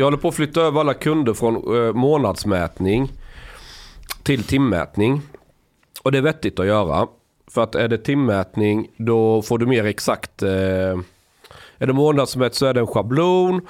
[0.00, 3.12] Jag håller på att flytta över alla kunder från eh, månadsmätning
[4.22, 5.22] till timmätning.
[6.02, 7.06] Och det är vettigt att göra.
[7.50, 10.42] För att är det timmätning då får du mer exakt.
[10.42, 10.50] Eh,
[11.78, 13.60] är det månadsmätt så är det en schablon.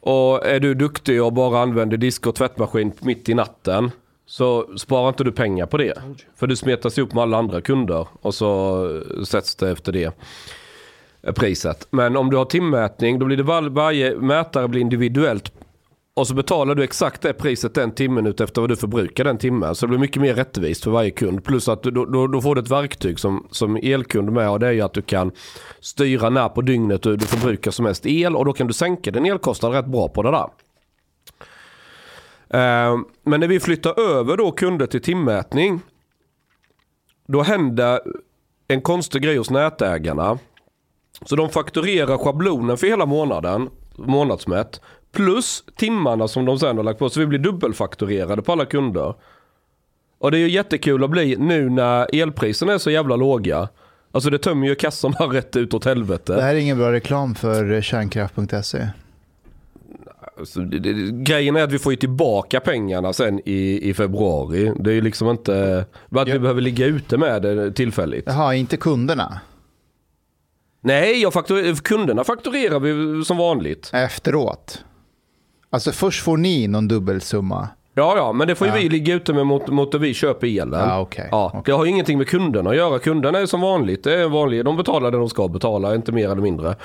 [0.00, 3.90] Och är du duktig och bara använder disk och tvättmaskin mitt i natten.
[4.26, 5.94] Så sparar inte du pengar på det.
[6.36, 8.06] För du smetas ihop med alla andra kunder.
[8.22, 10.14] Och så sätts det efter det
[11.22, 11.86] eh, priset.
[11.90, 15.52] Men om du har timmätning då blir det var, varje mätare blir individuellt.
[16.18, 19.38] Och så betalar du exakt det priset den timmen ut efter vad du förbrukar den
[19.38, 19.74] timmen.
[19.74, 21.44] Så det blir mycket mer rättvist för varje kund.
[21.44, 24.50] Plus att du, då, då får du ett verktyg som, som elkund med.
[24.50, 25.32] Och det är ju att du kan
[25.80, 28.36] styra när på dygnet du, du förbrukar som mest el.
[28.36, 30.48] Och då kan du sänka din elkostnad rätt bra på det där.
[32.50, 35.80] Eh, men när vi flyttar över då kunder till timmätning.
[37.28, 38.00] Då händer
[38.68, 40.38] en konstig grej hos nätägarna.
[41.26, 44.80] Så de fakturerar schablonen för hela månaden, månadsmätt.
[45.12, 47.10] Plus timmarna som de sen har lagt på.
[47.10, 49.14] Så vi blir dubbelfakturerade på alla kunder.
[50.18, 53.68] Och det är ju jättekul att bli nu när elpriserna är så jävla låga.
[54.12, 56.34] Alltså det tömmer ju kassorna rätt ut åt helvete.
[56.34, 58.88] Det här är ingen bra reklam för kärnkraft.se.
[60.38, 64.72] Alltså, det, det, grejen är att vi får ju tillbaka pengarna sen i, i februari.
[64.80, 68.24] Det är ju liksom inte att vi behöver ligga ute med det tillfälligt.
[68.26, 69.40] Jaha, inte kunderna?
[70.80, 73.90] Nej, jag faktur, kunderna fakturerar vi som vanligt.
[73.94, 74.84] Efteråt?
[75.70, 77.68] Alltså först får ni någon dubbelsumma?
[77.94, 78.78] Ja, ja, men det får ju Ja.
[78.80, 80.80] vi ligga ute med mot, mot att vi köper elen.
[80.80, 81.28] Ja, okej.
[81.30, 81.62] Ja.
[81.64, 82.98] Det har ju ingenting med kunderna att göra.
[82.98, 84.04] Kunderna är som vanligt.
[84.04, 84.64] Det är vanligt.
[84.64, 86.76] De betalar det de ska betala, inte mer eller mindre.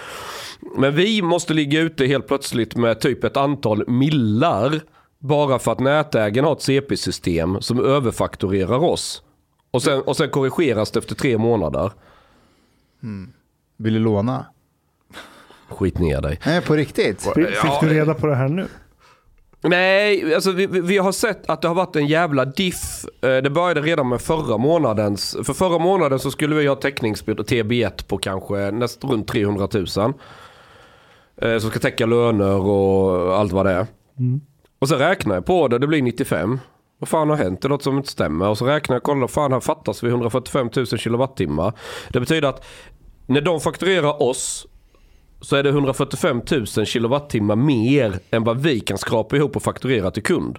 [0.78, 4.80] Men vi måste ligga ute helt plötsligt med typ ett antal millar.
[5.20, 9.24] Bara för att nätägaren har ett CP-system som överfakturerar oss.
[9.72, 11.92] Och sen, och sen korrigeras det efter tre månader.
[13.78, 14.46] Vill du låna?
[15.74, 16.40] Skit ner dig.
[16.46, 17.22] Nej, på riktigt?
[17.22, 17.36] Fick,
[17.82, 18.68] du reda på det här nu?
[19.66, 23.06] Nej, alltså vi, vi- har sett att det har varit en jävla diff.
[23.22, 25.38] Eh, Det började redan med förra månadens.
[25.44, 29.86] För förra månaden så skulle vi ha täckningsbild TB1 på kanske nästan runt 300 000.
[31.42, 33.88] Eh, Som ska täcka löner och allt vad det är.
[34.80, 36.60] Och så räknar jag på det, det blir 95.
[37.00, 37.62] Vad fan har hänt?
[37.62, 38.48] Det låter som inte stämmer.
[38.50, 41.74] Och så räknar jag, kollar, fan här fattas vi 145 000 kilowattimmar.
[42.10, 42.66] Det betyder att
[43.26, 44.68] när de fakturerar oss
[45.44, 50.12] så är det 145 000 kilowattimmar mer än vad vi kan skrapa ihop och fakturera
[50.12, 50.58] till kund.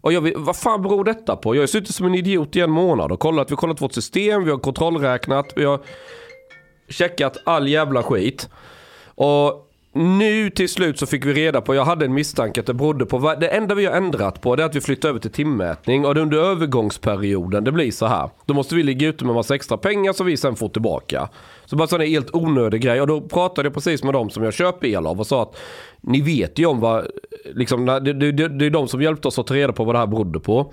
[0.00, 1.54] Och jag vet, vad fan beror detta på?
[1.54, 3.50] Jag har suttit som en idiot i en månad och kollat.
[3.50, 5.80] Vi har kollat vårt system, vi har kontrollräknat, vi har
[6.88, 8.48] checkat all jävla skit.
[9.14, 9.65] Och
[9.96, 13.06] nu till slut så fick vi reda på, jag hade en misstanke att det berodde
[13.06, 16.04] på, det enda vi har ändrat på det är att vi flyttar över till timmätning
[16.04, 18.30] och det under övergångsperioden det blir så här.
[18.44, 21.28] Då måste vi ligga ute med massa extra pengar som vi sen får tillbaka.
[21.64, 23.00] Så bara sån här helt onödig grej.
[23.00, 25.56] Och då pratade jag precis med dem som jag köper el av och sa att
[26.00, 27.06] ni vet ju om vad,
[27.54, 29.94] liksom, det, det, det, det är de som hjälpte oss att ta reda på vad
[29.94, 30.72] det här berodde på.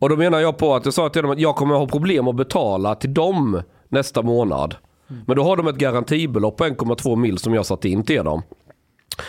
[0.00, 1.86] Och då menar jag på att jag sa till dem att jag kommer att ha
[1.86, 4.76] problem att betala till dem nästa månad.
[5.26, 8.42] Men då har de ett garantibelopp på 1,2 mil som jag satt in till dem.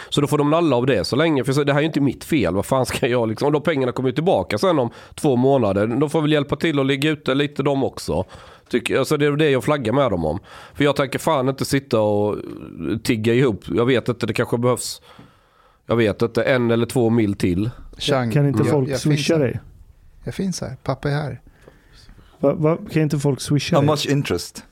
[0.10, 1.44] Så då får de nalla av det så länge.
[1.44, 2.54] För så- det här är ju inte mitt fel.
[2.56, 3.46] Vad fan ska jag liksom.
[3.46, 5.88] Och de pengarna kommer ju tillbaka sen om två månader.
[5.88, 8.26] De får väl hjälpa till att ligga ute lite de också.
[8.70, 10.40] Tycker, alltså det är det jag flaggar med dem om.
[10.74, 12.38] För jag tänker fan inte sitta och
[13.04, 13.64] tigga ihop.
[13.68, 15.02] Jag vet inte, det kanske behövs.
[15.86, 17.70] Jag vet inte, en eller två mil till.
[17.98, 19.40] Chang, Kan inte jag- folk jag swisha finns här.
[19.40, 19.60] dig?
[20.24, 20.76] Jag finns här.
[20.84, 21.42] Pappa är här.
[22.40, 23.88] Va, va, kan inte folk swisha How dig?
[23.90, 24.64] much interest?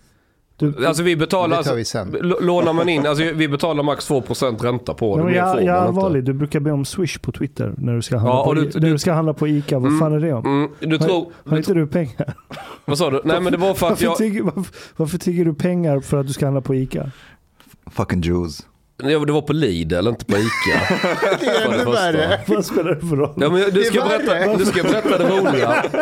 [0.59, 2.15] Du, Alltså vi betalar, Det vi alltså, sen.
[2.15, 5.23] l- lånar man in, alltså vi betalar max 2% ränta på det.
[5.23, 8.33] Men jag, är allvarlig, du brukar be om swish på Twitter när du ska handla,
[8.35, 9.79] Ja, på, och du- när du- du ska handla på ICA.
[9.79, 10.45] Vad Mm, fan är det om?
[10.45, 12.33] Mm, du tror, Har inte du pengar?
[12.85, 13.21] vad sa du?
[13.25, 14.65] Nej men det var för att Varför, jag, tigger, varför,
[14.97, 17.11] varför tigger du pengar för att du ska handla på ICA?
[17.91, 18.65] Fucking Jews.
[19.03, 20.47] Ja, det var på Lidl, inte på Ica.
[21.39, 21.91] Det är För det ännu första.
[21.91, 22.41] värre.
[22.47, 23.33] Vad spelar det för roll?
[23.37, 25.83] Ja, men du, ska berätta, du ska berätta det roliga.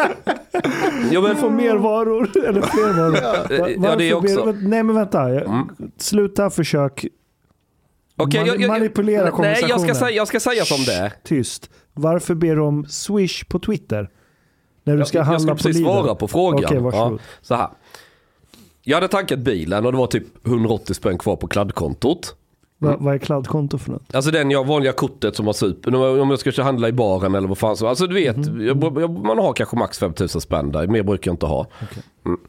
[1.11, 3.11] Ja, men, Du får mer varor eller fler varor.
[3.81, 4.51] Va- Ja, det är också.
[4.61, 5.67] Nej men vänta, Jag- Mm.
[5.97, 7.05] sluta försök
[8.17, 9.69] Okej, mani- jag- jag- manipulera Nej, konversationen.
[9.69, 11.13] jag ska, säga, jag ska säga som det är.
[11.23, 11.69] Tyst.
[11.93, 14.09] Varför ber du om swish på Twitter?
[14.83, 15.85] När du ska Jag, jag handla ska på precis Lidl?
[15.85, 16.65] svara på frågan.
[16.65, 17.13] Okej, varsågod.
[17.13, 17.67] ja, så här.
[18.83, 22.35] Jag hade tankat bilen och det var typ 180 spänn kvar på kladdkontot.
[22.79, 24.15] Va, vad är kladdkonto för något?
[24.15, 25.95] Alltså den jag vanliga kortet som har super.
[26.21, 27.87] Om jag ska handla i baren eller vad fan så.
[27.87, 28.65] Alltså du vet, Mhm.
[28.67, 30.87] jag, jag, man har kanske max 5000 spänn där.
[30.87, 31.67] Mer brukar jag inte ha.
[32.25, 32.39] Mm.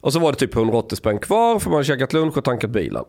[0.00, 2.70] Och så var det typ 180 spänn kvar för man har käkat lunch och tankat
[2.70, 3.04] bilen.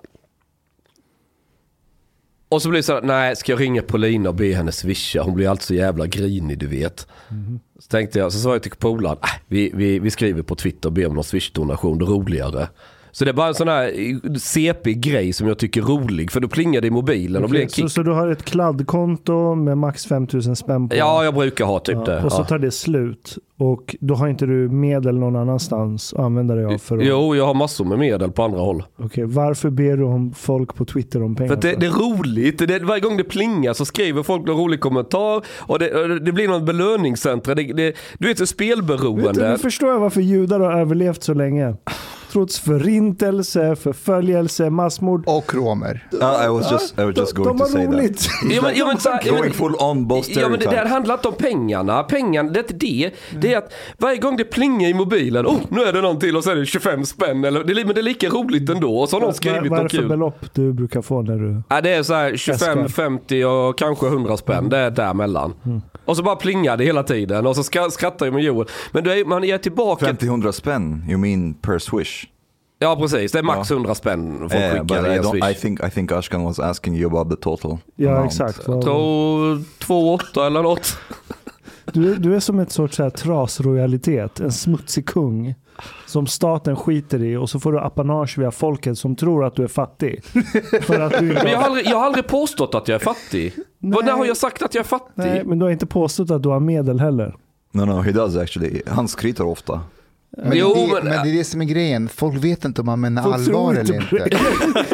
[2.49, 5.21] Och så blir det så här, nej ska jag ringa Paulina och be henne swisha?
[5.23, 7.07] Hon blir alltid så jävla grinig du vet.
[7.79, 10.89] Så tänkte jag, så sa jag till polaren, äh, vi, vi, vi skriver på Twitter
[10.89, 12.67] och ber om någon swish-donation, det är roligare.
[13.15, 13.91] Så det är bara en sån här
[14.39, 16.31] CP-grej som jag tycker är rolig.
[16.31, 17.91] För då plingar det i mobilen och blir en Okej, så, kick.
[17.91, 20.95] så du har ett kladdkonto med max 5000 spänn på?
[20.95, 22.23] Ja, jag brukar ha typ Ja, det.
[22.23, 23.37] Och så tar det slut.
[23.57, 27.05] Och då har inte du medel någon annanstans att använda dig av för att...
[27.05, 28.83] Jo, jag har massor med medel på andra håll.
[28.97, 31.47] Okej, varför ber du om folk på Twitter om pengar?
[31.47, 32.67] För att det, det är roligt.
[32.67, 36.47] Det, varje gång det plingar så skriver folk någon rolig kommentar och det, det blir
[36.47, 37.55] något belöningscentra.
[37.55, 39.51] Det, det, du vet, så Vet du, spelberoende.
[39.51, 41.75] nu förstår jag varför judar har överlevt så länge.
[42.31, 45.23] Trots förintelse, förföljelse, massmord.
[45.27, 46.07] Och romer.
[46.13, 47.99] Uh, I was just, I was just de, going de to say har that.
[47.99, 48.27] roligt.
[48.55, 48.85] Ja, men, ja,
[49.23, 52.03] men, Going full on both Ja men det där handlar inte om pengarna.
[52.03, 53.11] Pengarna, det är inte det.
[53.39, 56.37] Det är att varje gång det plingar i mobilen, oh nu är det någon till
[56.37, 57.43] och så är det 25 spänn.
[57.45, 58.97] Eller, det, är- men det är lika roligt ändå.
[58.99, 60.07] Och så har någon skrivit Vad vad är det för kul.
[60.09, 61.61] belopp du brukar få när du...
[61.69, 62.87] Ja, det är så här 25, Äskar.
[62.87, 64.69] 50 och kanske 100 spänn.
[64.69, 65.53] Det är däremellan.
[66.05, 68.67] Och så bara plingar det hela tiden och så skrattar jag med Joel.
[68.91, 70.05] Men du är, man är tillbaka.
[70.05, 72.24] 50-100 spänn, you mean per swish?
[72.79, 73.75] Ja precis, det är max Ja.
[73.75, 75.61] 100 spänn folk Yeah, skickar I, i don't, I Swish.
[75.61, 77.77] think I think Ashkan was asking you about the total.
[77.95, 78.25] Ja amount.
[78.31, 78.61] exakt.
[78.67, 80.97] Jag tror 2,8 eller något.
[81.93, 85.55] Du, du är som ett sorts trasroyalitet, en smutsig kung.
[86.05, 89.63] Som staten skiter i och så får du apanage via folket som tror att du
[89.63, 90.23] är fattig.
[90.81, 91.65] För att du Men jag har...
[91.65, 93.53] aldrig, jag har aldrig påstått att jag är fattig.
[93.79, 95.11] Vad, när har jag sagt att jag är fattig?
[95.15, 97.35] Nej, men du har inte påstått att du har medel heller.
[97.71, 98.81] No, no, he does actually.
[98.87, 99.81] Han skryter ofta.
[100.37, 102.07] Men, Jo, det, men- men, det är det som är grejen.
[102.09, 104.15] Folk vet inte om man menar allvar inte eller inte.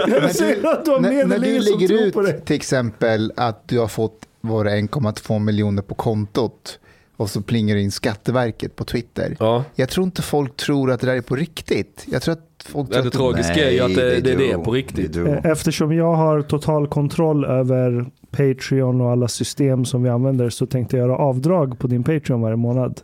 [0.07, 2.39] När du när, när du lägger ut det.
[2.45, 6.79] till exempel att du har fått var det 1,2 miljoner på kontot
[7.17, 9.35] och så plingar det in Skatteverket på Twitter.
[9.39, 9.63] Ja.
[9.75, 12.05] Jag tror inte folk tror att det där är på riktigt.
[12.11, 14.21] Jag tror att folk Det, tror det att du- tragiska är ju att det, they
[14.21, 15.15] det, det är på riktigt.
[15.17, 20.65] Eh, Eftersom jag har total kontroll över Patreon och alla system som vi använder så
[20.65, 23.01] tänkte jag göra avdrag på din Patreon varje månad.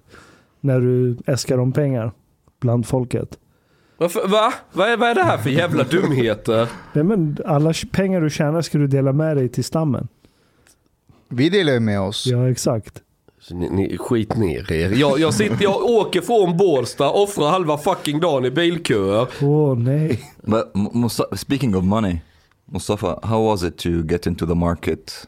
[0.61, 2.11] När du äskar om pengar
[2.59, 3.37] bland folket.
[3.97, 4.53] Varför, va?
[4.73, 6.67] Vad är, vad är det här för jävla dumheter?
[6.93, 10.07] Nej, men alla pengar du tjänar ska du dela med dig till stammen.
[11.29, 12.25] Vi delar ju med oss.
[12.27, 13.01] Ja, exakt.
[13.39, 14.91] Så Ni, ni, skit ner er.
[14.91, 19.27] Jag, jag, sitter, jag åker från Bålsta, offrar halva fucking dagen i bilköer.
[19.41, 20.21] Åh nej.
[20.41, 22.17] But M- Musta- speaking of money,
[22.65, 25.27] Mustafa, how was it to get into the market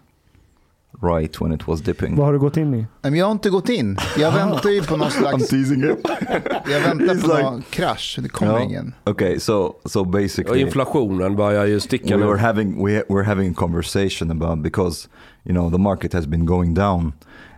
[1.01, 2.15] right when it was dipping?
[2.15, 2.85] Vad har du gått in i?
[3.01, 3.97] Men jag har inte gått in.
[4.17, 5.47] Jag väntar ju på någon I'm slags...
[5.47, 5.95] teasing him.
[6.71, 8.19] Jag väntar He's på like- någon krasch.
[8.21, 8.61] Det kommer Ja.
[8.61, 8.93] ingen.
[9.05, 12.41] Okay, so so Och basically, inflationen börjar ju sticka we were nu.
[12.47, 15.09] having we we're having a conversation about because
[15.43, 17.13] you know the market has been going down,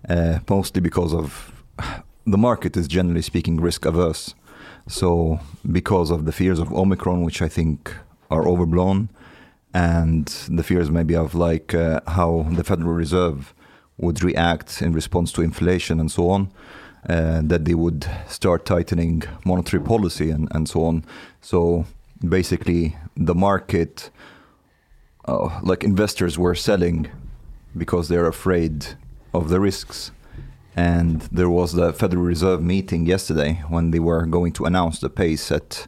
[0.10, 1.52] uh, mostly because of
[2.32, 4.36] the market is generally speaking risk averse.
[4.88, 7.90] So because of the fears of Omicron, which I think
[8.30, 9.08] are overblown,
[9.74, 13.54] and the fears maybe of like uh, how the Federal Reserve
[13.98, 16.52] would react in response to inflation and so on,
[17.08, 21.06] uh, that they would start tightening monetary policy and, and so on.
[21.40, 21.86] So
[22.28, 24.10] basically, the market,
[25.26, 27.10] uh, like investors, were selling
[27.78, 28.88] because they're afraid
[29.34, 30.12] of the risks.
[30.76, 35.10] And there was the Federal Reserve meeting yesterday when they were going to announce the
[35.10, 35.88] pace at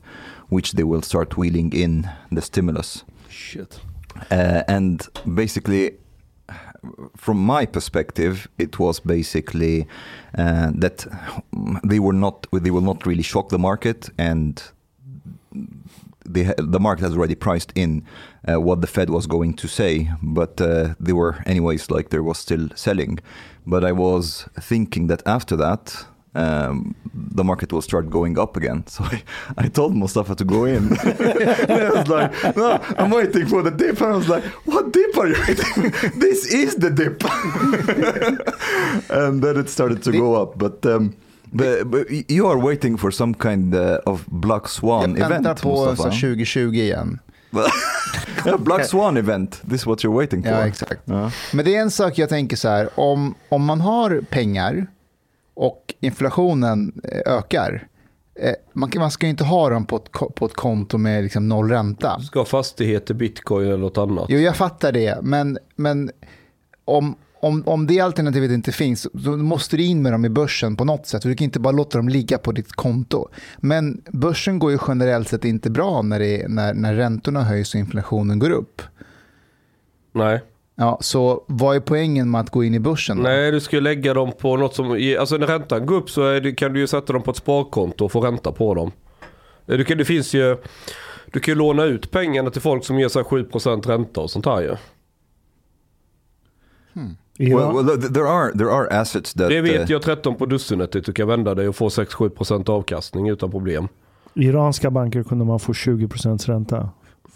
[0.49, 3.03] which they will start wheeling in the stimulus.
[3.43, 3.79] Shit.
[4.31, 5.97] Uh, and basically,
[7.17, 9.87] from my perspective, it was basically
[10.37, 11.05] uh, that
[11.83, 14.63] they were not they will not really shock the market, and
[16.25, 18.03] they, ha- the market has already priced in
[18.47, 22.23] uh, what the Fed was going to say, but uh, they were anyways like there
[22.23, 23.19] was still selling.
[23.65, 26.05] But I was thinking that after that.
[26.35, 28.83] Um, the market will start going up again.
[28.93, 29.23] So I,
[29.57, 30.97] I told Mustafa to go in.
[31.03, 34.01] I was like, no, I'm waiting for the dip.
[34.01, 35.91] And I was like, what dip are you waiting?
[36.19, 37.23] This is the dip.
[39.09, 40.57] and then it started to go up.
[40.57, 41.15] But, um,
[41.53, 45.69] but, but you are waiting for some kind uh, of Black Swan Jag event, på
[45.69, 46.09] Mustafa.
[46.09, 47.19] 2020 igen.
[48.45, 49.61] yeah, Black Swan event.
[49.69, 50.51] This is what you're waiting for.
[50.51, 51.01] Ja, exakt.
[51.05, 51.31] Ja.
[51.53, 54.87] Men det är en sak jag tänker så här, om, om man har pengar
[55.53, 57.87] och inflationen eh, ökar,
[58.39, 61.49] eh, man, ska ju inte ha dem på ett, ko- på ett konto med liksom
[61.49, 62.19] noll ränta.
[62.19, 64.25] Ska fastigheter, bitcoin eller något annat.
[64.29, 66.11] Jo, jag fattar det, men, men
[66.85, 70.75] om, om, om det alternativet inte finns, då måste du in med dem i börsen
[70.75, 71.21] på något sätt.
[71.21, 73.27] Du kan inte bara låta dem ligga på ditt konto.
[73.57, 77.79] Men börsen går ju generellt sett inte bra när, det, när, när räntorna höjs och
[77.79, 78.81] inflationen går upp.
[80.11, 80.41] Nej.
[80.75, 83.17] Ja, så vad är poängen med att gå in i börsen?
[83.17, 83.23] då?
[83.23, 85.15] Nej, du ska ju lägga dem på något som...
[85.19, 87.37] Alltså när räntan går upp så är det, kan du ju sätta dem på ett
[87.37, 88.91] sparkonto och få ränta på dem.
[89.67, 90.57] Eh, Du kan, det finns ju...
[91.33, 94.45] Du kan ju låna ut pengarna till folk som ger sig 7% ränta och sånt
[94.45, 94.75] här ju.
[97.37, 97.57] Ja.
[97.57, 100.45] Well, well, th- there are there are assets that Det vet uh, jag 13 på
[100.45, 100.91] dussinet.
[100.91, 103.87] Du kan vända dig och få 6-7% avkastning utan problem.
[104.33, 106.89] Iranska banker kunde man få 20% ränta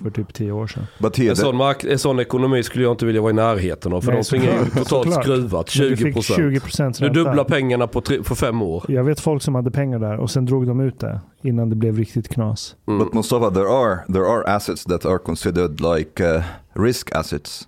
[0.03, 0.83] för typ 10 år sedan.
[1.29, 4.01] En sån, mark- en sån ekonomi skulle jag inte vilja vara i närheten av.
[4.01, 5.75] För Nej, de svingar ju totalt skruvat.
[5.79, 5.97] Men du 20%.
[5.97, 8.85] fick 20% Du dubblar pengarna på, tre, på fem år.
[8.87, 11.75] Jag vet folk som hade pengar där och sen drog de ut det innan det
[11.75, 12.75] blev riktigt knas.
[12.87, 12.99] Mm.
[12.99, 17.67] But Mustafa, there are there are assets that are considered like uh, risk assets,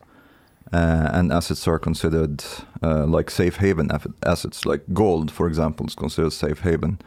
[0.74, 2.43] uh, and assets are considered
[2.83, 6.98] uh, like safe haven assets, like gold, for example, is considered safe haven.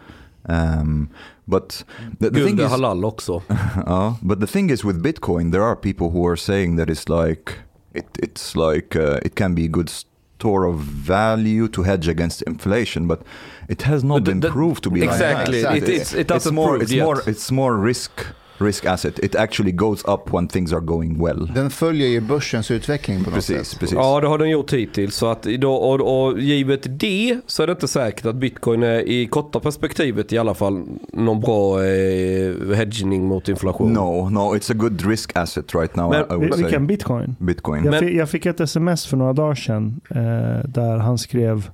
[0.48, 1.08] Um,
[1.46, 1.84] but
[2.18, 3.42] the, the Guld thing is, halal också.
[3.86, 7.08] uh, but the thing is with Bitcoin, there are people who are saying that it's
[7.08, 7.58] like
[7.94, 12.42] it, it's like uh, it can be a good store of value to hedge against
[12.42, 13.22] inflation, but
[13.68, 15.14] it has not But been the- proved to be like that.
[15.48, 15.58] Exactly.
[15.58, 15.94] Exactly.
[15.94, 17.04] It, it's, it it's doesn't more prove it's yet.
[17.04, 18.26] more it's more risk
[18.62, 22.70] risk asset it actually goes up when things are going well Den följer ju börsens
[22.70, 23.80] utveckling på något precis sätt.
[23.80, 25.14] precis Ja, det har den gjort hittills.
[25.16, 29.00] Så att då, och, och givet det så är det inte säkert att bitcoin är
[29.08, 33.92] i korta perspektivet i alla fall någon bra eh, hedging mot inflation.
[33.92, 36.86] no no it's a good risk asset right now Men- I, I would say Vilken
[36.86, 37.36] bitcoin?
[37.38, 41.70] bitcoin Jag, fick, jag fick ett sms för några dagar sedan eh, där han skrev,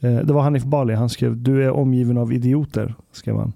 [0.00, 2.94] eh, det var Hanif Bali, han skrev du är omgiven av idioter.
[3.12, 3.52] skrev han.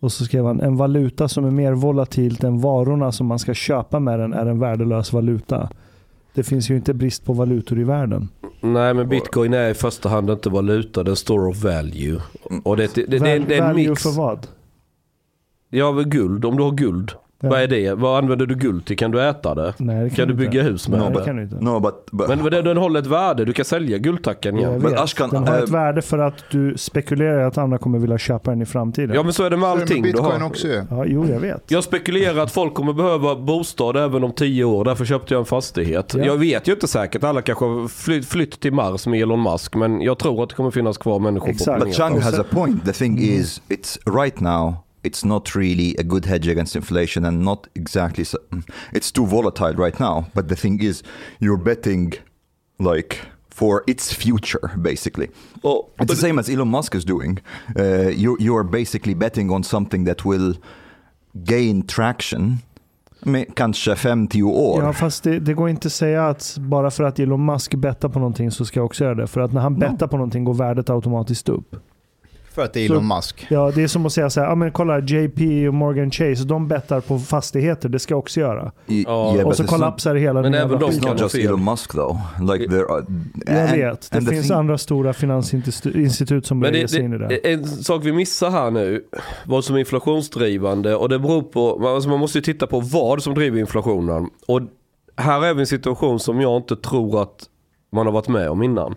[0.00, 3.54] Och så skrev han en valuta som är mer volatilt än varorna som man ska
[3.54, 5.70] köpa med den är en värdelös valuta.
[6.34, 8.28] Det finns ju inte brist på valutor i världen.
[8.60, 12.20] Nej, men bitcoin är i första hand inte valuta, det är store of value.
[12.64, 14.02] Och det, det, det, det, det är en value mix.
[14.02, 14.46] för vad?
[15.70, 16.44] Ja, guld.
[16.44, 17.12] Om du har guld.
[17.42, 17.48] Ja.
[17.48, 17.94] Vad är det?
[17.94, 18.96] Vad använder du guld till?
[18.96, 19.74] Kan du äta det?
[19.78, 20.44] Nej, det Kan du inte.
[20.46, 21.24] bygga hus med Nej, det det?
[21.24, 21.56] kan du inte.
[21.60, 23.44] no but, but Men den, den håller ett värde.
[23.44, 24.82] Du kan sälja guldtackan Jag igen.
[24.82, 25.00] Men vet.
[25.00, 28.50] Ashkan, den har eh, ett värde för att du spekulerar att andra kommer vilja köpa
[28.50, 29.14] den i framtiden.
[29.16, 30.48] Ja, men så är det med Så är det allting med bitcoin har.
[30.48, 30.68] också.
[30.68, 31.70] Ja, jo, jag vet.
[31.70, 34.84] Jag spekulerar att folk kommer behöva bostad även om tio år.
[34.84, 36.14] Därför köpte jag en fastighet.
[36.18, 36.24] Ja.
[36.24, 37.24] Jag vet ju inte säkert.
[37.24, 39.74] Alla kanske har flytt, flytt till Mars med Elon Musk.
[39.74, 41.80] Men jag tror att det kommer finnas kvar människor Exakt.
[41.80, 42.22] på but planeten.
[42.22, 46.24] Chang has a point the thing is it's right now it's not really a good
[46.24, 48.38] hedge against inflation and not exactly so,
[48.92, 51.02] it's too volatile right now but the thing is
[51.38, 52.14] you're betting
[52.78, 53.16] like
[53.48, 55.28] for its future basically
[55.62, 57.40] Och, It's the same as Elon Musk is doing.
[57.78, 60.54] Uh, you you are basically betting on something that will
[61.34, 62.58] gain traction.
[63.22, 64.82] Med kanske 50 år.
[64.82, 68.08] Ja, fast det, det går inte att säga att bara för att Elon Musk bettar
[68.08, 69.26] på någonting så ska jag också göra det.
[69.26, 71.76] För att när han bettar på någonting går värdet automatiskt upp.
[72.54, 73.46] För att det är Så- Elon Musk.
[73.50, 76.44] Ja, det är som att säga så här, ja men kolla JP och Morgan Chase,
[76.44, 78.72] de bettar på fastigheter, det ska jag också göra.
[78.86, 81.02] Ja, yeah, och så it's not, kollapsar hela Men den även jävla de it's skiten.
[81.06, 81.34] kan not just.
[81.34, 82.16] Elon Musk though.
[82.52, 83.04] Like there are,
[83.46, 87.18] Jag and- vet, det finns thing- andra stora finansinstitut som lägger det, sig in i
[87.18, 87.28] det.
[87.28, 89.04] det, en sak vi missar här nu,
[89.46, 93.22] vad som är inflationsdrivande och det beror på, alltså man måste ju titta på vad
[93.22, 94.28] som driver inflationen.
[94.48, 94.60] Och
[95.16, 97.44] här är vi i en situation som jag inte tror att
[97.92, 98.94] man har varit med om innan.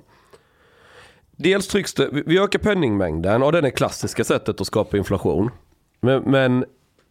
[1.43, 5.50] Dels trycks det, vi- ökar penningmängden och det är det klassiska sättet att skapa inflation.
[6.01, 6.65] Men, men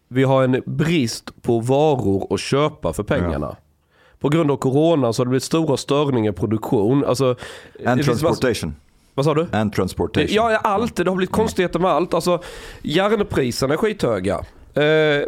[0.09, 3.57] vi har en brist på varor att köpa för pengarna.
[4.19, 7.05] På grund av corona så har det blivit stora störningar i produktion.
[7.05, 7.37] Alltså,
[7.87, 8.75] and mass- transportation.
[9.15, 9.47] vad sa du?
[9.53, 10.29] And transportation.
[10.35, 10.97] Ja, ja, allt.
[10.97, 12.15] Det har blivit konstigheter med allt.
[12.15, 12.43] Alltså,
[12.83, 14.35] järnpriserna är skithöga.
[14.75, 15.27] Eh,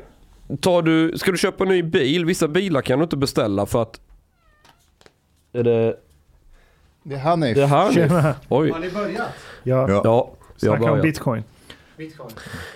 [0.61, 3.83] tar du, ska du köpa en ny bil, vissa bilar kan du inte beställa för
[3.83, 4.01] att...
[5.53, 5.97] Är det,
[7.05, 7.57] Det är Hanif.
[7.57, 7.93] det är?
[7.93, 8.35] Tjena.
[8.49, 8.73] Oj.
[8.81, 9.29] ni börjat?
[9.63, 10.01] Ja, Ja.
[10.05, 11.03] Ja, har snacka om börjat.
[11.03, 11.43] bitcoin.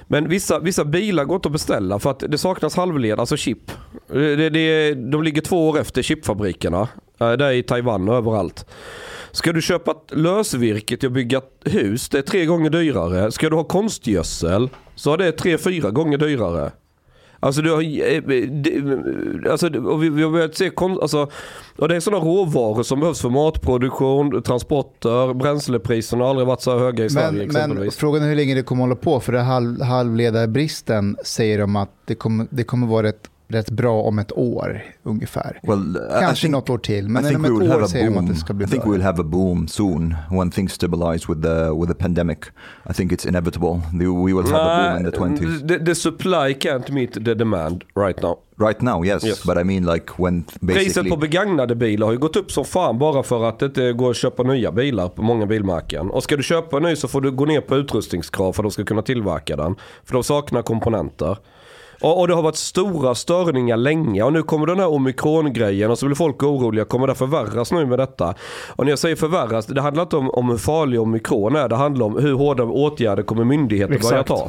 [0.06, 3.70] Men vissa, vissa bilar går inte att beställa för att det saknas halvled, alltså chip.
[4.06, 6.88] Det, det, de ligger två år efter chipfabrikerna.
[7.20, 8.66] Eh, Det är i Taiwan och överallt.
[9.32, 13.32] Ska du köpa ett lösvirke till att bygga ett hus, det är tre gånger dyrare.
[13.32, 16.72] Ska du ha konstgödsel så är det tre, fyra gånger dyrare.
[17.40, 21.28] Alltså, du har, eh, det- alltså och vi, vi har börjat se kon, alltså,
[21.76, 26.78] och det är sådana råvaror som behövs för matproduktion, transporter, bränslepriserna har aldrig varit så
[26.78, 27.96] höga i Sverige Men, men exempelvis.
[27.96, 29.20] frågan är hur länge det kommer hålla på.
[29.20, 34.02] För det halv, halvledarbristen säger de att det kommer, det kommer vara rätt, rätt bra
[34.02, 35.60] om ett år ungefär.
[35.62, 37.04] Well, Kanske think, något år till.
[37.04, 38.28] I Men om ett år säger de att boom.
[38.28, 38.92] det ska bli I think bra.
[38.92, 42.38] we will have a boom soon when things stabilize with the with the pandemic.
[42.90, 43.80] I think it's inevitable.
[43.92, 45.68] We will have a boom in the 20s.
[45.68, 48.38] the, the supply can't meet the demand right now.
[48.60, 49.44] Right now, yes, Yes.
[49.46, 52.52] but I mean like when th- Priset basically på begagnade bilar har ju gått upp
[52.52, 56.10] som fan bara för att det inte går att köpa nya bilar på många bilmärken.
[56.10, 58.64] Och ska du köpa en ny så får du gå ner på utrustningskrav för att
[58.64, 59.74] de ska kunna tillverka den.
[60.04, 61.36] För de saknar komponenter.
[62.00, 65.98] Och, och det har varit stora störningar länge och nu kommer den här omikron-grejen och
[65.98, 66.84] så blir folk oroliga.
[66.84, 68.34] Kommer det förvärras nu med detta?
[68.68, 71.68] Och när jag säger förvärras, det handlar inte om, om hur farlig omikron är.
[71.68, 74.28] Det handlar om hur hårda åtgärder kommer myndigheter börja Exakt.
[74.28, 74.48] ta.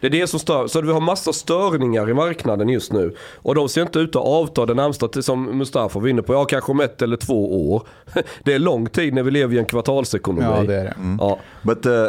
[0.00, 0.66] Det är det som stör.
[0.66, 3.14] Så vi har massa störningar i marknaden just nu.
[3.34, 6.44] Och de ser inte ut att avta det närmsta, som Mustafa var inne på, ja
[6.44, 7.82] kanske om ett eller två år.
[8.44, 10.46] Det är lång tid när vi lever i en kvartalsekonomi.
[10.56, 10.94] Ja, det är det.
[11.20, 11.38] Ja.
[11.62, 12.08] But uh, uh,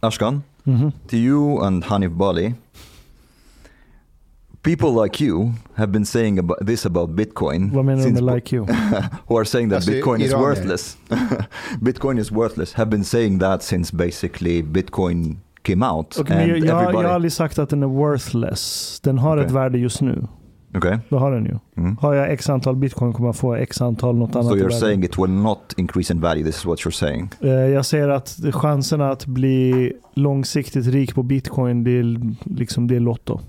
[0.00, 0.92] Ashkan, Mhm.
[1.10, 2.54] to you and Hanif Bali,
[4.64, 7.70] people like you have been saying about this about Bitcoin.
[7.74, 8.66] Vad menar du since- med like you?
[9.28, 10.96] who are saying that Alltså, Bitcoin is worthless.
[11.80, 12.72] Bitcoin is worthless.
[12.74, 16.28] Have been saying that since basically Bitcoin came out.
[16.28, 17.06] Men and jag, jag, har- jag everybody.
[17.06, 19.00] har aldrig sagt att den är worthless.
[19.04, 19.46] Den har Okej.
[19.46, 20.26] ett värde just nu.
[20.76, 20.98] okay.
[21.08, 21.58] Det har den ju.
[21.82, 21.96] Mm.
[21.96, 25.04] Har jag x antal bitcoin kommer jag få x antal något annat So you're saying
[25.04, 26.44] it will not increase in value.
[26.44, 27.30] This is what you're saying.
[27.40, 32.96] Eh, Jag säger att chanserna att bli långsiktigt rik på bitcoin, det är, liksom, det
[32.96, 33.40] är lotto.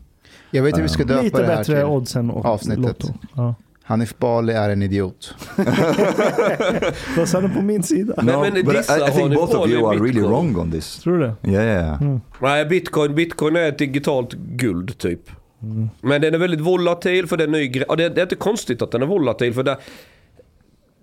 [0.56, 1.86] Jag vet hur vi ska döpa Lite det här bättre till.
[1.86, 2.84] odds än avsnittet.
[2.86, 3.14] lotto.
[3.36, 3.56] Ja.
[3.84, 5.36] Hanif Bali är en idiot.
[7.18, 8.14] Vad sa du på min sida?
[8.18, 10.98] Men- men but I, dissa I think both of you are really wrong on this.
[11.00, 11.50] Tror du det?
[11.52, 12.02] Yeah, yeah.
[12.02, 12.22] Mm.
[12.42, 15.22] Nej, bitcoin, bitcoin är ett digitalt guld typ.
[15.62, 15.90] Mm.
[16.02, 18.92] Men den är väldigt volatil för det är ny det, det är inte konstigt att
[18.92, 19.78] den är volatil för det,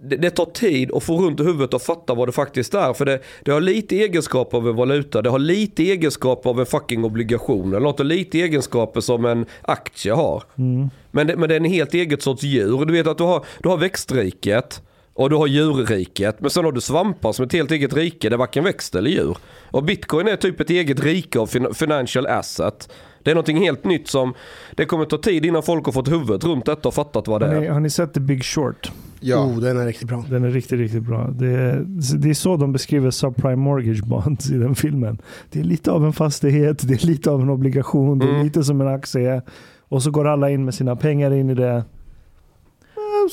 [0.03, 2.93] det, det tar tid att få runt i huvudet och fatta vad det faktiskt är.
[2.93, 6.67] För det, det har lite egenskaper av en valuta, det har lite egenskaper av en
[6.67, 7.69] fucking obligation.
[7.69, 10.43] Eller något, och lite egenskaper som en aktie har.
[10.59, 10.91] Mm.
[11.11, 12.85] Men det, men det är en helt eget sorts djur.
[12.85, 14.83] Du vet att du har, du har växtriket
[15.15, 16.41] och du har djurriket.
[16.41, 19.37] Men sen har du svampar som ett helt eget rike där varken växt eller djur.
[19.71, 22.89] Och bitcoin är typ ett eget rike av fin- financial asset.
[23.23, 24.35] Det är någonting helt nytt som
[24.77, 27.47] det kommer ta tid innan folk har fått huvudet runt detta och fattat vad det
[27.47, 27.71] Har ni, är.
[27.71, 28.93] har ni sett The Big Short?
[29.21, 29.37] Ja.
[29.45, 30.25] Oh, den är riktigt bra.
[30.31, 31.29] Den är riktigt, riktigt bra.
[31.31, 31.85] Det är,
[32.19, 35.19] det är så de beskriver subprime mortgage bonds i den filmen.
[35.51, 38.45] Det är lite av en fastighet, det är lite av en obligation, det är Mm.
[38.45, 39.43] lite som en aktie.
[39.89, 41.85] Och så går alla in med sina pengar in i det.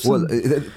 [0.04, 0.28] Well, uh,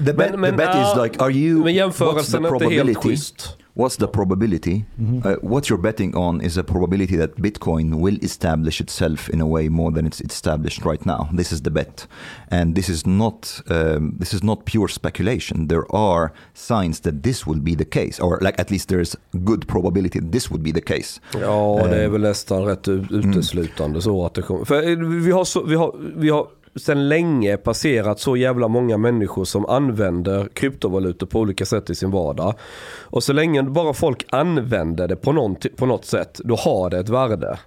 [0.06, 1.54] the, bet, Men- men, the bet is like, are you?
[1.60, 3.10] Men what's the jämförelsen är inte helt probability?
[3.10, 3.58] schysst.
[3.76, 4.86] What's the probability?
[5.02, 5.26] Mhm.
[5.26, 9.46] Uh, what you're betting on is a probability that Bitcoin will establish itself in a
[9.48, 11.28] way more than it's established right now.
[11.38, 12.08] This is the bet,
[12.52, 15.68] and this is not um, this is not pure speculation.
[15.68, 19.66] There are signs that this will be the case, or like at least there's good
[19.68, 21.20] probability that this would be the case.
[21.34, 22.10] Ja, det är Eh.
[22.12, 24.66] väl nästan rätt u- uteslutande så att det kommer.
[24.66, 28.98] För eh, vi har, så, vi har, vi har sedan länge passerat så jävla många
[28.98, 32.54] människor som använder kryptovalutor på olika sätt i sin vardag.
[33.02, 37.00] Och så länge bara folk använder det på, någon, på något sätt, då har det
[37.00, 37.60] ett värde.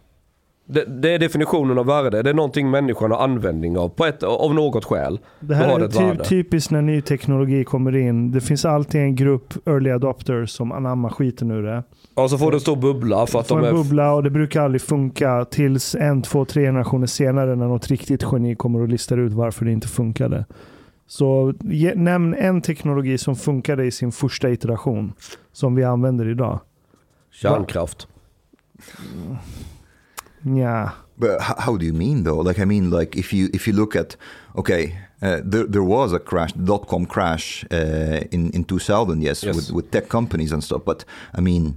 [0.68, 2.22] Det, det är definitionen av värde.
[2.22, 5.18] Det är någonting människan har användning av, på ett, av något skäl.
[5.40, 8.30] Det här är ty- typiskt när ny teknologi kommer in.
[8.32, 11.82] Det finns alltid en grupp early adopters som anammar skiten ur det.
[12.14, 13.72] Och så får det en stor bubbla för att de en är...
[13.72, 18.24] bubbla och det brukar aldrig funka tills en, två, tre generationer senare när något riktigt
[18.32, 20.44] geni kommer och listar ut varför det inte funkade.
[21.06, 25.12] Så ge, nämn en teknologi som funkade i sin första iteration
[25.52, 26.60] som vi använder idag.
[27.30, 28.08] Kärnkraft.
[29.30, 29.36] Ja.
[31.18, 32.48] But h- how do you mean though?
[32.48, 34.16] Like I mean, like if you if you look at
[34.54, 34.84] okay,
[35.22, 39.56] uh, there there was a crash, dot com crash uh, in in 2000, yes, Yes.
[39.56, 40.82] with with tech companies and stuff.
[40.84, 41.06] But
[41.38, 41.74] I mean,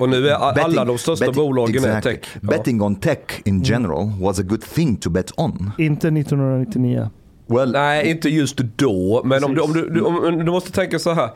[0.00, 2.16] Och nu är alla de största betting- bolagen är exactly.
[2.16, 2.28] tech.
[2.42, 2.48] Ja.
[2.48, 5.70] Betting on tech in general was a good thing to bet on.
[5.78, 7.10] Inte 1999.
[7.46, 9.22] Well, Nej, inte just då.
[9.24, 11.30] Men om du, om, du, om, du måste tänka så här.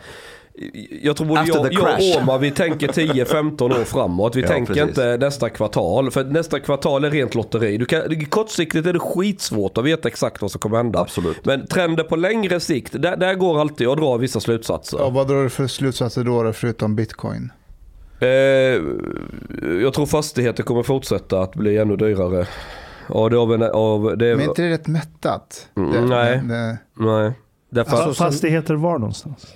[1.03, 4.37] Jag tror både After jag, jag och Omar, vi tänker 10-15 år framåt.
[4.37, 4.89] Vi Ja, tänker precis.
[4.89, 6.11] inte nästa kvartal.
[6.11, 7.77] För nästa kvartal är rent lotteri.
[7.79, 10.99] Du kan, kortsiktigt är det skitsvårt att veta exakt vad som kommer hända.
[11.01, 11.45] Absolut.
[11.45, 14.99] Men trender på längre sikt, där, där går alltid att dra vissa slutsatser.
[14.99, 17.53] Ja, vad drar du för slutsatser då, förutom bitcoin?
[18.21, 18.29] Eh,
[19.83, 22.47] jag tror fastigheter kommer fortsätta att bli ännu dyrare.
[23.09, 25.69] Ja, det, av en, av, det, Men är inte det rätt mättat?
[25.77, 26.41] Mm, det, nej.
[26.45, 27.33] Det, Nej,
[27.71, 29.47] därför Alltså, som- Fastigheter var någonstans?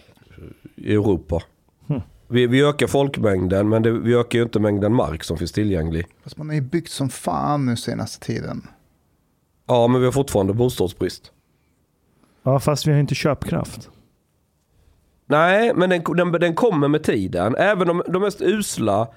[0.83, 1.43] I Europa.
[1.87, 2.03] Hmm.
[2.29, 6.07] Vi, vi ökar folkmängden men det, vi ökar ju inte mängden mark som finns tillgänglig.
[6.23, 8.67] fast man har ju byggt som fan nu senaste tiden.
[9.67, 11.33] Ja, men vi har fortfarande bostadsbrist.
[12.43, 13.91] Ja, fast vi har inte köpkraft.
[15.27, 17.57] Nej, men den, den, den kommer med tiden.
[17.57, 19.09] Även de, de mest usla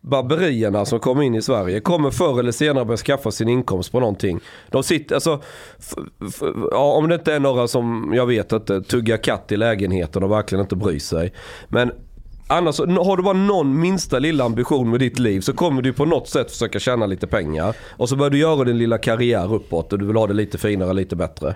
[0.00, 4.00] barberierna som kommer in i Sverige kommer förr eller senare börja skaffa sin inkomst på
[4.00, 4.40] någonting.
[4.70, 5.42] De sitter, alltså,
[6.70, 10.30] ja, om det inte är några som, jag vet inte, tuggar katt i lägenheten och
[10.30, 11.32] verkligen inte bryr sig.
[11.68, 11.92] Men
[12.46, 16.04] annars, har du bara någon minsta lilla ambition med ditt liv så kommer du på
[16.04, 17.76] något sätt försöka tjäna lite pengar.
[17.96, 20.58] Och så börjar du göra din lilla karriär uppåt och du vill ha det lite
[20.58, 21.54] finare, lite bättre.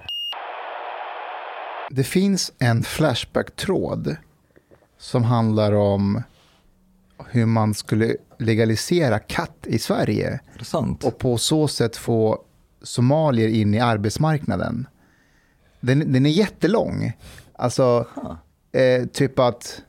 [1.90, 4.16] Det finns en Flashback-tråd
[4.98, 6.22] som handlar om
[7.30, 11.04] hur man skulle legalisera katt i Sverige intressant.
[11.04, 12.38] och på så sätt få
[12.82, 14.86] somalier in i arbetsmarknaden.
[15.80, 17.12] Den, den är jättelång.
[17.52, 18.06] Alltså,
[18.72, 19.82] eh, typ att...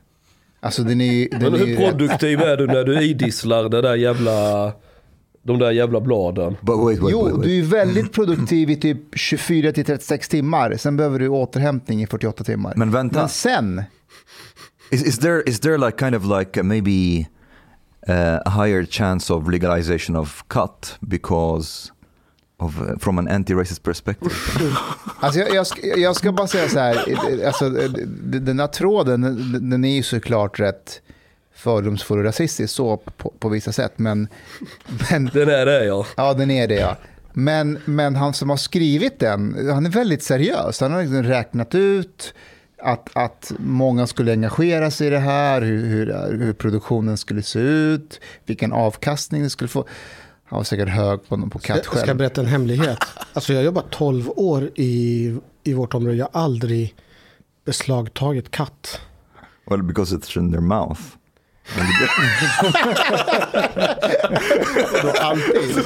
[0.60, 1.28] Alltså den är.
[1.38, 4.72] Den Men är hur rätt- produktiv är du när du idisslar det där jävla,
[5.42, 6.56] de där jävla bladen?
[6.60, 7.42] Wait, wait, Jo, wait, wait.
[7.44, 10.76] du är väldigt produktiv i typ 24 till 36 timmar.
[10.76, 12.72] Sen behöver du återhämtning i 48 timmar.
[12.76, 13.18] Men vänta.
[13.20, 13.82] Men sen,
[14.94, 17.26] Is, is there is there like kind of like maybe
[18.08, 21.92] uh, a higher chance of legalization of cut because
[22.60, 24.32] of uh, from an anti-racist perspective.
[25.20, 27.70] Alltså jag, jag, ska, jag ska bara säga så här, alltså,
[28.40, 31.00] den här tråden, den, den är ju såklart rätt
[31.54, 33.92] fördomsfull och rasistisk så på, på vissa sätt.
[33.96, 34.28] Men,
[35.10, 36.06] men, Den är det ja.
[36.16, 36.96] ja, den är det ja.
[37.32, 40.80] Men, men han som har skrivit den, han är väldigt seriös.
[40.80, 42.34] Han har liksom räknat ut
[42.84, 47.58] att, att många skulle engagera sig i det här, hur, hur, hur produktionen skulle se
[47.58, 49.86] ut, vilken avkastning det skulle få.
[50.44, 52.18] Han var säkert hög på, på katt Jag ska själv.
[52.18, 52.98] berätta en hemlighet.
[53.32, 56.16] Alltså jag har jobbat 12 år i, i vårt område.
[56.16, 56.94] Jag har aldrig
[57.64, 59.00] beslagtagit katt.
[59.70, 61.00] well, because it's in their mouth.
[65.02, 65.84] Då alltid.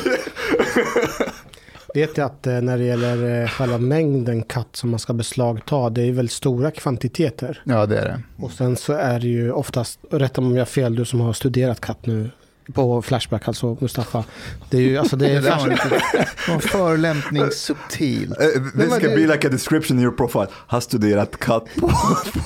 [1.99, 5.91] Vet jag att eh, när det gäller eh, själva mängden katt som man ska beslagta,
[5.91, 7.63] det är väldigt stora kvantiteter.
[7.65, 8.23] Ja, det är det.
[8.45, 11.21] Och sen så är det ju oftast, rätta mig om jag har fel, du som
[11.21, 12.31] har studerat katt nu
[12.73, 14.25] på Flashback, alltså Mustafa.
[14.71, 18.33] Det är ju, alltså det Det är var förolämpning subtil.
[18.41, 20.47] Uh, this det- be like a description in your profile.
[20.53, 21.89] Har studerat katt på,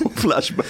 [0.04, 0.66] på Flashback.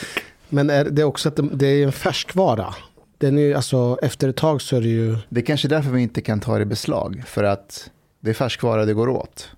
[0.49, 2.75] Men är det är också att det, det är en färskvara.
[3.18, 5.90] Den är ju, alltså efter ett tag så är det ju, Det är kanske därför
[5.90, 7.23] vi inte kan ta det i beslag.
[7.27, 7.90] För att
[8.23, 9.51] det är färskvara det går åt.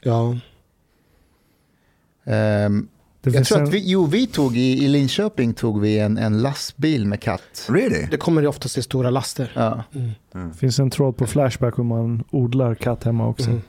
[0.00, 0.36] ja.
[2.24, 6.18] Det jag tror en, att vi, jo, vi tog i, i Linköping tog vi en,
[6.18, 7.66] en lastbil med katt.
[7.70, 8.06] Really?
[8.10, 9.52] Det kommer ju oftast i stora laster.
[9.54, 9.82] Ja.
[10.58, 13.50] finns en tråd på Flashback hur man odlar katt hemma också.
[13.50, 13.62] Mm.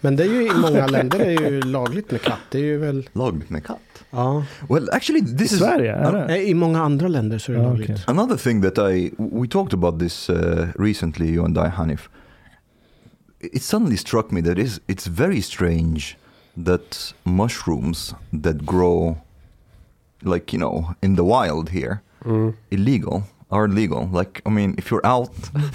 [0.00, 2.38] Men det är ju i många länder är ju lagligt med katt.
[2.50, 3.78] Det är ju väl, Lagligt med katt.
[4.10, 4.44] ja.
[4.68, 6.26] Well, actually, this I is Sverige, är det?
[6.26, 7.90] Nej, I många andra länder så är det Ja, lagligt.
[7.90, 8.04] okej.
[8.06, 10.36] another thing that I we talked about this uh,
[10.78, 11.26] recently.
[11.34, 12.08] You and I, Hanif.
[13.40, 16.16] It suddenly struck me that is it's very strange
[16.64, 19.16] that mushrooms that grow,
[20.22, 22.52] like you know, in the wild here, Mm.
[22.70, 24.08] illegal are legal.
[24.12, 25.30] Like I mean, if you're out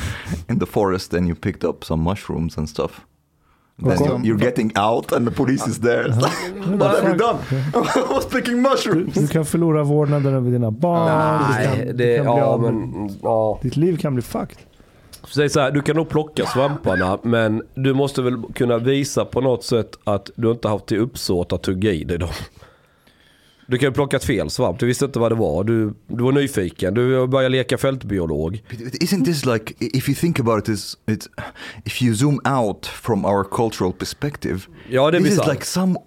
[0.49, 3.01] in the forest and you picked up some mushrooms and stuff,
[3.79, 4.05] then Okay.
[4.05, 6.05] you're, you're getting out and the police is there.
[6.07, 7.39] It's like, what have you done?
[7.73, 9.13] I was picking mushrooms.
[9.13, 11.05] Du kan förlora vårdnaden över dina barn.
[11.07, 13.59] du Nej, kan, det, du kan bli ja av men, ja.
[13.61, 14.57] Ditt liv kan bli fucked.
[15.33, 19.41] Säg så här, du kan nog plocka svamparna men du måste väl kunna visa på
[19.41, 22.29] något sätt att du inte haft till uppsåt att tugga i dig dem.
[23.67, 25.63] Du kan ju plockat fel svamp, du visste inte vad det var.
[25.63, 28.63] Du, du var nyfiken, du började leka fältbiolog.
[29.01, 31.27] Isn't this like, if you think about it, is it's
[31.85, 34.59] if you zoom out from our cultural perspective,
[34.89, 35.53] Ja det är this is bisarrt.
[35.53, 35.97] like some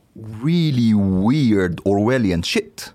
[0.44, 0.94] really
[1.28, 2.92] weird Orwellian shit.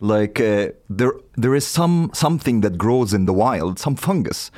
[0.00, 4.52] Like uh, there, there is some something that grows in the wild, some fungus.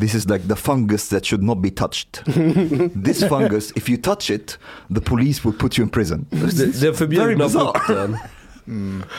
[0.00, 2.24] This is like the fungus that should not be touched.
[3.04, 4.58] this fungus, if you touch it,
[4.94, 6.26] the police will put you in prison.
[6.30, 8.16] Very förbjudna frukten.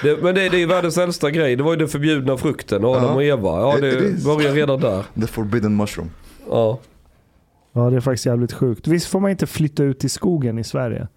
[0.03, 1.55] Det, men det, det är ju världens äldsta grej.
[1.55, 3.13] Det var ju den förbjudna frukten, Adam Ja.
[3.13, 3.49] och Eva.
[3.59, 5.03] Ja, It- det börjar redan där.
[5.21, 6.09] The forbidden mushroom.
[6.49, 6.79] Ja.
[7.73, 8.87] Ja, det är faktiskt jävligt sjukt.
[8.87, 11.07] Visst får man inte flytta ut i skogen i Sverige?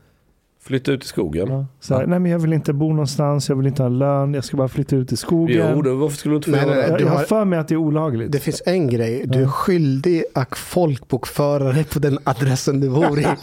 [0.68, 1.48] Flytta ut i skogen.
[1.50, 1.66] Ja.
[1.80, 2.06] Så här, Ja.
[2.06, 4.68] Nej, men jag vill inte bo någonstans, jag vill inte ha lön, jag ska bara
[4.68, 5.72] flytta ut i skogen.
[5.74, 7.00] Jo, det, varför skulle du inte få Nej, göra nej, det?
[7.04, 8.32] jag har för mig att det är olagligt.
[8.32, 13.20] Det finns en grej, du är skyldig att folkbokföra dig på den adressen du bor
[13.20, 13.26] i.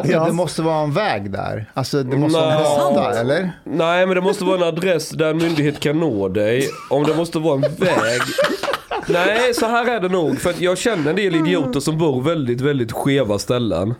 [0.00, 0.24] Och Ja.
[0.24, 1.70] Det måste vara en väg där.
[1.74, 2.94] Alltså det måste vara en Nej.
[2.94, 3.50] gata, eller?
[3.64, 6.68] Nej, men det måste vara en adress där en myndighet kan nå dig.
[6.90, 8.20] Om det måste vara en väg.
[9.08, 10.38] Nej, så här är det nog.
[10.38, 13.94] För att jag känner en del idioter som bor väldigt, väldigt skeva ställen.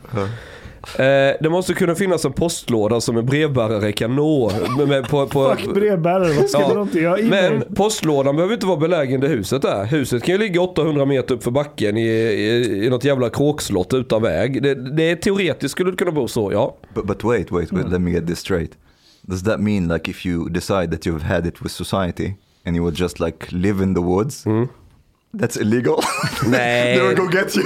[0.98, 4.52] Eh, det måste kunna finnas en postlåda som en brevbärare kan nå.
[4.78, 8.54] Med, med, på, på, Fuck brevbärare, vad ska Ja, de inte göra men postlådan behöver
[8.54, 9.84] inte vara belägen där huset är.
[9.84, 13.94] Huset kan ju ligga 800 meter upp för backen i, i, i något jävla kråkslott
[13.94, 14.62] utan väg.
[14.62, 16.76] Det, det är teoretiskt skulle det kunna bo så, ja.
[16.94, 18.70] But, but wait, wait, wait, let me get this straight.
[19.22, 22.32] Does that mean like if you decide that you've had it with society
[22.64, 24.44] and you would just like live in the woods,
[25.32, 25.96] that's illegal?
[26.46, 26.98] Nej.
[26.98, 27.64] they will go get you.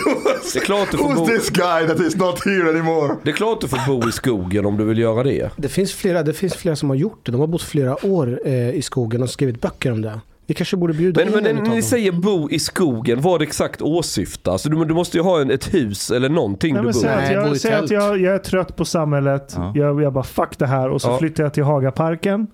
[0.52, 3.16] Det är klart du får Who's bo- this guy that is not here anymore?
[3.22, 5.50] Det är klart du får bo i skogen om du vill göra det.
[5.56, 7.32] Det finns, flera, det finns flera som har gjort det.
[7.32, 10.20] De har bott flera år eh, i skogen och skrivit böcker om det.
[10.46, 11.82] Vi kanske borde bjuda Men, in men en när ni dem.
[11.82, 14.62] säger bo i skogen, vad det exakt åsyftas?
[14.62, 17.14] Du, du måste ju ha en, ett hus eller någonting Nej, du bor säg i.
[17.14, 19.72] att, jag, säg att jag, jag är trött på samhället, Ja.
[19.74, 21.18] jag, jag bara fuck det här och så Ja.
[21.18, 22.46] flyttar jag till Hagaparken.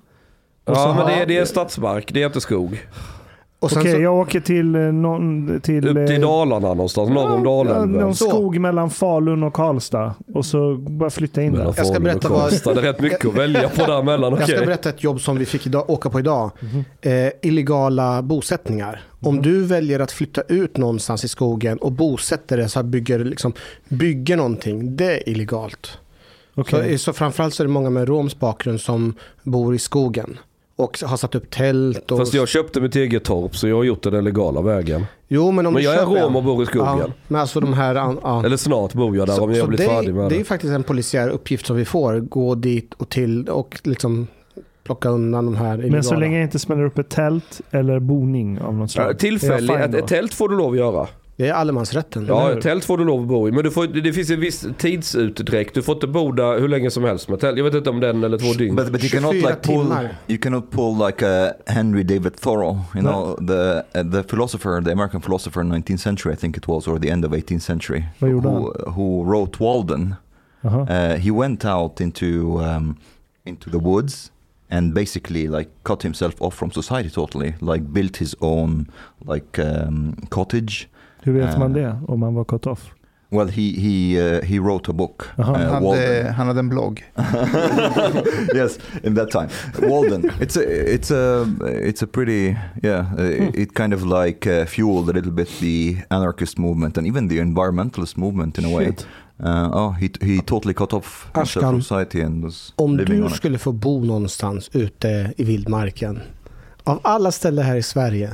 [0.64, 2.87] Och så Ja men det det är stadsmark, det är inte skog.
[3.61, 5.61] Okej, så, jag åker till eh, någon...
[5.61, 7.92] Till, Upp till eh, Dalarna någonstans, norr om Dalälven.
[7.92, 8.29] Någon Så.
[8.29, 10.14] skog mellan Falun och Karlstad.
[10.35, 11.75] Och så bara flytta in Mellan där.
[11.77, 12.51] Jag ska berätta vad-.
[12.51, 14.37] Det är rätt mycket att välja på däremellan.
[14.38, 16.51] jag ska berätta ett jobb som vi fick idag, åka på idag.
[17.01, 19.03] Eh, illegala bosättningar.
[19.21, 23.53] Om du väljer att flytta ut någonstans i skogen och bosätter dig så bygger, liksom,
[23.88, 25.99] bygger någonting, det är illegalt.
[26.55, 26.99] Okej.
[26.99, 30.38] Så, så framförallt så är det många med romsk bakgrund som bor i skogen.
[30.79, 32.11] Och har satt upp tält.
[32.11, 32.19] Och...
[32.19, 35.07] Fast jag köpte mitt eget torp så jag har gjort det den legala vägen.
[35.29, 36.99] Jo, men om Men du jag är köper rom och bor i skogen.
[36.99, 37.95] Ja, men alltså de här...
[37.95, 38.45] Ja.
[38.45, 40.41] Eller snart bor jag där om jag blir det, färdig med det det.
[40.41, 42.21] är faktiskt en polisiär uppgift som vi får.
[42.21, 44.27] Gå dit och till och liksom
[44.85, 45.93] plocka undan de här illegala.
[45.93, 49.05] Men så länge jag inte smäller upp ett tält eller boning av något slag.
[49.05, 51.07] Ja, är jag Tillfälligt, ett, ett tält får du lov att göra.
[51.38, 52.27] Det är allemansrätten.
[52.29, 53.53] Ja, tält får du lov att bo i.
[53.53, 55.74] Men du får, det finns en viss tidsutdräkt.
[55.74, 57.57] Du får inte bo där hur länge som helst med tält.
[57.59, 58.77] Jag vet inte om den eller två dygn.
[58.77, 60.09] But, but you cannot 24 like pull.
[60.29, 62.79] You cannot pull like a Henry David Thoreau.
[62.94, 63.11] You No.
[63.11, 66.88] know the uh, the philosopher, the American philosopher in 19th century, I think it was,
[66.88, 70.14] or the end of 18th century, Vad gjorde who who wrote Walden.
[70.64, 72.27] Uh, he went out into
[72.61, 72.96] um,
[73.46, 74.33] into the woods
[74.70, 77.55] and basically like cut himself off from society totally.
[77.61, 78.87] Like built his own
[79.29, 80.88] like um, cottage.
[81.29, 81.59] Hur vet eh.
[81.59, 82.93] man det om man var cut off?
[83.31, 85.29] Well, he he uh, he wrote a book.
[85.38, 87.05] Uh, Han hade, han hade en blogg.
[88.55, 89.49] yes, in that time,
[89.88, 90.31] Walden.
[90.41, 91.47] It's a it's a
[91.88, 93.07] it's a pretty yeah.
[93.19, 97.29] Uh, It kind of like uh, fueled a little bit the anarchist movement and even
[97.29, 98.85] the environmentalist movement in a way.
[98.85, 99.07] Shit.
[99.45, 103.29] Uh, oh, he he totally cut off Ashkan, from society and was Om living on
[103.29, 103.37] du it.
[103.37, 106.21] skulle få bo någonstans ute i vildmarken.
[106.85, 108.31] Av alla ställen här i Sverige.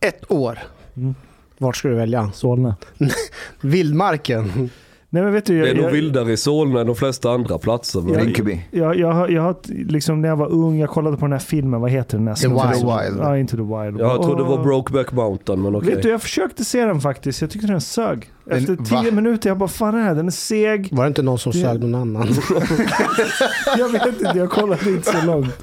[0.00, 0.58] Ett år.
[0.96, 1.14] Mm.
[1.62, 2.30] Vart skulle du välja?
[2.34, 2.76] Solna.
[3.60, 4.70] Vildmarken.
[5.14, 7.30] Nej men vet du, Det är jag, nog jag, vildare i Solna än de flesta
[7.30, 8.00] andra platser.
[8.00, 8.60] men- Rinkeby.
[8.70, 9.56] jag, jag, jag har
[9.90, 12.28] liksom när jag var ung, jag kollade på den här filmen, vad heter den?
[12.28, 13.20] Här The som- Wild.
[13.20, 14.00] Ja, Into the Wild.
[14.00, 14.62] Jag trodde det var.
[14.64, 15.94] Brokeback Mountain men okej.
[15.94, 17.40] Vet du, jag försökte se den faktiskt.
[17.40, 18.30] Jag tyckte den sög.
[18.44, 19.02] Den- Efter va?
[19.02, 20.14] tio minuter, jag bara fan är det här?
[20.14, 20.88] Den är seg.
[20.92, 22.28] Var det inte någon som Det- sög någon annan?
[23.78, 25.54] Jag vet inte, jag kollade inte så långt.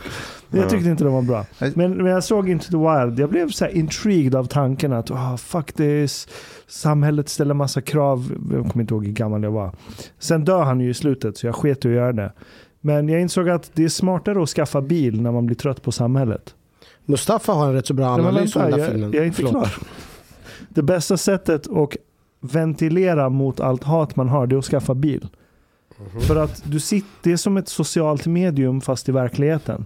[0.49, 1.45] Men Jag tyckte inte den var bra.
[1.73, 5.11] Men när jag såg Into the Wild, jag blev så här intrigued av tanken att
[5.11, 6.27] oh, fuck this,
[6.67, 8.31] samhället ställer massa krav.
[8.51, 9.71] Jag kommer inte ihåg hur gammal jag var.
[10.19, 12.33] Sen dör han ju i slutet så jag sket i att göra det.
[12.81, 15.91] Men jag insåg att det är smartare att skaffa bil när man blir trött på
[15.91, 16.55] samhället.
[17.05, 19.11] Mustafa har en rätt så bra men analys om den där jag, filmen.
[19.13, 19.51] jag är inte Förlåt.
[19.51, 19.73] klar.
[20.69, 21.95] Det bästa sättet att
[22.39, 25.27] ventilera mot allt hat man har, det är att skaffa bil.
[26.27, 29.85] För att du sitter, det är som ett socialt medium fast i verkligheten.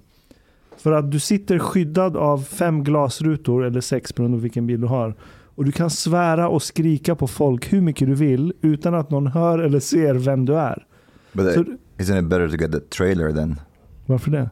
[0.83, 4.87] För att du sitter skyddad av fem glasrutor, eller sex beroende på vilken bil du
[4.87, 5.15] har.
[5.55, 9.27] Och du kan svära och skrika på folk hur mycket du vill utan att någon
[9.27, 10.85] hör eller ser vem du är.
[11.33, 11.65] But Så, uh,
[11.97, 13.59] isn't it better to get the trailer then?
[14.05, 14.49] varför det?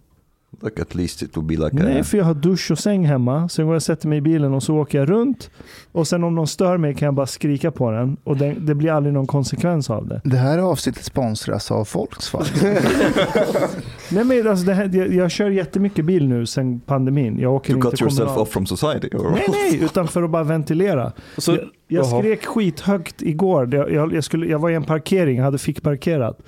[0.63, 3.05] Like at least it would be like Nej, a, för jag har dusch och säng
[3.05, 3.49] hemma.
[3.49, 5.49] Sen går jag och sätter mig i bilen och så åker jag runt.
[5.91, 8.17] Och sen om någon stör mig kan jag bara skrika på den.
[8.23, 10.21] Och det, det blir aldrig någon konsekvens av det.
[10.23, 12.47] Det här avsnittet sponsras av Volkswagen.
[14.09, 17.39] Nej, men alltså det här, jag, jag kör jättemycket bil nu sen pandemin.
[17.39, 19.07] Jag åker to inte cut yourself off from society.
[19.07, 21.11] Or Nej, nej, utan för att bara ventilera.
[21.37, 23.75] Så, jag, jag skrek skithögt igår.
[23.75, 26.39] Jag, jag, jag, skulle, jag var i en parkering, jag hade fick parkerat.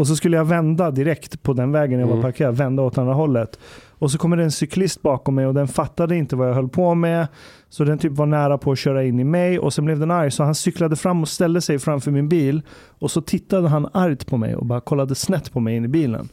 [0.00, 2.22] Och så skulle jag vända direkt på den vägen jag var Mm.
[2.24, 3.58] parkerad, vända åt andra hållet.
[3.88, 6.68] Och så kommer det en cyklist bakom mig och den fattade inte vad jag höll
[6.68, 7.26] på med.
[7.68, 10.10] Så den typ var nära på att köra in i mig och sen blev den
[10.10, 10.30] arg.
[10.30, 12.62] Så han cyklade fram och ställde sig framför min bil.
[12.98, 15.88] Och så tittade han argt på mig och bara kollade snett på mig in i
[15.88, 16.28] bilen.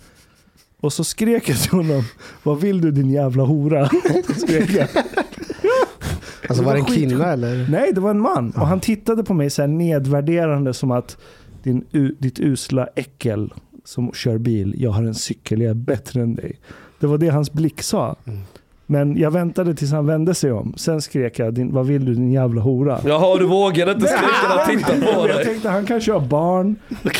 [0.81, 2.03] Och så skrek jag till honom,
[2.43, 3.89] vad vill du din jävla hora?
[4.37, 4.87] skrek jag.
[6.49, 7.67] Alltså Det var det en kille eller?
[7.69, 8.51] Nej, det var en man.
[8.51, 11.17] Och han tittade på mig så här nedvärderande som att
[11.67, 13.53] din, u, ditt usla äckel
[13.85, 16.59] som kör bil, jag har en cykel, jag är bättre än dig.
[16.99, 18.15] Det var det hans blick sa.
[18.25, 18.39] Mm.
[18.89, 20.73] Men jag väntade tills han vände sig om.
[20.77, 22.99] Sen skrek jag, din, vad vill du din jävla hora?
[23.05, 25.45] Jaha, du vågade inte skrika när han tittade på Jag dig.
[25.45, 26.75] tänkte han kanske har barn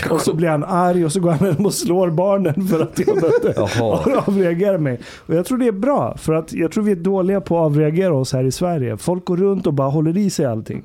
[0.10, 3.00] och så blir han arg och så går han hem och slår barnen för att
[3.00, 4.24] jag inte Jaha.
[4.28, 5.00] avreagerar mig.
[5.26, 7.66] Och jag tror det är bra för att jag tror vi är dåliga på att
[7.66, 8.98] avreagera oss här i Sverige.
[8.98, 10.84] Folk går runt och bara håller i sig allting.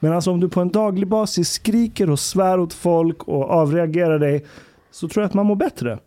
[0.00, 4.18] Men alltså om du på en daglig basis skriker och svär åt folk och avreagerar
[4.18, 4.44] dig
[4.90, 5.98] så tror jag att man mår bättre.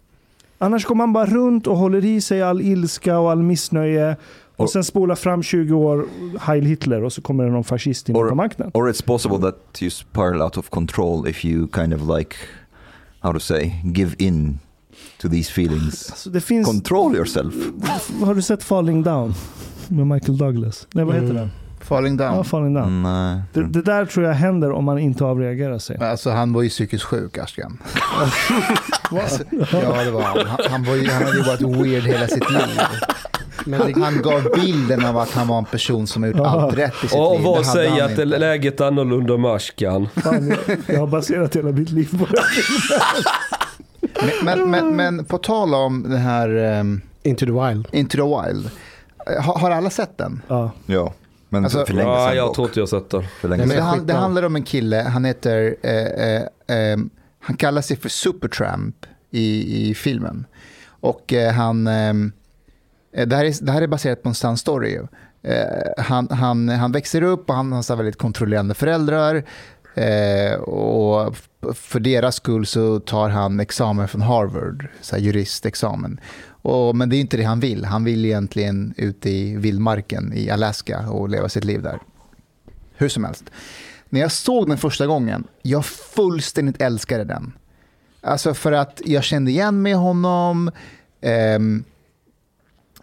[0.58, 4.15] Annars går man bara runt och håller i sig all ilska och all missnöje
[4.56, 6.06] och Och- sen spolar fram 20 år
[6.39, 8.71] Heil Hitler och så kommer det någon fascist in tar makten.
[8.73, 12.36] or it's possible that you spiral out of control if you kind of like,
[13.19, 14.60] how to say, give in
[15.21, 16.10] to these feelings.
[16.12, 16.67] Alltså det finns...
[16.67, 17.54] Control yourself.
[18.23, 19.34] Har du sett Falling Down?
[19.88, 20.88] Med Michael Douglas.
[20.93, 21.38] Nej, vad heter Mm.
[21.41, 21.49] den?
[21.95, 22.45] Falling Ja, down.
[22.45, 22.88] Falling Down.
[23.06, 25.97] Mm, uh, Det, det där tror jag händer om man inte avreagerar sig.
[26.01, 27.77] Alltså han var ju psykiskt sjuk, Ashkan.
[29.12, 30.47] Alltså, ja, det var han.
[30.47, 32.80] Han, han, var ju, han hade ju varit weird hela sitt liv.
[33.65, 36.45] Men det, Han gav bilden av att han var en person som har gjort Ja.
[36.62, 37.45] allt rätt i sitt Och liv.
[37.45, 38.25] vad Det hade säger han att inte.
[38.25, 40.10] läget är annorlunda med Ashkan?
[40.15, 42.41] Fan, jag, jag har baserat hela mitt liv på det.
[44.43, 47.88] Men, men, men, men på tal om den här um, Into the Wild.
[47.91, 48.69] Into the Wild.
[49.38, 50.41] eh, Har, har alla sett den?
[50.47, 50.71] Ja.
[50.86, 51.13] ja,
[51.51, 52.55] men Alltså- för länge Ja, sedan jag dock.
[52.55, 53.23] tror inte jag sett den.
[53.41, 56.41] För länge Nej, Det, han, det handlar om en kille, han heter, eh, eh,
[56.77, 56.97] eh,
[57.39, 58.95] han kallar sig för Supertramp
[59.31, 60.45] i, i filmen.
[60.87, 62.13] Och eh, han, eh,
[63.13, 64.99] Eh, Det här, är, det här är baserat på en sann story.
[65.43, 69.43] Eh, Han, han, han växer upp och han har väldigt kontrollerande föräldrar.
[69.95, 71.35] Eh, och
[71.73, 76.19] för deras skull så tar han examen från Harvard, så här juristexamen.
[76.62, 77.86] Och, men det är inte det han vill.
[77.86, 82.00] Han vill egentligen ut i vildmarken i Alaska och leva sitt liv där.
[82.93, 83.43] Hur som helst.
[84.10, 87.54] När jag såg den första gången, jag fullständigt älskade den.
[88.21, 90.71] Alltså för att jag kände igen mig i honom.
[91.21, 91.84] Ehm,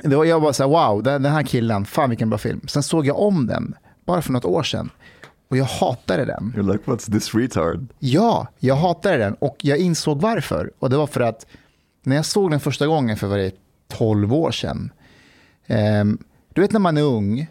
[0.02, 2.60] det var, jag var så här, wow, den, den här killen, fan vilken bra film.
[2.68, 4.90] Sen såg jag om den, bara för något år sedan.
[5.48, 6.52] Och jag hatade den.
[6.56, 7.86] You're like, what's this retard?
[7.98, 10.70] Ja, jag hatade den och jag insåg varför.
[10.78, 11.46] Och det var för att
[12.02, 13.52] när jag såg den första gången för var det
[13.92, 14.92] 12 år sedan.
[15.66, 16.18] ehm,
[16.54, 17.46] du vet när man är ung.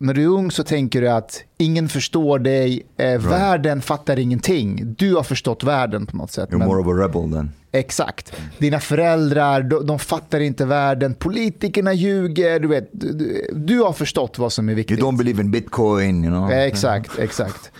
[0.00, 4.94] När du är ung så tänker du att ingen förstår dig, eh, världen fattar ingenting.
[4.98, 6.50] Du har förstått världen på något sätt.
[6.50, 7.50] You're more of a rebel then.
[7.72, 8.32] Exakt.
[8.58, 11.14] Dina föräldrar, de, de fattar inte världen.
[11.14, 12.60] Politikerna ljuger.
[12.60, 13.12] Du, vet, du,
[13.52, 15.00] du- har förstått vad som är You viktigt.
[15.00, 16.50] don't believe in bitcoin, you know?
[16.52, 17.70] Eh, Exakt, exakt.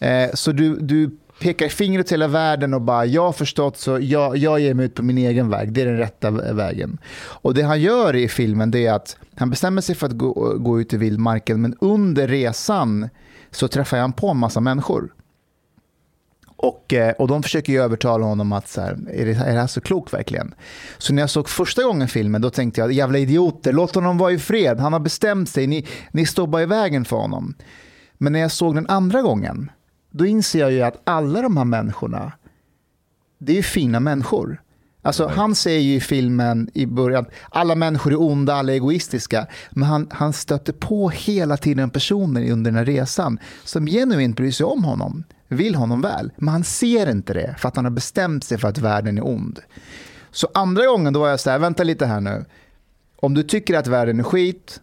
[0.00, 1.10] Eh, så du, du
[1.42, 4.86] pekar fingret till hela världen och bara, jag har förstått så jag, jag ger mig
[4.86, 5.72] ut på min egen väg.
[5.72, 6.98] Det är den rätta vägen.
[7.14, 10.56] Och det han gör i filmen det är att han bestämmer sig för att gå,
[10.58, 13.08] gå ut i vildmarken, men under resan
[13.50, 15.12] så träffar han på en massa människor.
[16.56, 19.60] Och, eh, och de försöker ju övertala honom att så här, är, det, är det
[19.60, 20.54] här så klokt verkligen?
[20.98, 24.32] Så när jag såg första gången filmen då tänkte jag, jävla idioter, låt honom vara
[24.32, 24.80] i fred.
[24.80, 27.54] Han har bestämt sig, ni, ni står bara i vägen för honom.
[28.18, 29.70] Men när jag såg den andra gången,
[30.12, 32.32] då inser jag ju att alla de här människorna,
[33.38, 34.62] det är fina människor.
[35.02, 39.46] Alltså, Han säger ju i filmen i början alla människor är onda, alla är egoistiska.
[39.70, 44.50] Men han, han stöter på hela tiden personer under den här resan som genuint bryr
[44.50, 46.32] sig om honom, vill honom väl.
[46.36, 49.26] Men han ser inte det för att han har bestämt sig för att världen är
[49.26, 49.60] ond.
[50.30, 52.44] Så andra gången då var jag så här, vänta lite här nu.
[53.16, 54.80] Om du tycker att världen är skit,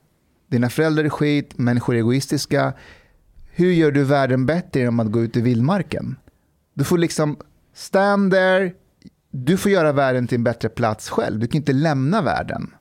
[0.47, 2.73] dina föräldrar är skit, människor är egoistiska.
[3.59, 6.15] Hur gör du världen bättre genom att gå ut i vildmarken?
[6.73, 7.37] Du får liksom
[7.75, 8.71] stand there,
[9.31, 11.39] du får göra världen till en bättre plats själv.
[11.39, 12.71] Du kan inte lämna världen.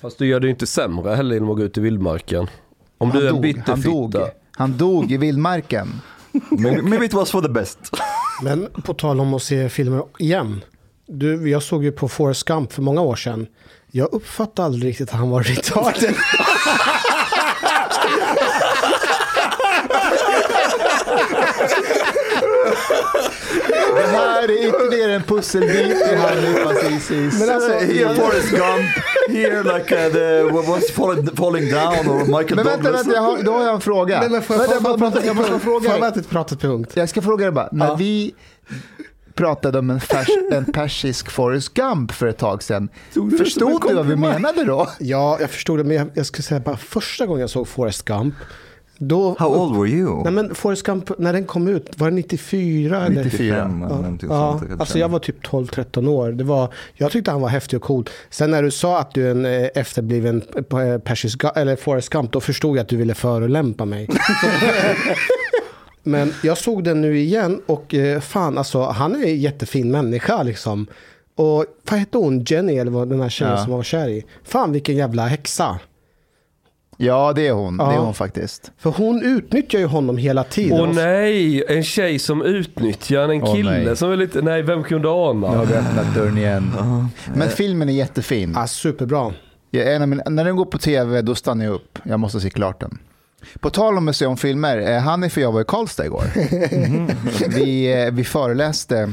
[0.00, 2.46] Fast du gör det ju inte sämre heller genom att gå ut i vildmarken.
[2.98, 4.10] Om du är en dog, han dog.
[4.10, 4.30] bitterfitta.
[4.50, 5.88] Han dog i vildmarken.
[6.50, 7.78] maybe, maybe it was for the best.
[8.42, 10.60] Men på tal om att se filmer igen.
[11.06, 13.46] Du, jag såg ju på Forrest Gump för många år sedan.
[13.90, 16.14] Jag uppfattade aldrig riktigt att han var retarded.
[23.96, 27.40] Det här är ytterligare en pusselbit i Hanifas Isis.
[27.40, 28.90] Men alltså, Here Forrest Gump,
[29.28, 33.00] here like uh, the what was falling, falling down or Michael Men vänta, Douglas.
[33.06, 34.20] vänta jag har, då har jag en fråga.
[34.20, 36.22] Nej, men får jag, vänta, jag, bara prata, jag måste bara Får fråga jag dig.
[36.24, 36.90] prata punkt?
[36.94, 37.68] Jag ska fråga dig bara.
[37.72, 37.94] När Ja.
[37.94, 38.34] vi
[39.34, 42.88] pratade om en, färs, en persisk Forrest Gump för ett tag sedan.
[43.38, 44.88] Förstod du vad vi menade då?
[44.98, 48.04] Ja, jag förstod det, men jag, jag skulle säga bara första gången jag såg Forrest
[48.04, 48.34] Gump.
[48.98, 50.22] Då, How old were you?
[50.22, 53.06] Nej men Forrest Gump, när den kom ut, var det 94?
[53.06, 53.24] Eller?
[53.24, 53.68] 94.
[53.68, 54.80] 95, Ja, någonting ja, sånt, kanske.
[54.82, 56.32] alltså jag var typ 12-13 år.
[56.32, 58.08] Det var, jag tyckte han var häftig och cool.
[58.30, 62.08] Sen när du sa att du är en eh, efterbliven eh, Persisk, Gu- eller Forrest
[62.08, 64.08] Gump, då förstod jag att du ville förolämpa mig.
[66.02, 70.42] Men jag såg den nu igen och eh, fan alltså, han är en jättefin människa
[70.42, 70.86] liksom.
[71.36, 72.44] Och vad hette hon?
[72.44, 73.64] Jenny eller vad den här tjejen Ja.
[73.64, 74.24] som var kär i?
[74.44, 75.78] Fan vilken jävla häxa.
[76.96, 77.76] Ja, det är hon.
[77.76, 77.98] Det är Ja.
[78.00, 78.72] hon faktiskt.
[78.78, 80.80] För hon utnyttjar ju honom hela tiden.
[80.80, 83.96] Åh nej, en tjej som utnyttjar en kille nej.
[83.96, 85.50] som är lite, nej vem kunde ana?
[85.50, 86.72] Nu har vi öppnat dörren igen.
[87.34, 88.52] Men filmen är jättefin.
[88.56, 89.32] Ja, superbra.
[89.70, 91.98] Mina, när den går på tv, då stannar jag upp.
[92.02, 92.98] Jag måste se klart den.
[93.60, 96.24] På tal om att se om filmer, eh, Hanif och jag var i Karlstad igår.
[97.48, 99.12] vi, eh, vi föreläste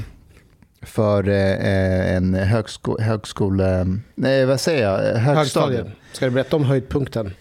[0.82, 3.88] för eh, en högsko, högskole...
[4.16, 4.98] Nej, vad säger jag?
[4.98, 5.26] Högstadiet.
[5.26, 5.88] Högstadiet.
[6.14, 7.34] Ska du berätta om höjdpunkten?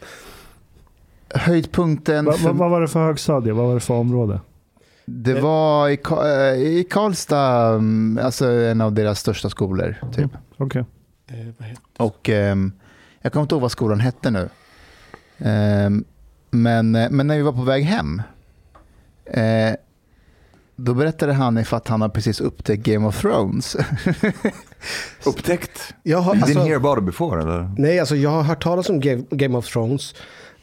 [1.35, 3.53] Höjdpunkten, Va, för, va, vad var det för högstadie?
[3.53, 4.41] Vad var det för område?
[5.05, 9.95] det var i, eh, i Karlstad, mm, alltså en av deras största skolor.
[10.15, 10.31] Typ.
[10.57, 10.85] Okej.
[11.29, 12.73] Eh, vad heter- Och ehm,
[13.21, 14.49] jag kommer inte ihåg vad skolan hette nu.
[15.39, 16.05] Ehm,
[16.51, 18.23] men, eh, men när vi var på väg hem,
[19.25, 19.75] eh,
[20.77, 23.77] då berättade han if att han har precis upptäckt Game of Thrones.
[25.27, 25.95] Upptäckt?
[26.03, 27.75] Jag har, You alltså, didn't hear about it before eller?
[27.79, 30.15] nej, alltså jag har hört talas om Game, Game of Thrones.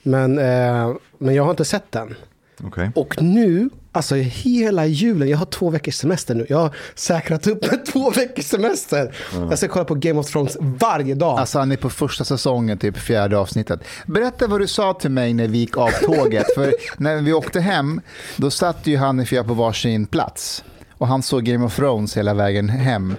[0.04, 2.16] Men, eh, men jag har inte sett den.
[2.64, 2.92] Okej.
[2.96, 6.46] Och nu, alltså hela julen, jag har två veckors semester nu.
[6.50, 9.16] Jag har säkrat upp med två veckors semester.
[9.50, 11.40] Jag ska kolla på Game of Thrones varje dag.
[11.40, 13.80] Alltså han är på första säsongen, typ fjärde avsnittet.
[14.06, 16.46] Berätta vad du sa till mig när vi gick av tåget.
[16.56, 18.02] För när vi åkte hem,
[18.36, 20.64] då satt ju han och jag på varsin plats.
[20.98, 23.16] Och han såg Game of Thrones hela vägen hem.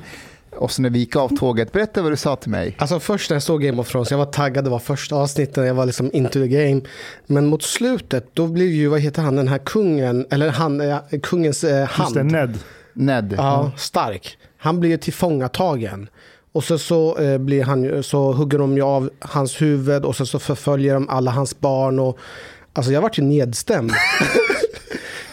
[0.56, 2.76] Och så när vi gick av tåget, berätta vad du sa till mig.
[2.78, 5.66] Alltså först när jag såg Game of Thrones, jag var taggad, det var första avsnittet,
[5.66, 6.80] jag var liksom into the game.
[7.26, 10.98] Men mot slutet, då blev ju, vad heter han, den här kungen, eller han, eh,
[11.22, 12.14] kungens eh, Just hand.
[12.14, 12.58] det, Ned.
[12.92, 13.34] Ned.
[13.38, 14.38] Ja, stark.
[14.56, 16.08] Han blir ju tillfångatagen.
[16.52, 20.26] Och så, så, eh, blir han, så hugger de ju av hans huvud och så,
[20.26, 21.98] så förföljer de alla hans barn.
[21.98, 22.18] Och,
[22.72, 23.92] alltså jag vart ju nedstämd.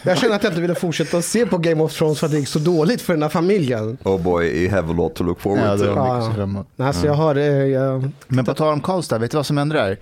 [0.02, 2.38] jag känner att jag inte ville fortsätta se på Game of Thrones för att det
[2.38, 3.98] gick så dåligt för den här familjen.
[4.04, 5.84] Oh boy, you have a lot to look forward Ja, to.
[5.84, 6.22] Ja, mycket ja.
[6.22, 6.66] så fram emot.
[6.76, 7.34] Nej, så jag har...
[7.36, 9.98] Eh, jag, Men på tal om Karlstad, vet du vad som hände där?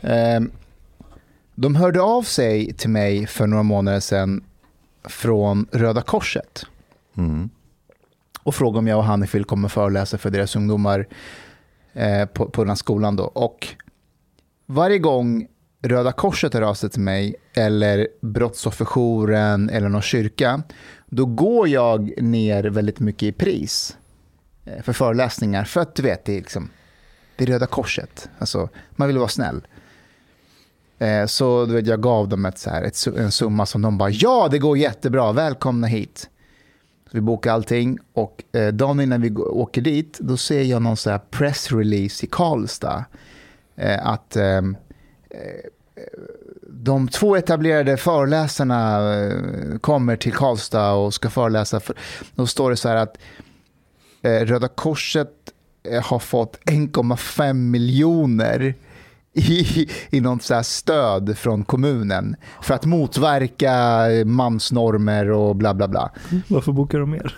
[0.00, 0.50] Ehm,
[1.54, 4.44] de hörde av sig till mig för några månader sedan
[5.04, 6.66] från Röda Korset
[7.16, 7.50] Mm.
[8.42, 11.06] och frågade om jag och Hanif vill komma och föreläsa för deras ungdomar
[11.92, 13.16] eh, på, på den här skolan.
[13.16, 13.24] Då.
[13.24, 13.68] Och
[14.66, 15.46] varje gång
[15.82, 20.62] Röda Korset hör av sig till mig eller Brottsofferjouren eller någon kyrka,
[21.06, 23.96] då går jag ner väldigt mycket i pris
[24.64, 25.64] eh, för föreläsningar.
[25.64, 26.70] För att du vet, det är, liksom,
[27.36, 28.28] det är Röda Korset.
[28.38, 29.66] Alltså, man vill vara snäll.
[30.98, 33.98] Eh, så du vet, jag gav dem ett, så här, ett, en summa som de
[33.98, 36.30] bara, ja det går jättebra, välkomna hit.
[37.04, 40.96] Så vi bokar allting och eh, dagen innan vi åker dit, då ser jag någon
[40.96, 43.04] så här pressrelease i Karlstad.
[43.76, 44.62] Eh, att eh,
[46.68, 51.80] de två etablerade föreläsarna eh, kommer till Karlstad och ska föreläsa.
[51.80, 51.96] För,
[52.34, 53.18] då står det så här att
[54.22, 55.32] eh, Röda Korset
[55.88, 58.74] eh, har fått 1,5 miljoner
[59.36, 63.74] i, i något så här stöd från kommunen för att motverka
[64.24, 66.10] mansnormer och bla bla bla.
[66.48, 67.36] Varför bokar de mer?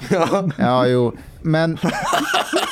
[0.58, 1.12] Ja, jo.
[1.42, 1.78] Men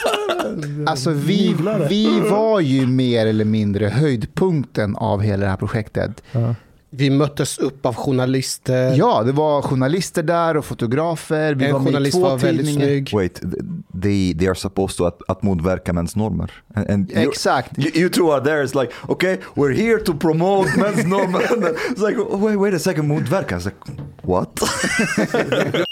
[0.86, 1.56] alltså vi,
[1.88, 6.22] vi var ju mer eller mindre höjdpunkten av hela det här projektet.
[6.32, 6.54] Ja.
[6.96, 8.94] Vi möttes upp av journalister.
[8.96, 11.54] Ja, det var journalister där och fotografer.
[11.54, 12.88] Vi en var journalist två var väldigt tidningar.
[12.88, 13.10] snygg.
[13.14, 16.52] Wait, th- they, they are supposed to att, att motverka mäns normer.
[16.74, 17.78] And, and you- Exakt.
[17.78, 21.52] You, you two are there, it's like, okay, we're here to promote men's normer.
[21.52, 23.56] And then it's like, wait, wait a second, motverka.
[23.56, 23.76] It's like,
[24.22, 24.62] what?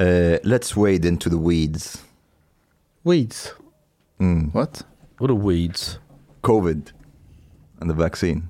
[0.00, 2.02] uh, let's wade into the weeds.
[3.04, 3.54] Weeds.
[4.20, 4.50] Mm.
[4.54, 4.84] What?
[5.20, 5.98] Vadå weeds?
[6.42, 6.92] COVID
[7.80, 8.42] and the vaccine.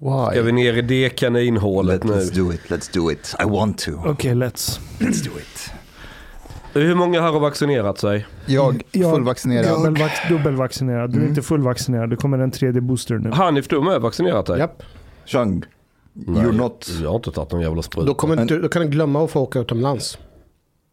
[0.00, 0.30] Why?
[0.30, 2.20] Ska vi ner i det kaninhålet Let, nu?
[2.20, 3.34] let's do it, let's do it.
[3.40, 3.90] I want to.
[4.06, 4.80] Okej, let's.
[4.98, 5.70] Let's do it.
[6.72, 8.26] Hur många här har vaccinerat sig?
[8.46, 9.66] Jag Jag- fullvaccinerad.
[9.66, 11.10] Dubbelvac- dubbelvaccinerad.
[11.10, 11.28] Du är Mm.
[11.28, 12.10] inte fullvaccinerad.
[12.10, 13.30] Det kommer en tredje booster nu.
[13.30, 14.58] Hanif, du har med vaccinerat dig?
[14.58, 14.82] Japp.
[15.26, 15.64] Chang,
[16.12, 16.90] Nej, you're not...
[17.02, 18.06] Jag har inte tagit någon jävla spruta.
[18.06, 20.18] Då, kommer inte, då kan du glömma att få åka utomlands.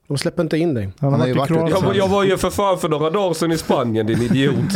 [0.07, 0.89] De släpper inte in dig.
[0.99, 1.53] Han har varit i.
[1.85, 4.55] Jag, jag var ju för fan för några dagar sedan i Spanien din idiot.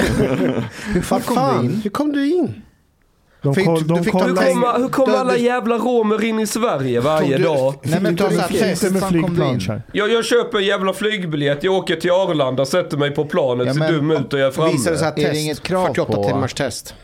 [0.93, 1.81] Hur fan kom du in?
[1.83, 2.61] hur kom du in?
[3.43, 6.23] De, Fick- koll, du de fick Hur in- kommer hur kom Du- alla jävla romer
[6.23, 7.73] in i Sverige varje du- dag?
[7.83, 9.81] Nej, men du inte- med flygplan.
[9.91, 13.73] Jag, jag köper en jävla flygbiljett, jag åker till Arlanda, sätter mig på planet, Ja,
[13.73, 14.71] ser men- dum ut och jag är framme.
[14.71, 15.41] Visar det Är det test.
[15.41, 16.95] inget krav 48 på- timmars test.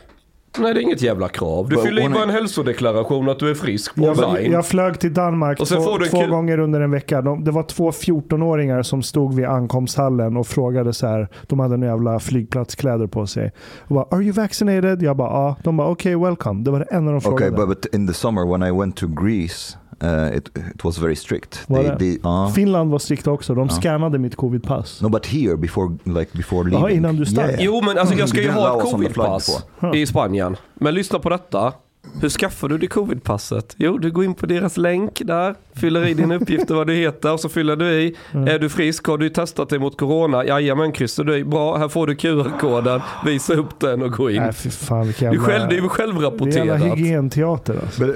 [0.58, 1.68] Nej det är inget jävla krav.
[1.68, 4.52] Du But fyller i bara en hälsodeklaration att du är frisk på Jag, online.
[4.52, 7.22] jag flög till Danmark Och sen två, får du en två gånger under en vecka.
[7.22, 11.28] De, det var två 14-åringar som stod vid ankomsthallen och frågade så här.
[11.46, 13.52] De hade några jävla flygplatskläder på sig.
[13.78, 15.02] Och bara, Are you vaccinated?
[15.02, 15.56] Jag bara, ja.
[15.64, 16.64] De bara, okej, welcome.
[16.64, 17.66] Det var det enda de Okay, frågade.
[17.66, 21.16] but, but in the summer when I went to Greece, uh, it, it was very
[21.16, 21.64] strict.
[21.68, 23.54] Var They, they, uh, Finland var strikta också.
[23.54, 23.74] De Ja.
[23.80, 25.02] scannade mitt covidpass.
[25.02, 26.96] no, but here before, like before Jaha, leaving.
[26.96, 27.54] innan du stack?
[27.58, 30.56] Jo men alltså jag ska Mm, ju det ha ett covidpass i Spanien.
[30.74, 31.72] Men lyssna på detta.
[32.20, 33.74] Hur skaffar du det covidpasset?
[33.78, 36.94] Jo, du går in på deras länk där, fyller i din uppgift och vad du
[36.94, 38.16] heter och så fyller du i.
[38.32, 38.48] Mm.
[38.48, 39.06] Är du frisk?
[39.06, 40.44] Har du testat dig mot corona?
[40.44, 41.44] Jajamän, kryssar du i.
[41.44, 43.00] Bra, här får du QR-koden.
[43.26, 44.42] Visa upp den och gå in.
[44.42, 46.98] Nej, fy fan Det är, själv, det är ju Det är jävla självrapporterat.
[46.98, 48.06] hygienteater alltså.
[48.06, 48.12] Ja,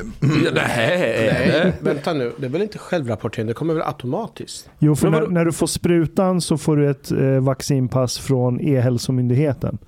[0.54, 2.32] Nej, Nej, vänta nu.
[2.36, 3.46] Det är väl inte självrapportering?
[3.46, 4.70] Det kommer väl automatiskt?
[4.78, 8.60] Jo, för Men när, när du får sprutan så får du ett eh, vaccinpass från
[8.60, 9.78] E-hälsomyndigheten.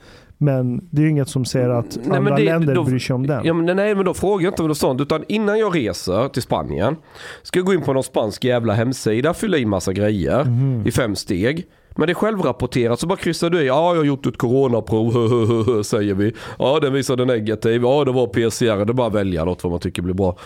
[0.44, 2.98] Men det är ju inget som säger att Nej, men andra det- länder då- bryr
[2.98, 3.44] sig om den.
[3.44, 5.00] Ja, men nej, men då frågar jag inte om något sånt.
[5.00, 6.96] Utan innan jag reser till Spanien
[7.42, 10.86] ska jag gå in på någon spansk jävla hemsida, fylla i massa grejer Mhm.
[10.86, 11.66] i fem steg.
[11.96, 13.66] Men det är självrapporterat så bara kryssar du i.
[13.66, 15.12] Ja, jag har gjort ett coronaprov,
[15.82, 16.32] säger vi.
[16.58, 17.82] Ja, den visade negativ.
[17.82, 18.84] Ja, det var PCR.
[18.84, 20.36] Det är bara att välja något vad man tycker blir bra.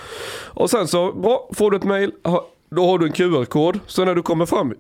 [0.47, 2.13] Och sen så, bra, får du ett mail.
[2.71, 3.79] Då har du en QR-kod.
[3.87, 4.75] Så när du kommer fram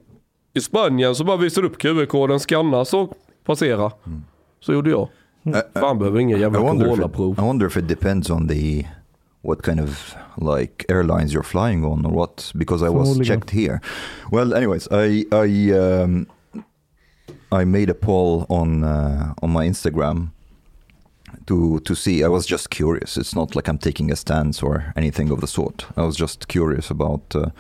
[0.54, 3.14] i Spanien så bara visar du upp QR-koden, skanna så
[3.46, 3.90] passera.
[4.61, 5.09] Så gjorde jag.
[5.44, 7.38] uh, Fan behöver ingen I jävla wonder, if it, coronaprov.
[7.38, 8.84] I wonder if it depends on the
[9.42, 13.80] what kind of like airlines you're flying on or what because I was checked here.
[14.32, 16.26] Well, anyways, I I um,
[17.62, 20.28] I made a poll on uh, on my Instagram
[21.46, 22.24] to to see.
[22.24, 23.16] I was just curious.
[23.16, 25.86] It's not like I'm taking a stance or anything of the sort.
[25.96, 27.50] I was just curious about uh,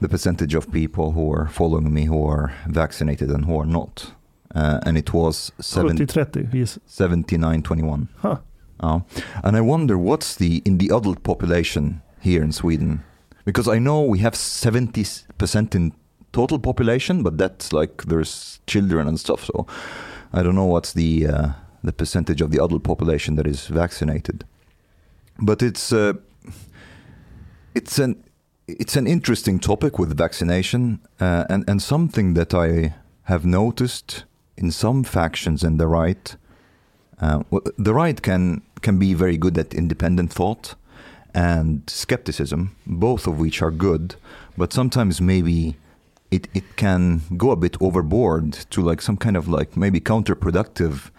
[0.00, 4.12] the percentage of people who are following me who are vaccinated and who are not.
[4.54, 6.54] Uh, and it was seven, 70-30.
[6.54, 6.78] Yes.
[6.86, 8.08] 79 21.
[8.18, 8.38] Huh.
[8.80, 9.00] Uh,
[9.42, 13.04] and I wonder what's the in the adult population here in Sweden
[13.44, 15.92] because I know we have 70% in
[16.32, 19.66] total population but that's like there's children and stuff so
[20.32, 21.48] I don't know what's the uh,
[21.82, 24.44] the percentage of the adult population that is vaccinated
[25.38, 26.14] but it's uh,
[27.74, 28.24] it's an
[28.66, 32.94] it's an interesting topic with vaccination uh, and and something that I
[33.24, 34.24] have noticed
[34.56, 36.36] in some factions in the right
[37.20, 37.42] uh,
[37.78, 40.74] the right can can be very good at independent thought
[41.34, 44.14] and skepticism, both of which are good,
[44.56, 45.76] but sometimes maybe
[46.30, 51.10] it, it can go a bit overboard to like some kind of like maybe counterproductive,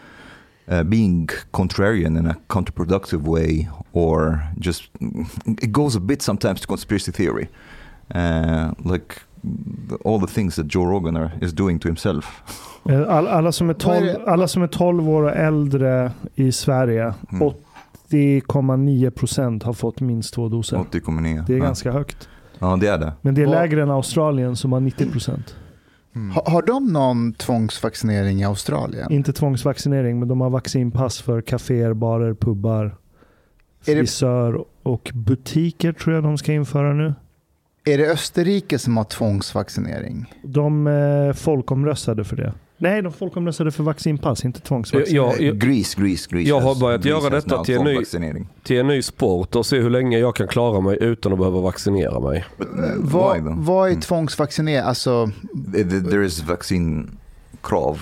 [0.70, 4.90] uh, being contrarian in a counterproductive way, or just
[5.62, 7.50] it goes a bit sometimes to conspiracy theory,
[8.14, 9.22] uh, like
[10.06, 12.44] all the things that Joe Rogan are, is doing to himself.
[12.90, 14.32] Eh, All, alla, som är Vad är 12, det?
[14.32, 17.52] alla som är 12 år och äldre i Sverige, Mm.
[18.10, 20.78] 80,9% har fått minst två doser.
[20.78, 21.44] 80,9.
[21.48, 21.64] Det är ja.
[21.64, 22.30] ganska högt.
[22.60, 23.14] Ja, det är det.
[23.22, 25.40] Men det är lägre än Australien som har 90%.
[26.36, 29.12] Ha, har de någon tvångsvaccinering i Australien?
[29.12, 32.96] Inte tvångsvaccinering, men de har vaccinpass för kaféer, barer, pubbar,
[33.86, 37.14] frisör och butiker tror jag de ska införa nu.
[37.86, 40.34] Är det Österrike som har tvångsvaccinering?
[40.44, 42.54] De eh, folkomröstade för det.
[42.78, 45.16] Nej, de folkomröstade för vaccinpass, inte tvångsvaccinering.
[45.16, 46.50] Ja, jag- Greece, Greece, Greece.
[46.50, 48.46] Jag har börjat Greece göra detta till en ny-.
[48.64, 51.60] Till en ny sport och se hur länge jag kan klara mig utan att behöva
[51.62, 52.46] vaccinera mig.
[52.60, 52.66] Uh,
[53.02, 54.02] why Vad, vad är Mm.
[54.02, 54.86] tvångsvaccinering?
[54.88, 55.26] Alltså,
[55.74, 57.08] th- There is vaccine
[57.64, 58.02] krav.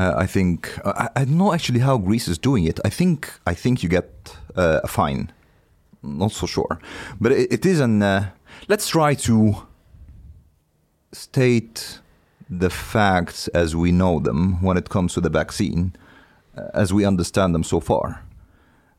[0.00, 2.80] Uh, I think I, I don't know actually how Greece is doing it.
[2.86, 5.26] I think I think you get uh, a fine.
[6.00, 6.76] Not so sure,
[7.18, 8.02] but it, it is an.
[8.02, 8.22] Uh,
[8.68, 9.54] let's try to
[11.12, 12.00] state
[12.60, 15.90] the facts as we know them when it comes to the vaccine,
[16.56, 18.22] uh, as we understand them so far.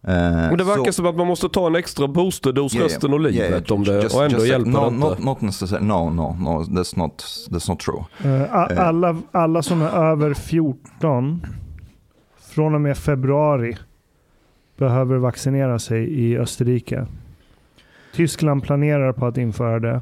[0.07, 3.14] Uh, Men det verkar so- som att man måste ta en extra boosterdos Yeah, resten
[3.14, 5.07] av livet yeah, yeah, om det, just- och ändå just hjälper no, det inte.
[5.07, 5.86] not, not necessarily.
[5.88, 6.64] No, no, no.
[6.64, 7.18] That's not.
[7.49, 8.03] That's not true.
[8.24, 8.55] Eh.
[8.88, 11.45] Alla, alla som är över 14
[12.39, 13.78] från och med februari
[14.78, 17.07] behöver vaccinera sig i Österrike.
[18.16, 20.01] Tyskland planerar på att införa det.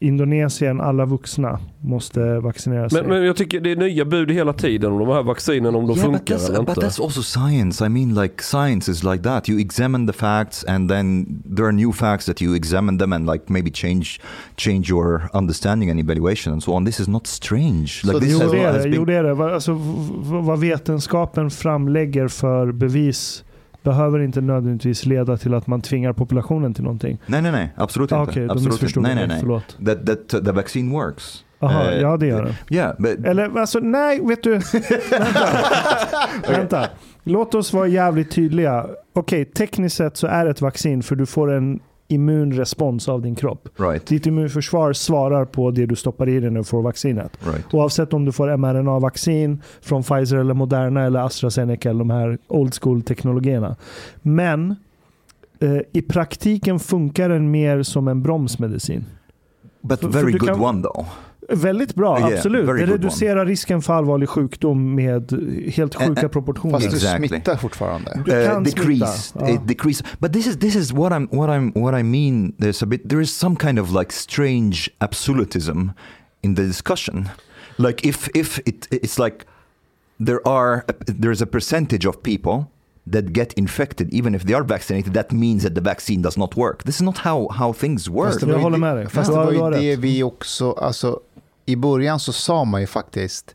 [0.00, 3.00] Indonesien, alla vuxna, måste vaccinera sig.
[3.02, 5.86] Men, men jag tycker det är nya bud hela tiden om de här vaccinen om
[5.86, 6.80] de yeah, but funkar eller but inte.
[6.80, 7.86] that's also science.
[7.86, 9.48] I mean, like science is like that.
[9.48, 11.26] You examine the facts, and then
[11.56, 14.20] there are new facts that you examine them and like maybe change
[14.56, 16.84] change your understanding and evaluation and so on.
[16.86, 18.00] This is not strange.
[18.04, 18.88] Like So this Jo, has, det är has det.
[18.88, 19.54] been- Jo, det, är det.
[19.54, 19.72] Alltså,
[20.42, 23.44] vad vetenskapen framlägger för bevis
[23.82, 27.18] behöver inte nödvändigtvis leda till att man tvingar populationen till någonting.
[27.26, 27.72] Nej, nej, nej.
[27.76, 28.30] Absolut Ah, inte.
[28.30, 29.26] Okej, då Absolut missförstod Nej, mig.
[29.26, 29.40] nej, nej.
[29.40, 29.76] Förlåt.
[29.86, 31.44] That, that uh, the vaccine works.
[31.60, 32.74] Aha, Eh, ja det gör det.
[32.76, 34.50] Yeah, but Eller alltså, nej, vet du.
[35.10, 35.58] Vänta.
[36.48, 36.86] Vänta.
[37.24, 38.86] Låt oss vara jävligt tydliga.
[39.12, 43.34] Okej, tekniskt sett så är det ett vaccin för du får en immunrespons av din
[43.34, 43.68] kropp.
[43.76, 47.38] right, Ditt immunförsvar svarar på det du stoppar i dig när du får vaccinet.
[47.46, 47.74] right.
[47.74, 52.74] Oavsett om du får mRNA-vaccin från Pfizer eller Moderna eller AstraZeneca eller de här old
[52.74, 53.76] school-teknologierna.
[54.22, 54.76] Men
[55.60, 59.04] eh, i praktiken funkar den mer som en bromsmedicin.
[59.80, 61.06] But För- för very du good kan- one though.
[61.48, 62.66] Väldigt bra, Yeah, absolut.
[62.66, 65.32] Det reducerar risken för allvarlig sjukdom med
[65.74, 66.74] helt Eh, sjuka eh, proportioner.
[66.80, 67.22] fast Exactly.
[67.22, 68.22] du smittar fortfarande.
[68.26, 71.50] Du kan uh, decrease smitta, it decrease but this is this is what i'm what
[71.50, 75.90] i'm what i mean there's a bit there is some kind of like strange absolutism
[76.42, 77.28] in the discussion
[77.76, 79.44] like if if it it's like
[80.26, 80.84] there are
[81.20, 82.64] there's a percentage of people
[83.12, 86.56] that get infected even if they are vaccinated that means that the vaccine does not
[86.56, 86.82] work.
[86.82, 88.26] This is not how how things work.
[88.32, 89.08] Fast det Jag var ju håller det- med dig.
[89.08, 91.20] Fast det var ju det vi också, alltså
[91.66, 93.54] i början så sa man ju faktiskt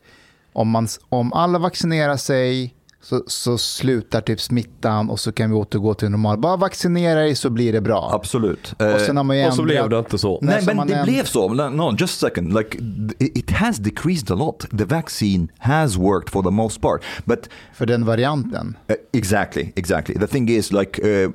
[0.53, 2.73] om, man, om alla vaccinerar sig
[3.09, 6.37] så, så slutar typ smittan och så kan vi återgå till normal.
[6.39, 8.09] Bara vaccinera dig så blir det bra.
[8.13, 10.39] absolut Och sen har man ju och så blev ändrat- det inte så.
[10.41, 11.53] Nej, Nej, men det änd- blev så.
[11.53, 12.53] No, No, just a second.
[12.53, 12.77] Like,
[13.19, 14.65] it has decreased a lot.
[14.77, 17.01] The vaccine has worked for the most part.
[17.25, 18.77] But För den varianten.
[18.91, 20.15] Uh, exactly, exactly.
[20.19, 21.31] The thing is, like, uh,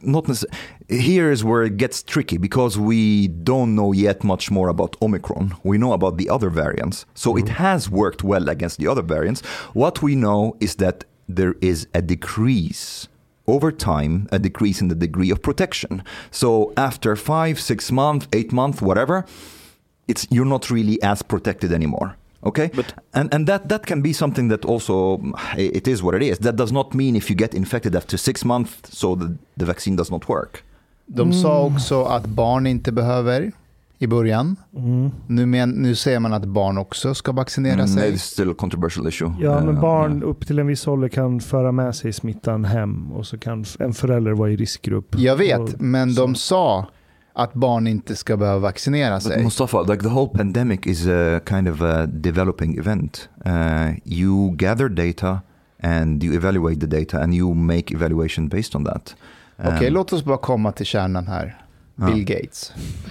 [0.00, 0.44] not necess-
[0.88, 5.56] here is where it gets tricky because we don't know yet much more about Omicron.
[5.64, 7.54] We know about the other variants, so it mm-hmm.
[7.54, 9.40] has worked well against the other variants.
[9.72, 13.08] What we know is that there is a decrease
[13.48, 16.02] over time, a decrease in the degree of protection.
[16.30, 19.24] So after five, six months, eight months, whatever,
[20.08, 22.16] it's you're not really as protected anymore.
[22.44, 25.20] Okay, But- and and that that can be something that also
[25.56, 26.38] it is what it is.
[26.38, 29.96] That does not mean if you get infected after six months, so the, the vaccine
[29.96, 30.62] does not work.
[31.06, 33.52] De sa också att barn inte behöver.
[33.98, 34.56] i början.
[34.76, 35.10] Mm.
[35.26, 38.12] Nu, men, nu säger man att barn också ska vaccinera Mm, sig.
[38.12, 39.32] it's still a controversial issue.
[39.40, 40.28] Ja, men Uh, barn yeah.
[40.30, 43.92] upp till en viss ålder kan föra med sig smittan hem och så kan en
[43.92, 45.14] förälder vara i riskgrupp.
[45.18, 46.20] Jag vet, Och- men så.
[46.22, 46.86] de sa
[47.32, 49.42] att barn inte ska behöva vaccinera But sig.
[49.44, 53.28] Mustafa, like the whole pandemic is a kind of a developing event.
[53.46, 55.40] Uh, you gather data
[55.82, 59.14] and you evaluate the data and you make evaluation based on that.
[59.58, 61.62] Okej, Um, låt oss bara komma till kärnan här.
[61.96, 62.06] Ja.
[62.06, 62.72] Bill Gates.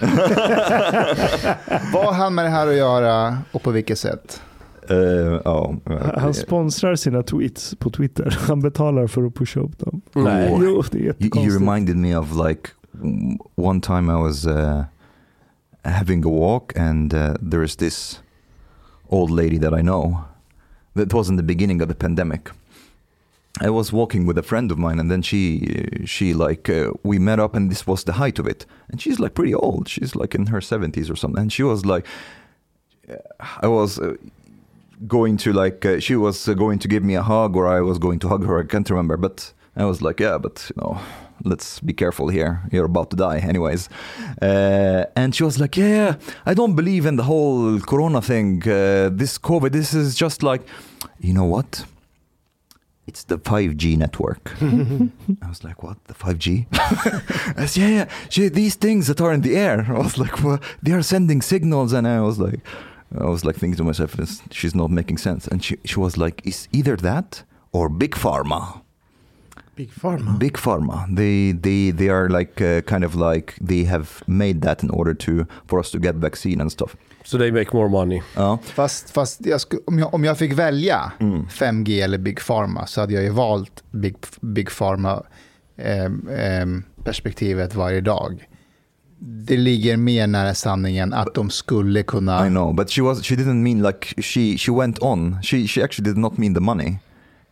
[1.92, 4.42] Vad har han med det här att göra och på vilket sätt?
[4.90, 5.74] uh, oh,
[6.18, 8.38] Han sponsrar sina tweets på Twitter.
[8.48, 10.00] Han betalar för att pusha upp dem.
[10.12, 10.58] Nej.
[10.60, 12.70] Jo, det är you, you reminded me of like
[13.54, 14.84] one time I was uh,
[15.82, 18.20] having a walk and uh, there is this
[19.08, 20.16] old lady that I know.
[20.94, 22.40] That was in the beginning of the pandemic.
[23.60, 27.18] I was walking with a friend of mine, and then she, she like, uh, we
[27.18, 28.66] met up, and this was the height of it.
[28.90, 29.88] And she's like pretty old.
[29.88, 31.42] She's like in her seventies or something.
[31.42, 32.06] And she was like,
[33.62, 34.16] I was uh,
[35.06, 37.80] going to like, uh, she was uh, going to give me a hug, or I
[37.80, 38.58] was going to hug her.
[38.58, 41.00] I can't remember, but I was like, yeah, but you know,
[41.44, 42.62] let's be careful here.
[42.70, 43.88] You're about to die, anyways.
[44.42, 48.62] Uh, and she was like, yeah, I don't believe in the whole Corona thing.
[48.62, 50.62] Uh, this COVID, this is just like,
[51.20, 51.86] you know what?
[53.06, 54.52] It's the 5G network.
[54.60, 56.04] I was like, what?
[56.06, 56.66] The 5G?
[57.56, 58.08] I said, yeah, yeah.
[58.28, 59.86] She, these things that are in the air.
[59.88, 61.92] I was like, well, they are sending signals.
[61.92, 62.60] And I was like,
[63.16, 64.16] I was like thinking to myself,
[64.50, 65.46] she's not making sense.
[65.46, 68.82] And she, she was like, it's either that or big pharma.
[69.76, 70.38] Big Pharma.
[70.38, 71.06] Big pharma.
[71.14, 75.12] They they they are like uh, kind of like they have made that in order
[75.12, 76.96] to for us to get vaccine and stuff.
[77.26, 78.22] So they make more money.
[78.34, 78.58] Ja.
[78.62, 81.46] Fast, fast jag sku, om, jag, om jag fick välja Mm.
[81.46, 85.22] 5G eller Big Pharma så hade jag ju valt Big, Big Pharma
[85.76, 88.48] ehm, ehm, perspektivet varje dag.
[89.18, 92.46] Det ligger mer nära sanningen att de skulle kunna...
[92.46, 95.42] I know, but she was she didn't mean like she she went on.
[95.42, 96.98] She she actually did not mean the money.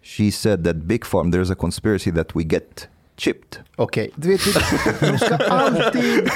[0.02, 3.58] She said that big farm there's a conspiracy that we get chipped.
[3.76, 4.40] Okej, du vet,
[5.00, 6.30] de ska, alltid,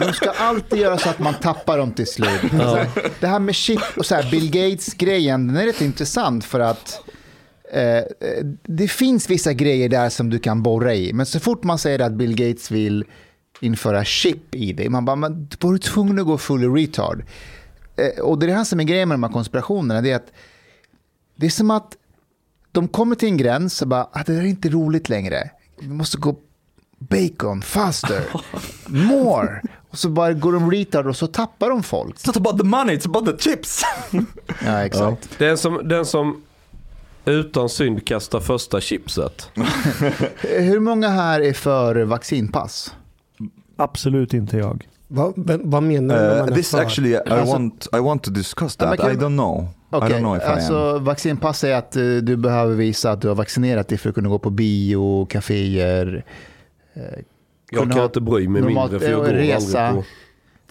[0.00, 2.40] de ska alltid göra så att man tappar dem till slut.
[2.50, 2.88] Så här,
[3.20, 7.00] det här med chip och så här, Bill Gates-grejen, den är rätt intressant för att
[7.72, 8.04] eh,
[8.62, 11.12] det finns vissa grejer där som du kan borra i.
[11.12, 13.04] Men så fort man säger att Bill Gates vill
[13.60, 17.24] införa chip i dig, man bara, men var du tvungen att gå full retard?
[17.96, 20.16] Eh, och det är det här som är grejen med de här konspirationerna, det är
[20.16, 20.32] att
[21.36, 21.96] det är som att
[22.72, 25.50] de kommer till en gräns och bara, ah, det här är inte roligt längre.
[25.80, 26.36] Vi måste gå
[26.98, 28.22] bacon, faster,
[28.86, 29.62] more.
[29.90, 32.16] Och så bara går de retard och så tappar de folk.
[32.16, 33.82] It's not about the money, it's about the chips.
[34.64, 35.28] Ja, exakt.
[35.38, 36.42] Den som, den som
[37.24, 39.50] utan synd kastar första chipset.
[40.40, 42.94] Hur många här är för vaccinpass?
[43.76, 44.88] Absolut inte jag.
[45.08, 45.32] Vad,
[45.64, 46.78] vad menar du Uh, this för?
[46.78, 49.12] actually, I Alltså- want I want to discuss Ja, that.
[49.12, 49.68] I don't know.
[49.92, 50.52] I Okej, don't know if I am.
[50.52, 54.14] alltså vaccinpass är att eh, du behöver visa att du har vaccinerat dig för att
[54.14, 56.24] kunna gå på bio, kaféer.
[56.94, 57.02] eh,
[57.70, 59.80] Jag kan ha- inte bry mig normalt, mindre för jag går resa.
[59.86, 60.08] aldrig på...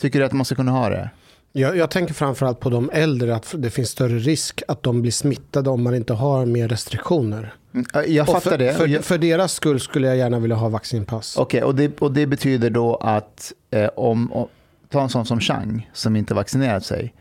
[0.02, 1.10] Tycker du att man ska kunna ha det?
[1.52, 5.12] Jag, jag tänker framförallt på de äldre, att det finns större risk att de blir
[5.12, 7.54] smittade om man inte har mer restriktioner.
[7.74, 8.74] Mm, Jag fattar för, det.
[8.74, 11.38] För, för deras skull skulle jag gärna vilja ha vaccinpass.
[11.38, 14.48] Okej, och, det, och det betyder då att eh, om, om,
[14.90, 17.14] ta en sån som Chang som inte vaccinerat sig.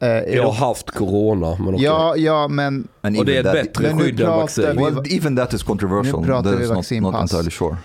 [0.00, 1.84] Eh, är Jag har haft corona, men okej.
[1.84, 4.64] ja, ja, men And Och det är ett bättre skydd än vaccin.
[4.76, 6.20] vi- well, even that is controversial.
[6.20, 6.76] Nu pratar That vi is not, not
[7.14, 7.20] vaccinpass.
[7.34, 7.76] entirely sure.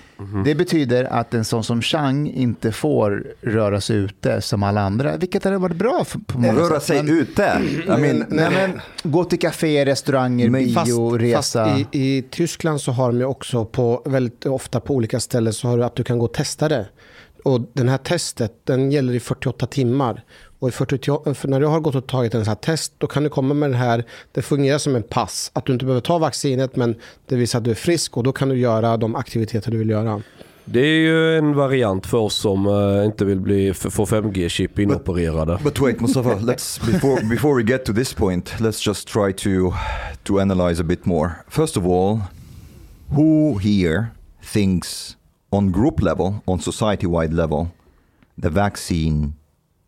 [0.45, 5.18] det betyder att en sån som Chang inte får röra sig ute som alla andra.
[5.18, 6.84] Vilket hade varit bra för, på många Röra sätt.
[6.84, 7.61] sig Men- ute.
[7.86, 11.66] I mean, Nej, men, gå till kafé, restauranger, Men bio, Fast, resa.
[11.66, 15.68] fast i, i Tyskland så har de också på, väldigt ofta på olika ställen så
[15.68, 16.86] har du att du kan gå och testa det.
[17.43, 20.24] Och den här testet den gäller i 48 timmar.
[20.64, 23.07] Och i 48, för när du har gått och tagit en sån här test då
[23.07, 25.51] kan du komma med den här, det fungerar som en pass.
[25.53, 26.95] Att du inte behöver ta vaccinet men
[27.26, 29.89] det visar att du är frisk och då kan du göra de aktiviteter du vill
[29.89, 30.22] göra.
[30.66, 35.59] Det är ju en variant för oss som eh, inte vill bli, få 5G-chip inopererade.
[35.64, 39.74] But wait, Mustafa, let's before before we get to this point, let's just try to
[40.24, 41.32] to analyze a bit more.
[41.49, 42.20] First of all,
[43.16, 44.05] who here
[44.53, 45.18] thinks
[45.49, 47.68] on group level, on society-wide level,
[48.41, 49.34] the vaccine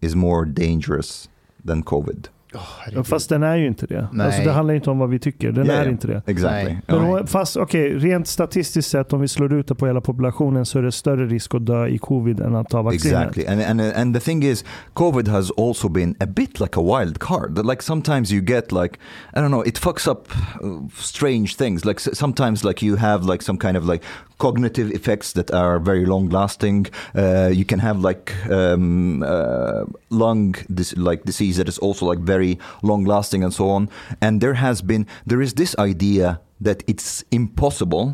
[0.05, 1.27] is more dangerous
[1.63, 2.27] than COVID?
[2.57, 3.07] Herregud.
[3.07, 4.07] Fast den är ju inte det.
[4.11, 4.25] Nej.
[4.25, 5.51] Alltså, det handlar inte om vad vi tycker.
[5.51, 5.91] Den Yeah, är yeah.
[5.91, 6.21] inte det.
[6.25, 6.77] Exactly.
[6.87, 6.99] Nej.
[7.01, 10.79] Men fast okej, rent statistiskt sett om vi slår ut det på hela populationen så
[10.79, 13.05] är det större risk att dö i covid än att ta vaccinet.
[13.05, 16.81] Exactly, and and and the thing is, COVID has also been a bit like a
[16.81, 17.65] wild card.
[17.65, 18.99] Like sometimes you get like
[19.33, 20.27] I don't know, it fucks up
[20.63, 21.85] uh, strange things.
[21.85, 24.03] Like sometimes like you have like some kind of like
[24.37, 26.87] cognitive effects that are very long lasting.
[27.15, 32.19] Uh, you can have like um, uh, lung dis- like disease that is also like
[32.19, 32.44] very
[32.81, 33.87] long lasting and so on.
[34.21, 38.13] And there has been there is this idea that it's impossible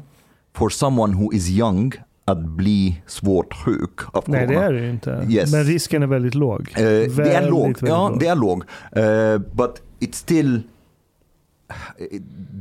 [0.53, 1.93] for someone who is young
[2.25, 4.65] att bli svårt sjuk av Nej, det corona.
[4.65, 5.25] är det ju inte.
[5.29, 5.51] Yes.
[5.51, 6.61] Men risken är väldigt låg.
[6.75, 7.63] Eh, det är Väldigt, låg.
[7.67, 8.63] väldigt Ja, det är låg.
[8.91, 10.61] Eh, but it's still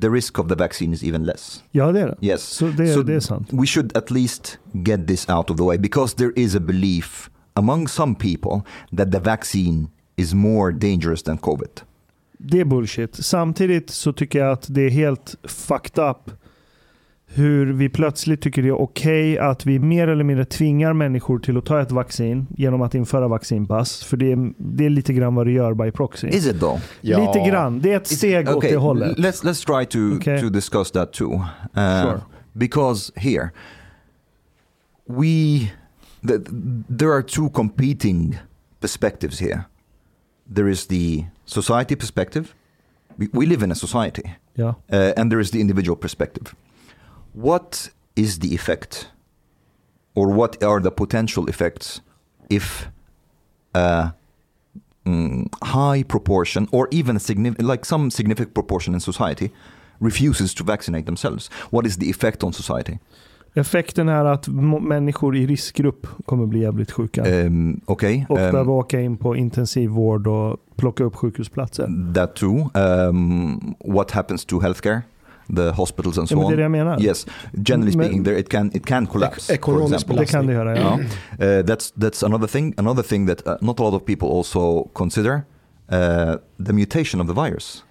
[0.01, 1.63] the risk of the vaccine is even less.
[1.71, 2.27] Ja, det är det.
[2.27, 2.43] Yes.
[2.43, 3.49] Så det, So det är sant.
[3.53, 7.31] We should at least get this out of the way because there is a belief
[7.55, 8.63] among some people
[8.97, 9.89] that the vaccine
[10.21, 11.81] is more dangerous than COVID.
[12.39, 13.15] Det är bullshit.
[13.15, 16.31] Samtidigt så tycker jag att det är helt fucked up
[17.33, 21.57] hur vi plötsligt tycker det är okej att vi mer eller mindre tvingar människor till
[21.57, 24.05] att ta ett vaccin genom att införa vaccinpass.
[24.05, 26.29] För det är, det är lite grann vad det gör by proxy.
[26.29, 26.81] Is it though?
[27.01, 27.81] Lite grann.
[27.81, 29.19] Det är ett It's- steg åt okay, det hållet.
[29.19, 30.41] Let's let's try to Okay.
[30.41, 31.33] to discuss that too.
[31.35, 31.43] Uh,
[32.03, 32.21] Sure.
[32.53, 33.51] Because here
[35.09, 35.59] we
[36.29, 36.39] the,
[36.99, 38.39] there are two competing
[38.81, 39.65] perspectives here.
[40.55, 42.55] There is the society perspective.
[43.19, 44.75] We, we live in a society, Ja.
[44.93, 46.55] uh, and there is the individual perspective.
[47.33, 49.11] What is the effect,
[50.15, 52.01] or what are the potential effects,
[52.49, 52.89] if
[53.75, 54.13] a
[55.07, 59.51] mm, high proportion, or even a significant, like some significant proportion in society,
[60.01, 61.49] refuses to vaccinate themselves?
[61.71, 62.99] What is the effect on society?
[63.55, 64.49] Effekten är att
[64.83, 67.45] människor i riskgrupp kommer bli jävligt sjuka.
[67.47, 72.13] Um, okay, och um, behöva åka in på intensivvård och plocka upp sjukhusplatser.
[72.15, 72.71] that too.
[72.75, 75.01] Um, what happens to healthcare,
[75.57, 76.75] the hospitals and so Ja, men det är det on?
[76.75, 77.03] jag menar.
[77.03, 79.47] Yes, generally Men- speaking, there it can it can collapse.
[79.47, 80.17] for ekonomisk example.
[80.21, 80.79] Det kan det göra.
[80.79, 80.99] Ja.
[80.99, 82.75] Uh, that's that's another thing.
[82.77, 86.35] Another thing that uh, not a lot of people also consider uh,
[86.67, 87.85] the mutation of the virus.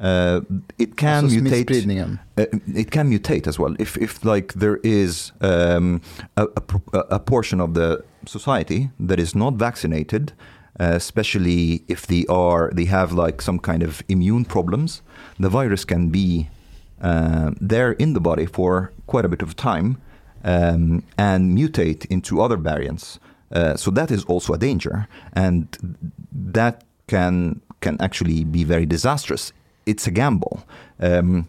[0.00, 0.40] Uh,
[0.78, 2.18] it can mutate.
[2.36, 2.44] Uh,
[2.74, 3.74] it can mutate as well.
[3.78, 6.02] If if like there is um,
[6.36, 6.46] a,
[6.92, 10.32] a, a portion of the society that is not vaccinated,
[10.78, 15.02] uh, especially if they are they have like some kind of immune problems,
[15.38, 16.48] the virus can be
[17.00, 19.96] uh, there in the body for quite a bit of time
[20.44, 23.18] um, and mutate into other variants.
[23.52, 25.68] Uh, so that is also a danger, and
[26.32, 29.52] that can can actually be very disastrous.
[29.86, 30.64] It's a gamble.
[31.00, 31.46] Um,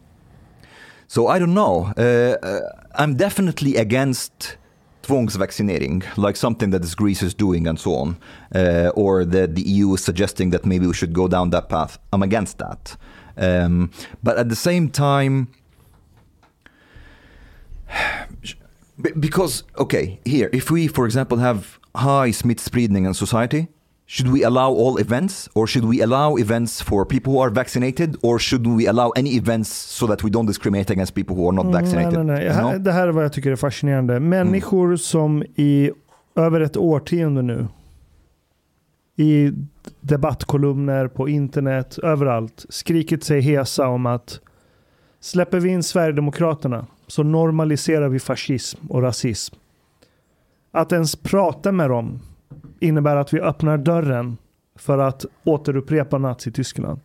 [1.08, 1.94] so I don't know.
[1.98, 2.60] Uh, uh,
[2.96, 4.58] I'm definitely against
[5.04, 8.18] tvångsvaccinering, like something that Greece is doing and so on,
[8.54, 11.98] uh, or that the EU is suggesting that maybe we should go down that path.
[12.12, 12.98] I'm against that.
[13.38, 15.48] Um, but at the same time,
[19.20, 23.70] because okay, here, if we, for example, have high smittspridning in society,
[24.10, 28.16] should we allow all events, or should we allow events for people who are vaccinated,
[28.22, 31.56] or should we allow any events so that we don't discriminate against people who are
[31.56, 32.14] not vaccinated?
[32.14, 32.66] Mm, Nej, nej, nej.
[32.66, 32.84] You know?
[32.84, 34.20] Det här är vad jag tycker är fascinerande.
[34.20, 35.92] Människor som i
[36.36, 37.68] över ett årtionde nu
[39.16, 39.52] i
[40.02, 44.40] debattkolumner, på internet, överallt skrikit sig hesa om att
[45.20, 49.56] släpper vi in Sverigedemokraterna så normaliserar vi fascism och rasism.
[50.72, 52.20] Att ens prata med dem
[52.80, 54.38] innebär att vi öppnar dörren
[54.76, 57.00] för att återupprepa Nazityskland.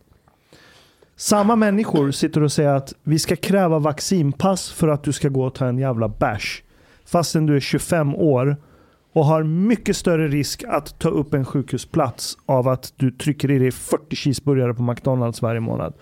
[1.15, 5.43] Samma människor sitter och säger att vi ska kräva vaccinpass för att du ska gå
[5.43, 6.63] och ta en jävla bärs.
[7.05, 8.57] Fastän du är 25 år
[9.13, 13.59] och har mycket större risk att ta upp en sjukhusplats av att du trycker i
[13.59, 15.93] dig 40 cheeseburgare på McDonalds varje månad.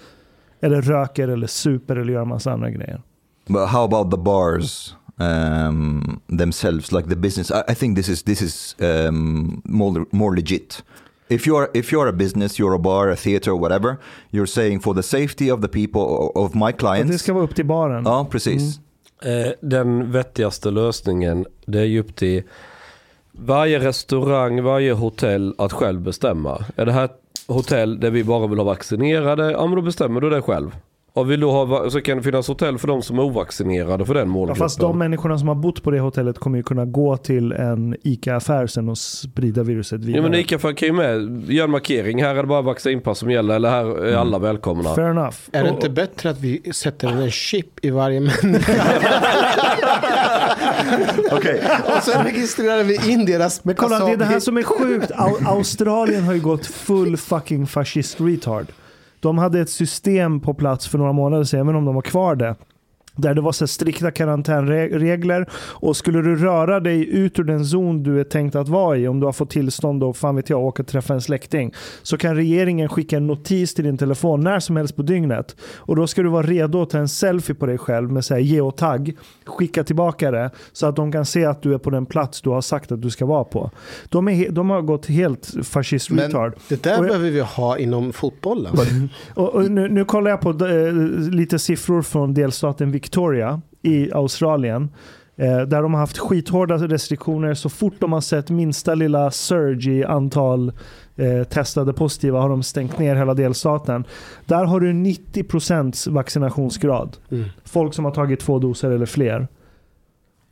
[0.62, 3.02] Eller röker eller super eller gör en massa andra grejer.
[3.48, 7.52] But how about the bars um, themselves, like the business?
[7.52, 10.84] I, I think this is this is um, more more legit.
[11.30, 13.98] If you're if you're a business, you're a bar, a theater, whatever,
[14.32, 16.02] you're saying for the safety of the people
[16.36, 17.24] of my Och det clients.
[17.24, 18.04] ska vara upp till baren.
[18.06, 18.80] Ja, precis.
[19.24, 22.44] Eh, Den vettigaste lösningen det är ju upp till
[23.32, 26.66] varje restaurang, varje hotell att själv bestämma.
[26.76, 30.22] Är det här ett hotell där vi bara vill ha vaccinerade, ja men då bestämmer
[30.22, 30.76] du det själv.
[31.14, 34.14] Och vill du ha, så kan det finnas hotell för de som är ovaccinerade för
[34.14, 34.60] den Ja, målgruppen.
[34.60, 37.96] fast de människorna som har bott på det hotellet kommer ju kunna gå till en
[38.04, 40.16] ICA-affär sen och sprida viruset vidare.
[40.16, 42.24] Ja men Ica kan ju med göra en markering.
[42.24, 43.56] Här är det bara vaccinpass som gäller.
[43.56, 44.96] Eller här är alla välkomna.
[44.96, 45.36] Fair enough.
[45.52, 48.74] Är det inte bättre att vi sätter en chip i varje människa?
[51.32, 51.60] Okay.
[51.98, 53.64] Och sen registrerar vi in deras...
[53.64, 55.12] Men kolla, det är det här som är sjukt.
[55.12, 58.68] Au- Australien har ju gått full fucking fascist retard.
[59.22, 62.36] De hade ett system på plats för några månader sedan, även om de har kvar
[62.36, 62.56] det.
[63.16, 68.04] Där det var så strikta karantänregler och skulle du röra dig ut ur den zon
[68.04, 70.60] du är tänkt att vara i, om du har fått tillstånd och fan vet jag,
[70.60, 74.60] åka och träffa en släkting, så kan regeringen skicka en notis till din telefon när
[74.60, 75.56] som helst på dygnet.
[75.78, 78.34] Och då ska du vara redo att ta en selfie på dig själv med så
[78.34, 79.14] här geotag,
[79.46, 82.50] skicka tillbaka det så att de kan se att du är på den plats du
[82.50, 83.72] har sagt att du ska vara på.
[84.10, 86.54] De, är, de har gått helt fascist Men retard.
[86.70, 88.72] Det där Och behöver vi ha inom fotbollen.
[89.34, 90.94] Och, och nu, nu kollar jag på eh,
[91.32, 94.90] lite siffror från delstaten Victoria i Australien.
[95.36, 97.54] Eh, där de har haft skithårda restriktioner.
[97.54, 100.72] Så fort de har sett minsta lilla surge i antal
[101.16, 104.04] eh, testade positiva har de stängt ner hela delstaten.
[104.46, 107.18] Där har du 90% vaccinationsgrad.
[107.32, 107.46] Mm.
[107.64, 109.48] Folk som har tagit två doser eller fler.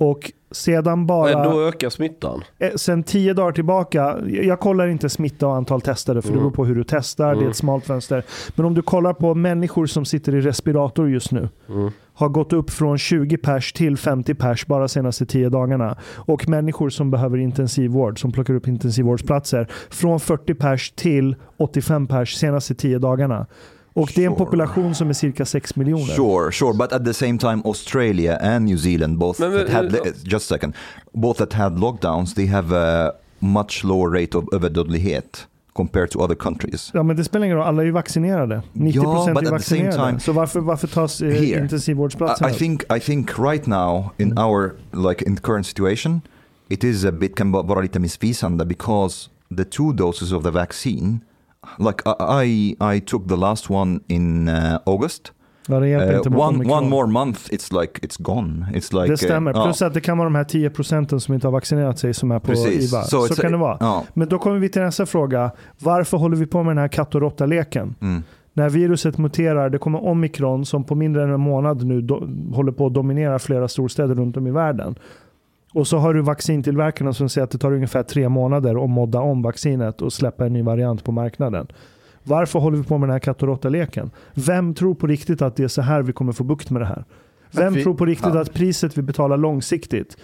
[0.02, 1.34] Och sedan bara...
[1.40, 2.44] Men då ökar smittan.
[2.60, 6.52] Eh, Sen tio dagar tillbaka, jag kollar inte smitta och antal testade för det beror
[6.52, 7.50] på hur du testar, det är Mm.
[7.50, 8.24] ett smalt fönster.
[8.56, 11.92] Men om du kollar på människor som sitter i respirator just nu, Mm.
[12.14, 15.98] har gått upp från 20 pers till 50 pers bara senaste 10 dagarna.
[16.16, 22.36] Och människor som behöver intensivvård, som plockar upp intensivvårdsplatser, från 40 pers till 85 pers
[22.36, 23.46] senaste 10 dagarna.
[23.94, 26.06] Och det är en population som är cirka 6 miljoner.
[26.16, 29.76] Sure, sure, but at the same time, Australia and New Zealand both Men- men- that
[29.76, 30.74] had men- just a second,
[31.14, 32.34] both that had lockdowns.
[32.34, 36.92] They have a much lower rate of överdödlighet compared to other countries.
[36.94, 38.62] Ja men det spelar ingen roll, alla är ju vaccinerade.
[38.74, 40.12] 90% but är at the same vaccinerade.
[40.12, 44.10] time- Så varför, varför tas eh, Here, intensivvårdsplatserna I, I think I think right now
[44.18, 44.76] in our
[45.10, 46.22] like in the current situation,
[46.70, 51.20] it is a bit kan vara lite missvisande because the two doses of the vaccine,
[51.80, 52.04] like
[52.44, 55.32] I I, took the last one in uh, August.
[55.68, 58.68] Ja, det hjälper Uh, inte one one more month, it's like it's gone.
[58.74, 59.54] It's like Det uh, stämmer.
[59.54, 59.64] ja.
[59.64, 62.32] Plus att det kan vara de här 10 procenten som inte har vaccinerat sig som
[62.32, 62.94] är på Precis.
[62.94, 63.04] IVA.
[63.04, 64.04] Så, it's- kan det vara.
[64.14, 65.52] Men då kommer vi till nästa fråga.
[65.80, 67.96] Varför håller vi på med den här katt och råtta-leken?
[68.02, 68.24] Mm.
[68.54, 72.72] När viruset muterar, det kommer omikron som på mindre än en månad nu do, håller
[72.72, 74.96] på att dominera flera storstäder runt om i världen.
[75.74, 79.20] Och så har du vaccintillverkarna som säger att det tar ungefär tre månader att modda
[79.20, 81.68] om vaccinet och släppa en ny variant på marknaden.
[82.24, 84.12] Varför håller vi på med den här katt och råtta-leken?
[84.34, 86.86] Vem tror på riktigt att det är så här vi kommer få bukt med det
[86.86, 87.04] här?
[87.52, 88.42] Vem vi- tror på riktigt ja.
[88.42, 90.18] att priset vi betalar långsiktigt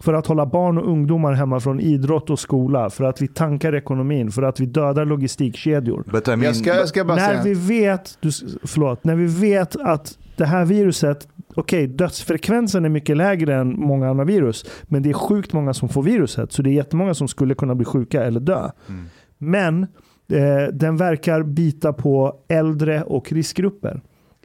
[0.00, 3.74] för att hålla barn och ungdomar hemma från idrott och skola, för att vi tankar
[3.74, 6.04] ekonomin, för att vi dödar logistikkedjor.
[6.12, 7.42] But I mean, Jag ska, jag ska bara När säga...
[7.42, 8.30] vi vet, du,
[8.64, 11.28] förlåt, när vi vet att det här viruset,
[11.58, 15.88] okej dödsfrekvensen är mycket lägre än många andra virus, men det är sjukt många som
[15.88, 18.70] får viruset, så det är jättemånga som skulle kunna bli sjuka eller dö.
[18.88, 19.04] Mm.
[19.38, 19.82] Men
[20.32, 24.00] eh, den verkar bita på äldre och riskgrupper.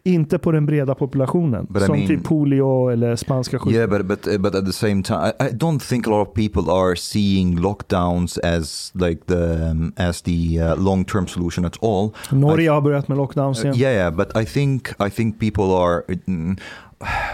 [0.05, 1.67] Inte på den breda populationen.
[1.69, 3.73] But I som mean- typ polio eller spanska sjukan.
[3.73, 6.27] Yeah, but but uh, but at the same time, I, I don't think a lot
[6.27, 11.65] of people are seeing lockdowns as like the um, as the uh, long term solution
[11.65, 12.09] at all.
[12.31, 13.79] Norge har börjat med lockdowns Uh, igen.
[13.81, 16.57] yeah, yeah, but I think I think people are, mm,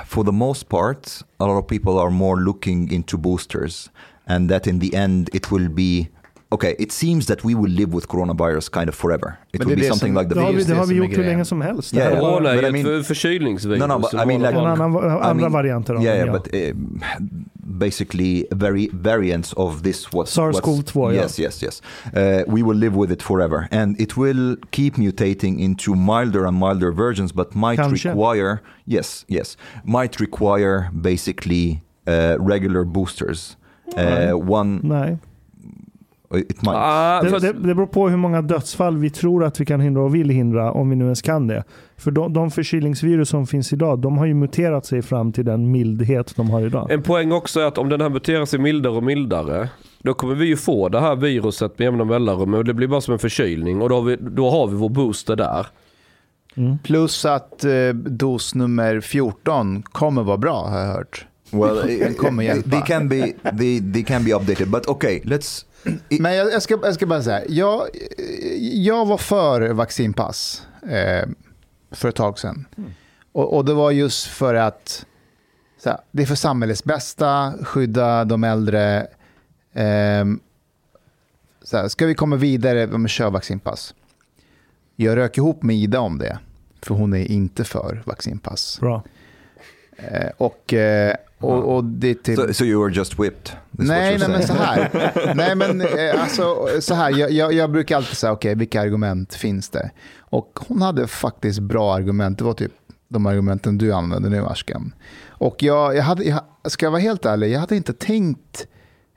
[0.05, 3.89] for the most part, a lot of people are more looking into boosters,
[4.27, 6.09] and that in the end it will be.
[6.51, 9.37] Okay, it seems that we will live with coronavirus kind of forever.
[9.53, 10.95] It Men will be something som- like the Det har vi, det det har vi
[10.95, 11.93] gjort hur länge som helst.
[11.93, 12.19] Yeah, yeah.
[12.19, 13.79] Corona är but I ju mean- ett för- förkylningsvirus.
[13.79, 17.01] No, no, but I mean, like- annan, andra mean- varianter av yeah, yeah, but um,
[17.77, 21.21] basically very variants of this what SARS-CoV-2, yeah.
[21.21, 21.81] Yes, yes, yes.
[22.15, 26.57] Uh, we will live with it forever, and it will keep mutating into milder and
[26.57, 28.09] milder versions, but might Kanske.
[28.09, 33.55] require yes, yes, might require basically uh, regular boosters.
[33.97, 35.17] Uh, one, Nej.
[36.37, 36.75] It might.
[36.75, 40.01] Ah, Det, det, det beror på hur många dödsfall vi tror att vi kan hindra
[40.03, 41.63] och vill hindra, om vi nu ens kan det.
[41.97, 45.71] För de, de förkylningsvirus som finns idag, de har ju muterat sig fram till den
[45.71, 46.91] mildhet de har idag.
[46.91, 49.69] En poäng också är att om den här muterar sig mildare och mildare,
[50.03, 52.53] då kommer vi ju få det här viruset med jämna mellanrum.
[52.53, 54.89] Och det blir bara som en förkylning och då har vi, då har vi vår
[54.89, 55.67] booster där.
[56.83, 61.25] Plus att eh, dos nummer 14 kommer vara bra har jag hört.
[61.51, 62.69] well, Den kommer hjälpa.
[62.69, 65.65] they can be they, they can be updated, but okay, let's.
[66.09, 67.87] Men jag, jag, ska, jag ska bara säga, jag,
[68.59, 71.29] jag var för vaccinpass eh,
[71.91, 72.65] för ett tag sedan.
[73.31, 75.05] Och, och det var just för att
[75.85, 79.07] här, det är för samhällets bästa, skydda de äldre.
[79.73, 80.25] Eh,
[81.61, 83.95] så här, ska vi komma vidare, men kör vaccinpass.
[84.95, 86.39] Jag rök ihop med Ida om det,
[86.81, 88.79] för hon är inte för vaccinpass.
[88.79, 89.03] Bra.
[89.99, 92.35] Eh, och, eh, och, och det typ...
[92.35, 93.57] So, so you were just whipped.
[93.71, 95.11] Nej, nej, men så här.
[95.35, 97.17] nej, men eh, alltså, så här.
[97.17, 99.91] Jag, jag, jag brukar alltid säga, okej, vilka argument finns det?
[100.19, 102.37] Och hon hade faktiskt bra argument.
[102.37, 102.71] Det var typ
[103.07, 104.93] de argumenten du använder nu, Ashkan.
[105.27, 108.67] Och jag, jag hade, jag, ska jag vara helt ärlig, jag hade inte tänkt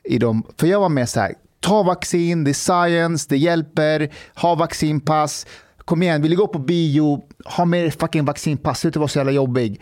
[0.04, 4.12] i dem, för jag var med så här, ta vaccin, det är science, det hjälper,
[4.34, 5.46] ha vaccinpass,
[5.78, 9.32] kom igen, vill du gå på bio, ha med fucking vaccinpass, sluta vara så jävla
[9.32, 9.80] jobbig.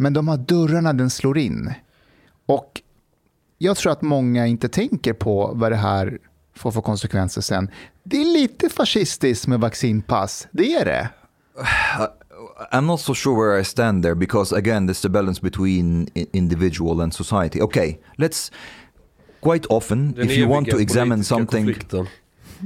[0.00, 1.72] Men de här dörrarna den slår in.
[2.46, 2.82] Och
[3.58, 6.18] jag tror att många inte tänker på vad det här
[6.54, 7.70] får för konsekvenser sen.
[8.04, 11.08] Det är lite fascistiskt med vaccinpass, det är det.
[12.72, 17.00] I'm not so sure where I stand there because again, there's the balance between individual
[17.00, 17.60] and society.
[17.60, 18.52] Okay, let's
[19.40, 21.64] quite often, Den if you want to examine something.
[21.66, 22.06] konflikten.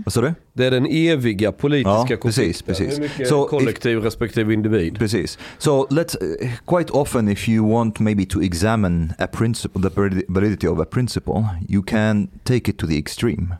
[0.04, 0.34] Vad sa du?
[0.52, 2.66] Det är den eviga politiska Ja, precis, konflikten.
[2.66, 2.98] precis.
[2.98, 4.98] Hur mycket Så kollektiv respektive individ?
[4.98, 5.38] Precis.
[5.58, 10.24] So let's uh, quite often, if you want maybe to examine a principle, the validi-
[10.28, 13.54] validity of a principle, you can take it to the extreme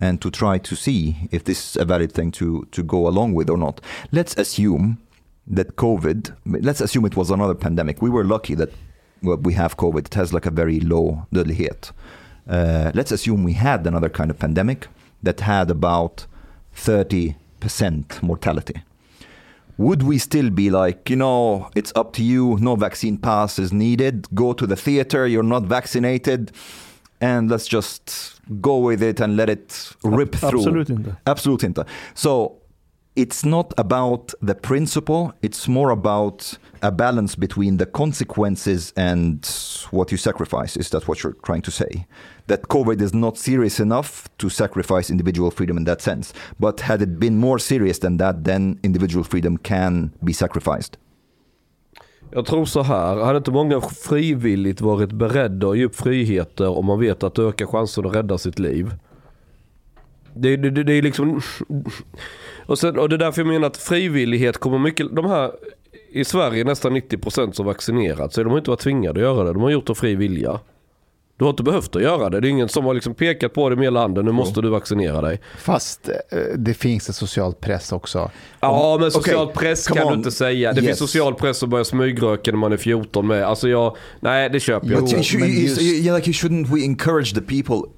[0.00, 3.36] and to try to see if this is a valid thing to to go along
[3.38, 3.80] with or not.
[4.10, 4.96] Let's assume
[5.56, 6.32] that COVID.
[6.44, 8.02] Let's assume it was another pandemic.
[8.02, 8.68] We were lucky that
[9.22, 10.06] well, we have COVID.
[10.06, 11.92] It has like a very low dödlighet.
[12.50, 14.88] Uh, let's assume we had another kind of pandemic
[15.22, 16.26] that had about
[16.74, 18.82] 30% mortality
[19.78, 23.72] would we still be like, you know, it's up to you, no vaccine pass is
[23.72, 26.52] needed, go to the theater, you're not vaccinated,
[27.20, 30.60] and let's just go with it and let it rip through?
[30.60, 31.16] Absolut inte.
[31.24, 31.84] Absolut inte.
[32.14, 32.52] So
[33.14, 39.46] it's not about the principle, it's more about a balance between the consequences and
[39.90, 40.76] what you sacrifice.
[40.76, 42.06] Is that what you're trying to say?
[42.46, 46.32] That COVID is not serious enough to sacrifice individual freedom in that sense.
[46.58, 50.96] But had it been more serious than that, then individual freedom can be sacrificed.
[52.34, 56.86] Jag tror så här, hade inte många frivilligt varit beredda att ge upp friheter om
[56.86, 58.94] man vet att det ökar chansen att rädda sitt liv?
[60.34, 61.40] Det, det, det, det är liksom...
[62.66, 65.06] Och, sen, och det är därför jag menar att frivillighet kommer mycket...
[65.16, 65.50] De här
[66.12, 69.52] i Sverige nästan 90% som vaccinerat så de har inte varit tvingade att göra det.
[69.52, 70.60] De har gjort det av fri vilja.
[71.36, 72.40] Du har inte behövt att göra det.
[72.40, 74.24] Det är ingen som har liksom pekat på det med hela handen.
[74.24, 75.40] Nu måste du vaccinera dig.
[75.58, 76.14] Fast eh,
[76.56, 78.30] det finns ett socialt press också.
[78.60, 80.18] Ja men social Okej, press kan du on.
[80.18, 80.72] inte säga.
[80.72, 80.86] Det Yes.
[80.86, 83.42] finns social press att börja smygröka när man är 14 med.
[83.44, 85.16] Alltså jag, nej det köper jag inte.
[85.16, 87.88] Just- yeah, like you shouldn't we encourage the people,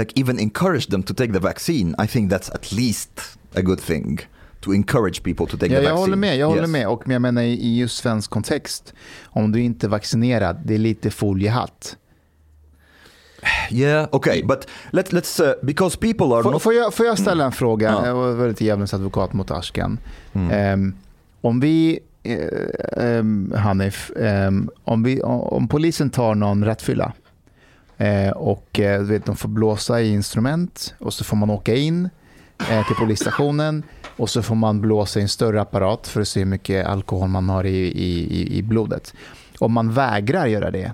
[0.00, 1.94] like even encourage them to take the vaccine?
[2.04, 4.20] I think that's at least a good thing
[4.60, 6.00] to encourage people to take Ja, the jag vaccine.
[6.00, 6.70] håller med, jag håller Yes.
[6.70, 6.88] med.
[6.88, 8.94] Och jag menar i just svensk kontext,
[9.24, 11.96] om du inte är vaccinerad, det är lite foliehatt.
[13.70, 16.62] Yeah, okay, but let, let's uh, because people are Får, not.
[16.62, 17.88] får, jag, får jag ställa en fråga?
[17.90, 18.06] Ja.
[18.06, 19.98] Jag var lite djävulens advokat mot Ashkan.
[20.32, 20.50] Mm.
[20.50, 20.94] Ehm,
[21.40, 21.98] om vi,
[22.96, 27.12] ehm, Hanif, ehm, om, vi, om, polisen tar någon rattfylla
[27.96, 32.08] eh, och du vet, de får blåsa i instrument och så får man åka in
[32.58, 33.82] Eh, till polisstationen
[34.16, 37.28] och så får man blåsa i en större apparat för att se hur mycket alkohol
[37.28, 39.14] man har i, i, i- blodet.
[39.58, 40.92] Om man vägrar göra det,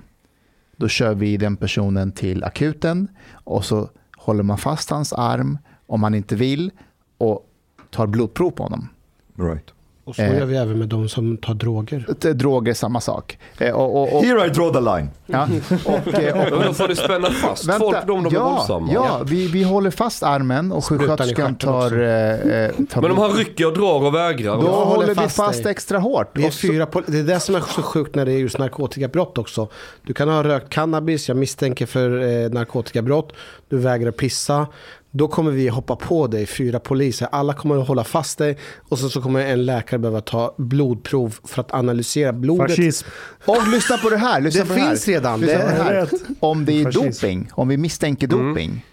[0.77, 5.57] då kör vi den personen till akuten och så håller man fast hans arm
[5.87, 6.71] om han inte vill
[7.17, 7.49] och
[7.91, 8.89] tar blodprov på honom.
[9.35, 9.72] Right.
[10.05, 10.37] Och så Eh.
[10.37, 12.05] gör vi även med de som tar droger.
[12.19, 13.37] Det- Droger är samma sak.
[13.57, 15.09] Eh, Och, och, och, Here I draw the line.
[15.25, 15.47] ja,
[15.85, 18.93] och, eh, och, då får du spänna fast folk om de är ja, våldsamma.
[18.93, 23.31] ja vi, vi håller fast armen och sjuksköterskan tar, eh, eh, tar Men om han
[23.31, 24.55] rycker och drar och vägrar.
[24.55, 25.71] Då håller håller vi fast fast dig.
[25.71, 26.29] extra hårt.
[26.33, 29.37] Vi är fyra det är det som är så sjukt när det är just narkotikabrott
[29.37, 29.67] också.
[30.01, 33.33] Du kan ha rökt cannabis, jag misstänker för eh, narkotikabrott.
[33.69, 34.67] Du vägrar pissa.
[35.15, 37.27] Då kommer vi hoppa på dig, fyra poliser.
[37.31, 38.57] Alla kommer att hålla fast dig.
[38.89, 42.69] Och så, så kommer en läkare behöva ta blodprov för att analysera blodet.
[42.69, 43.07] Fascism.
[43.45, 44.41] Och lyssna på det här.
[44.41, 44.89] Lyssna Det på det här.
[44.89, 45.39] finns redan.
[45.41, 46.23] Lyssna Det på det.
[46.39, 47.25] Om det är Fascism.
[47.25, 48.85] doping, om vi misstänker doping.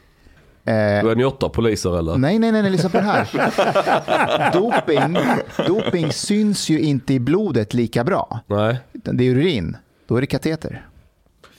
[0.64, 2.16] Eh, Då är ni åtta poliser eller?
[2.16, 3.28] Nej, nej, nej, nej, lyssna på det här.
[4.52, 5.16] doping,
[5.66, 8.40] doping syns ju inte i blodet lika bra.
[8.46, 8.76] Nej.
[8.92, 9.76] Det är urin.
[10.06, 10.86] Då är det kateter.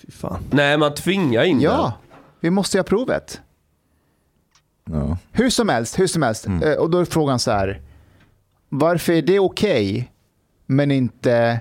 [0.06, 0.44] Fy fan.
[0.52, 1.94] Nej, man tvingar in Ja,
[2.40, 3.42] vi måste göra provet.
[4.86, 5.18] No.
[5.32, 6.48] Hur som helst, hur som helst.
[6.48, 7.82] Eh, Och då är frågan så här.
[8.70, 10.12] Varför är det okej,
[10.66, 11.60] men inte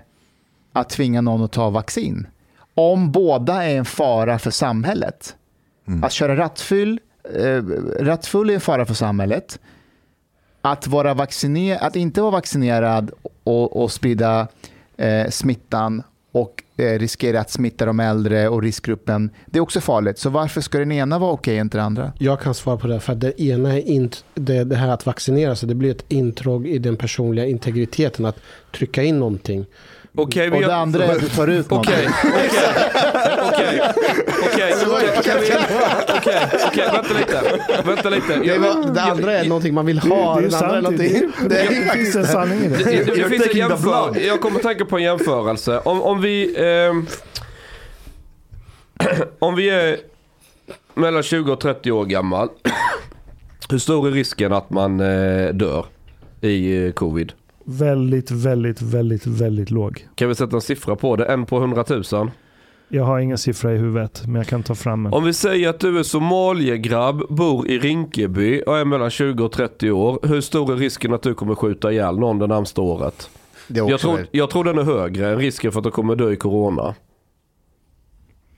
[0.72, 2.26] att tvinga någon att ta vaccin?
[2.74, 5.36] Om båda är en fara för samhället.
[6.02, 7.00] Att köra rattfull,
[7.34, 7.62] eh,
[8.00, 9.58] rattfull är en fara för samhället.
[10.62, 13.10] Att, vara vacciner, att inte vara vaccinerad
[13.44, 14.48] och, och sprida
[14.96, 16.02] eh, smittan
[16.80, 20.18] eh, riskera att smitta de äldre och riskgruppen, det är också farligt.
[20.18, 22.12] Så varför ska den ena vara okej och inte den andra?
[22.18, 25.06] Jag kan svara på det, för att det ena är int- det, det här att
[25.06, 28.36] vaccinera sig, det blir ett intrång i den personliga integriteten att
[28.72, 29.66] trycka in någonting.
[30.14, 31.94] Okej, Och det andra är att du tar ut någonting.
[31.94, 33.19] Okej, okej.
[33.52, 33.82] Okej.
[34.42, 34.74] Okej,
[35.18, 36.36] okej,
[36.66, 37.42] okej, vänta lite.
[37.84, 38.36] Vänta lite.
[38.36, 40.40] Det, var, det andra är någonting man vill ha.
[40.40, 40.98] det är det andra är sant.
[40.98, 41.48] Det, någonting.
[41.48, 42.28] det, finns en det.
[42.28, 42.76] sanning i det.
[42.84, 45.78] Det, det, det finns en jämför, jag kommer tänka på en jämförelse.
[45.78, 46.54] Om, om vi...
[46.58, 47.06] ehm,
[49.38, 49.96] om vi är
[50.94, 52.48] mellan 20 och 30 år gammal.
[53.70, 55.86] Hur stor är risken att man eh, dör
[56.40, 57.32] i eh, covid?
[57.64, 60.06] Väldigt, väldigt, väldigt, väldigt låg.
[60.14, 61.24] Kan vi sätta en siffra på det?
[61.24, 62.30] En på 100 000?
[62.92, 65.12] Jag har ingen siffra i huvudet, men jag kan ta fram en.
[65.12, 69.52] Om vi säger att du är somaliegrabb, bor i Rinkeby och är mellan 20 och
[69.52, 70.18] 30 år.
[70.22, 73.30] Hur stor är risken att du kommer skjuta ihjäl någon det närmsta året?
[73.68, 76.32] Det Jag tror, jag tror den är högre än risken för att du kommer dö
[76.32, 76.94] i corona.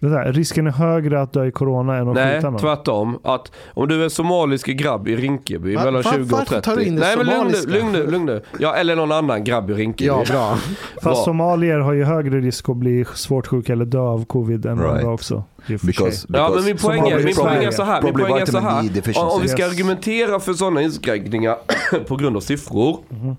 [0.03, 2.61] Det där, risken är högre att dö i corona än att Nej, skjuta någon.
[2.61, 3.19] tvärtom.
[3.25, 6.63] Att om du är somalisk grabb i Rinkeby Va- mellan va- 20 och varför 30.
[6.71, 8.43] tar du in det Nej men lugn nu, lugn nu, lugn nu.
[8.59, 10.07] Ja, eller någon annan grabb i Rinkeby.
[10.09, 10.49] Ja, bra.
[10.95, 11.15] Fast Bra.
[11.15, 14.91] somalier har ju högre risk att bli svårt sjuka eller dö av covid än Right.
[14.93, 15.45] andra också.
[15.67, 16.31] Because, sig.
[16.33, 18.03] Ja men min poäng är, min poäng är så här.
[18.03, 18.83] Min poäng är så här.
[18.83, 19.21] Deficiency.
[19.37, 21.57] Om vi ska argumentera för sådana inskränkningar
[22.09, 22.97] på grund av siffror.
[23.09, 23.37] Mhm.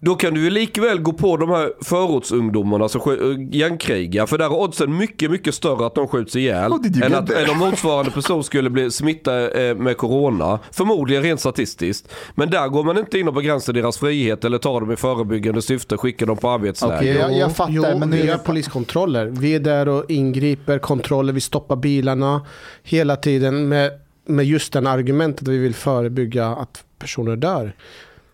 [0.00, 4.26] Då kan du ju likväl gå på de här förortsungdomarna som skj- gängkrigar.
[4.26, 6.72] För där är oddsen mycket, mycket större att de skjuts ihjäl.
[6.72, 10.58] You Än att en av motsvarande person skulle bli smittad eh, med corona.
[10.72, 12.12] Förmodligen rent statistiskt.
[12.34, 15.62] Men där går man inte in och begränsar deras frihet eller tar dem i förebyggande
[15.62, 16.96] syfte, skickar dem på arbetsläger.
[16.96, 19.26] Okej, jag- jag fattar, Jo, men nu- vi gör poliskontroller.
[19.26, 22.46] Vi är där och ingriper, kontroller, vi stoppar bilarna
[22.82, 23.90] hela tiden med,
[24.26, 27.72] med just den argumentet att vi vill förebygga att personer dör.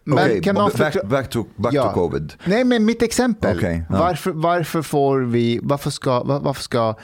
[0.05, 1.83] Men okay, kan but back, back to back Ja.
[1.83, 2.33] to COVID.
[2.45, 3.57] Nej, men mitt exempel.
[3.57, 3.99] Okej, ja.
[3.99, 6.95] varför, varför får vi, varför ska, var- varför ska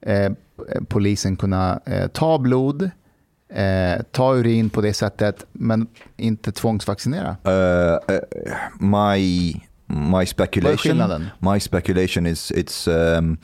[0.00, 0.32] eh,
[0.88, 2.90] polisen kunna eh, ta blod,
[3.52, 5.86] eh, ta urin på det sättet, men
[6.16, 7.36] inte tvångsvaccinera?
[7.46, 8.20] Uh, uh,
[8.80, 9.54] my
[9.88, 11.26] my speculation.
[11.38, 12.88] My speculation is it's
[13.18, 13.36] um,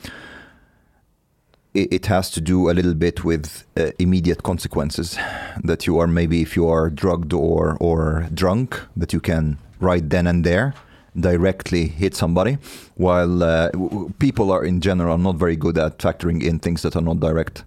[1.73, 5.17] it, has to do a little bit with uh, immediate consequences.
[5.63, 10.09] That you are maybe if you are drugged or or drunk that you can right
[10.09, 10.73] then and there
[11.19, 12.57] directly hit somebody.
[12.95, 13.69] While uh,
[14.19, 17.63] people are in general not very good at factoring in things that are not direct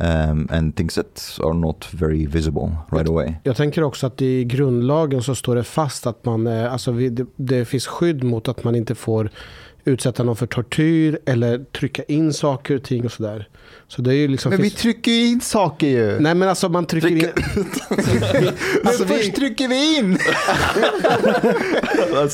[0.00, 3.34] um, and things that are not very visible right away.
[3.44, 7.26] Jag tänker också att i grundlagen så står det fast att man, eh, alltså det,
[7.36, 9.30] det finns skydd mot att man inte får
[9.90, 13.48] utsätta någon för tortyr eller trycka in saker och ting och sådär.
[13.88, 14.50] Så det är ju liksom...
[14.50, 16.20] Men vi trycker ju in saker ju.
[16.20, 17.16] nej men alltså man trycker in...
[17.88, 18.48] men
[18.84, 20.10] alltså, först vi, trycker vi in.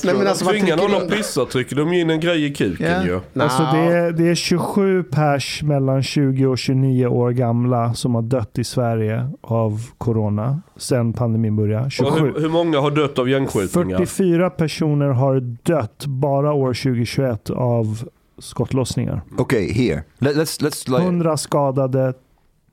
[0.05, 1.11] nej men alltså man Tvingar någon att in...
[1.11, 3.05] pissa trycker de in en grej i kuken Ja.
[3.05, 3.43] ju.
[3.43, 8.23] Alltså det, är, det är 27 pers mellan 20 och 29 år gamla som har
[8.23, 11.85] dött i Sverige av corona sen pandemin började.
[11.87, 12.19] Och 27.
[12.21, 13.99] hur, hur många har dött av gängskjutningar?
[13.99, 18.09] 44 personer har dött bara år 2021 av
[18.39, 19.23] skottlossningar.
[19.39, 22.15] okay here Let, let's let's like 100 skadade,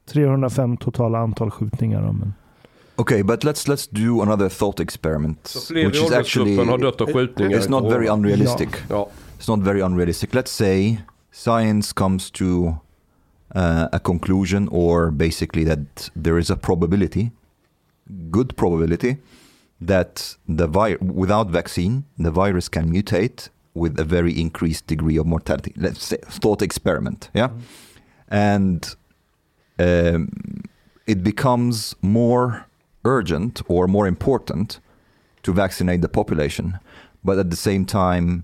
[0.09, 2.01] 305 totala antal skjutningar.
[2.01, 2.33] Men
[2.95, 6.69] Okay, but let's let's do another thought experiment, Så fler which i is actually åldersgruppen
[6.69, 7.59] har dött av skjutningar.
[7.59, 8.69] it's not very unrealistic.
[8.89, 9.07] Ja.
[9.39, 10.33] It's not very unrealistic.
[10.33, 10.97] Let's say
[11.31, 12.45] science comes to
[13.55, 17.31] uh, a conclusion, or basically that there is a probability,
[18.29, 19.17] good probability,
[19.81, 25.25] that the vi- without vaccine the virus can mutate with a very increased degree of
[25.25, 25.73] mortality.
[25.75, 27.49] Let's say thought experiment, yeah,
[28.29, 28.95] and
[29.79, 30.29] um,
[31.07, 32.65] it becomes more
[33.05, 34.79] urgent or more important
[35.43, 36.79] to vaccinate the population.
[37.23, 38.43] But at the same time,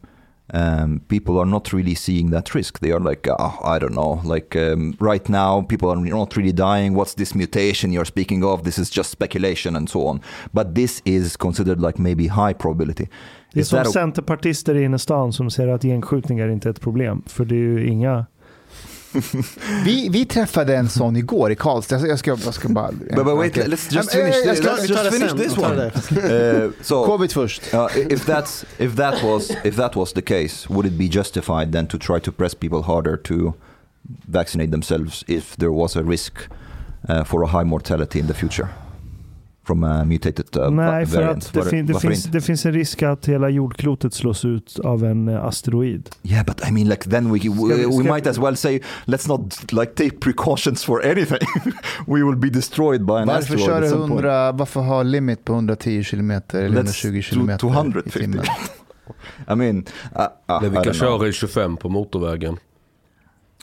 [0.53, 2.79] um, people are not really seeing that risk.
[2.79, 6.53] They are like, oh, I don't know, like um, right now, people are not really
[6.53, 6.95] dying.
[6.95, 8.63] What's this mutation you're speaking of?
[8.63, 10.21] This is just speculation and so on.
[10.53, 13.09] But this is considered like maybe high probability.
[13.53, 17.23] det är Is som centerpartister i innerstan som säger att gängskjutningar inte är ett problem.
[17.25, 18.25] För det är ju inga...
[19.83, 22.07] Vi, vi träffade en sån igår i Karlstad.
[22.07, 22.91] Jag ska, jag ska bara...
[23.15, 25.79] But, but wait, let's just finish Let's tar just finish this one.
[25.79, 27.73] Uh, so, Covid först.
[27.73, 31.71] Uh, if that's if that was if that was the case, would it be justified
[31.71, 33.53] then to try to press people harder to
[34.27, 36.33] vaccinate themselves if there was a risk
[37.09, 38.69] uh, for a high mortality in the future
[39.69, 41.45] from a mutated uh, Nej, för variant?
[41.45, 45.05] att det, fin, det, finns, det finns en risk att hela jordklotet slås ut av
[45.05, 46.09] en eh, asteroid.
[46.23, 49.27] Yeah, but I mean, like then we we, vi- we might as well say let's
[49.27, 51.39] not like take precautions for anything.
[52.07, 54.11] we will be destroyed by an Varför asteroid kör at du some point.
[54.11, 58.09] 100, varför ha limit på 110 kilometer eller Let's 120 do kilometer 250.
[58.09, 58.45] i timmen?
[59.51, 59.85] I mean,
[60.15, 62.57] uh, uh, I vi kan köra i 25 på motorvägen.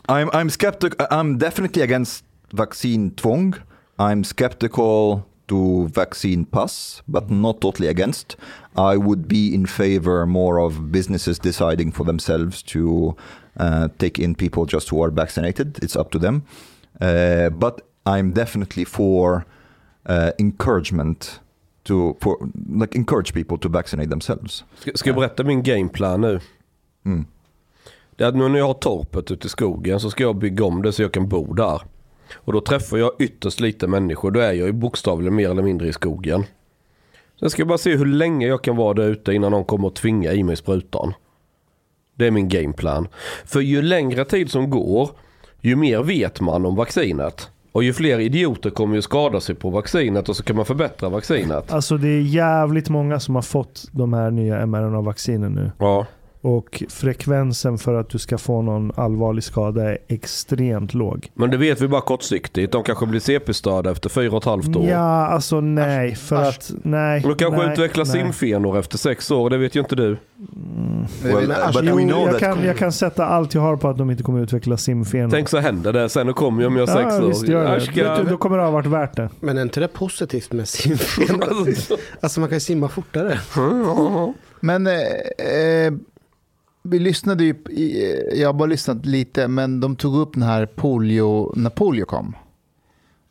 [0.09, 0.93] I'm I'm skeptic.
[1.11, 3.55] I'm definitely against vaccine tvång.
[3.97, 8.37] I'm skeptical to vaccine pass, but not totally against.
[8.77, 13.17] I would be in favor more of businesses deciding for themselves to
[13.59, 15.79] uh, take in people just who are vaccinated.
[15.83, 16.43] It's up to them.
[17.01, 19.47] Uh, but I'm definitely for
[20.07, 21.41] uh, encouragement
[21.85, 24.65] to for like encourage people to vaccinate themselves.
[24.79, 26.41] Ska, ska jag berätta min gameplan nu?
[27.05, 27.27] Mm.
[28.17, 30.65] Det är att nu när jag har torpet ute i skogen så ska jag bygga
[30.65, 31.81] om det så jag kan bo där.
[32.35, 34.31] Och då träffar jag ytterst lite människor.
[34.31, 36.45] Då är jag ju bokstavligen mer eller mindre i skogen.
[37.41, 39.89] Sen ska jag bara se hur länge jag kan vara där ute innan någon kommer
[39.89, 41.15] att tvinga i mig sprutan.
[42.15, 43.09] Det är min gameplan.
[43.45, 45.11] För ju längre tid som går,
[45.61, 47.51] ju mer vet man om vaccinet.
[47.73, 51.09] Och ju fler idioter kommer ju skada sig på vaccinet och så kan man förbättra
[51.09, 51.73] vaccinet.
[51.73, 55.71] Alltså det är jävligt många som har fått de här nya mRNA-vaccinen nu.
[55.79, 56.07] Ja.
[56.41, 61.31] Och frekvensen för att du ska få någon allvarlig skada är extremt låg.
[61.35, 62.73] Men det vet vi bara kortsiktigt.
[62.73, 64.87] De kanske blir CP-störda efter fyra och ett halvt år.
[64.87, 66.15] Ja, alltså nej.
[66.15, 66.49] För Asch.
[66.49, 67.21] att, nej.
[67.21, 68.13] De kanske nej, utvecklar nej.
[68.13, 70.17] simfenor efter sex år, det vet ju inte du.
[71.23, 74.23] Well, Jo, know jag, kan, jag kan sätta allt jag har på att de inte
[74.23, 75.31] kommer utveckla simfenor.
[75.31, 77.29] Tänk så händer det sen, kommer jag om jag har sex ja, år.
[77.29, 78.23] visst gör det.
[78.23, 79.29] Du, Då kommer det ha varit värt det.
[79.41, 81.43] Men är inte det positivt med simfen?
[82.21, 83.39] alltså man kan ju simma fortare.
[84.61, 84.93] Men eh,
[85.39, 85.93] eh,
[86.91, 87.55] vi lyssnade ju,
[88.35, 92.37] jag har bara lyssnat lite, men de tog upp den här polio, när polio kom.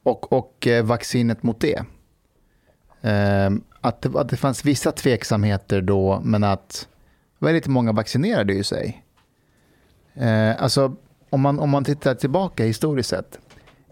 [0.03, 1.83] Och, och eh, vaccinet mot det.
[3.01, 4.19] Ehm, att, det.
[4.19, 6.87] Att det fanns vissa tveksamheter då, men att
[7.39, 9.03] väldigt många vaccinerade ju sig.
[10.13, 10.95] Ehm, alltså,
[11.29, 13.39] om man, om man tittar tillbaka historiskt sett,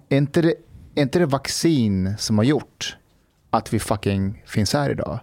[0.10, 0.54] är inte, det,
[0.96, 2.98] är inte det vaccin som har gjort
[3.50, 5.20] att vi fucking finns här idag?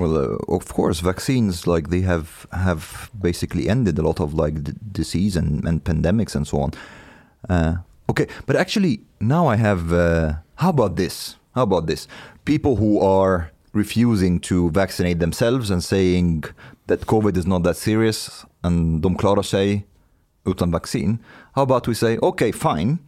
[0.00, 4.64] Well, uh, of course, vaccines like they have have basically ended a lot of like
[4.64, 6.70] d- disease and, and pandemics and so on.
[7.50, 7.74] Uh,
[8.08, 9.92] okay, but actually now I have.
[9.92, 11.36] Uh, how about this?
[11.54, 12.08] How about this?
[12.46, 16.44] People who are refusing to vaccinate themselves and saying
[16.86, 19.84] that COVID is not that serious and de klarar sig
[20.46, 21.18] utan vaccin.
[21.52, 23.00] How about we say okay, fine,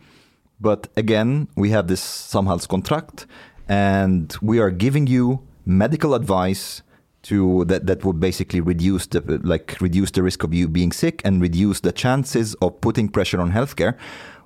[0.60, 3.24] but again we have this samhällskontrakt
[3.66, 6.82] and we are giving you medical advice
[7.22, 11.22] to that that would basically reduce the like reduce the risk of you being sick
[11.24, 13.94] and reduce the chances of putting pressure on healthcare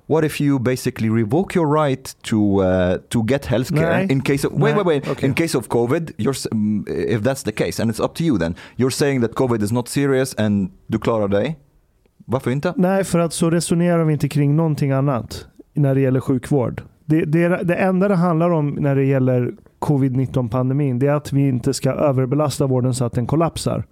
[0.07, 4.11] what if you basically revoke your right to uh, to get healthcare Nej.
[4.11, 4.77] in case of wait Nej.
[4.77, 5.27] wait wait Okay.
[5.27, 8.37] in case of covid you're mm, if that's the case and it's up to you
[8.37, 11.57] then you're saying that covid is not serious and du klarar dig
[12.25, 16.19] varför inte Nej, för att så resonerar vi inte kring någonting annat när det gäller
[16.19, 16.81] sjukvård.
[17.05, 21.47] Det, det, det enda det handlar om när det gäller covid-19-pandemin det är att vi
[21.47, 23.85] inte ska överbelasta vården så att den kollapsar.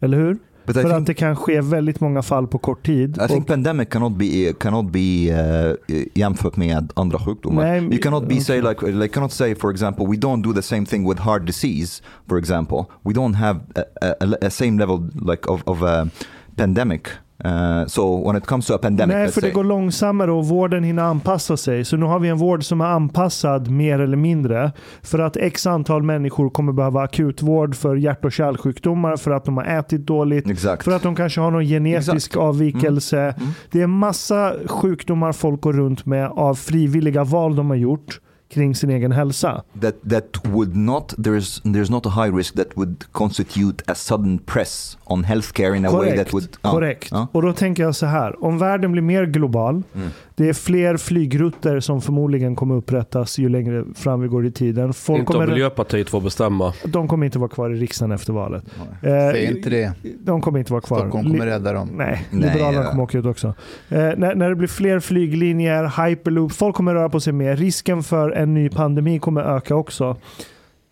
[0.00, 0.38] Eller hur?
[0.68, 3.18] but I För think att det kan ske väldigt många fall på kort tid.
[3.24, 5.74] I think pandemic cannot be cannot be uh,
[6.14, 7.62] jämfört med andra sjukdomar.
[7.62, 8.40] Nej, you cannot be okay.
[8.40, 11.46] say like like cannot say for example we don't do the same thing with heart
[11.46, 16.08] disease for example we don't have a, a, a same level like of of a
[16.56, 17.08] pandemic.
[17.44, 20.46] Uh, so when it comes to a pandemic, Nej, för det say, går långsammare och
[20.46, 21.84] vården hinner anpassa sig.
[21.84, 24.72] Så nu har vi en vård som är anpassad mer eller mindre.
[25.02, 29.56] För att x antal människor kommer behöva akutvård för hjärt och kärlsjukdomar, för att de
[29.56, 30.84] har ätit dåligt, exakt.
[30.84, 32.36] för att de kanske har någon genetisk Exakt.
[32.36, 33.20] avvikelse.
[33.20, 33.48] Mm.
[33.70, 38.74] Det är massa sjukdomar folk går runt med av frivilliga val de har gjort kring
[38.74, 39.62] sin egen hälsa.
[39.80, 44.38] that that would not there's there's not a high risk that would constitute a sudden
[44.38, 46.16] press on healthcare in a way Korrekt.
[46.24, 47.08] that would ja, Korrekt.
[47.10, 47.28] ja.
[47.32, 48.44] Och då tänker jag så här.
[48.44, 49.82] Om världen blir mer global.
[49.94, 50.08] Mm.
[50.38, 54.92] Det är fler flygrutter som förmodligen kommer upprättas ju längre fram vi går i tiden.
[54.92, 56.72] Folk Inte om kommer, Miljöpartiet får bestämma.
[56.84, 58.64] de kommer inte vara kvar i riksdagen efter valet.
[59.02, 59.92] Eh, Säg inte det.
[60.20, 60.98] De kommer inte vara kvar.
[60.98, 61.88] Stockholm kommer rädda dem.
[61.96, 62.90] Nej, Nej, Liberalerna ja.
[62.90, 63.46] kommer åka ut också.
[63.88, 67.56] Eh, när, när det blir fler flyglinjer, hyperloop, folk kommer röra på sig mer.
[67.56, 70.16] Risken för en ny pandemi kommer öka också.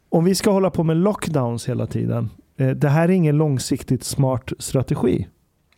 [0.08, 4.04] Om vi ska hålla på med lockdowns hela tiden, eh, det här är ingen långsiktigt
[4.04, 5.26] smart strategi.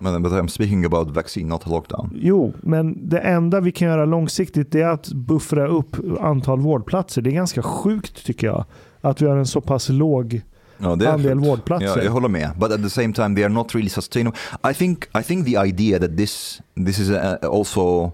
[0.00, 2.10] But, but I'm speaking about vaccine, not lockdown.
[2.14, 7.22] Jo, men det enda vi kan göra långsiktigt är att buffra upp antal vårdplatser.
[7.22, 8.64] Det är ganska sjukt tycker jag.
[9.00, 10.42] Att vi har en så pass låg
[10.78, 11.86] No, andel vårdplatser.
[11.86, 12.50] Ja, jag håller med.
[12.58, 14.38] But at the same time they are not really sustainable.
[14.70, 17.10] I think I think the idea that this this is
[17.42, 18.12] also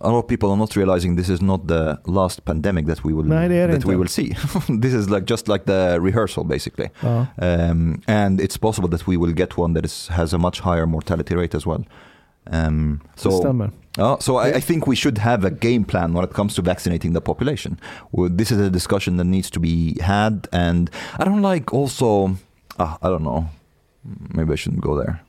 [0.00, 3.12] a lot of people are not realizing this is not the last pandemic that we
[3.12, 4.34] will Nej, det är det that we will see.
[4.80, 6.88] this is like just like the rehearsal basically.
[7.02, 7.26] Ja.
[7.38, 10.86] Um, and it's possible that we will get one that is, has a much higher
[10.86, 11.84] mortality rate as well.
[12.52, 13.70] Um, so stämmer.
[13.96, 16.62] Ja, so I, I think we should have a game plan when it comes to
[16.62, 17.78] vaccinating the population.
[18.12, 22.36] Well, This is a discussion that needs to be had, and I don't like also.
[22.78, 23.44] ah, I don't know.
[24.34, 25.20] Maybe I shouldn't go there.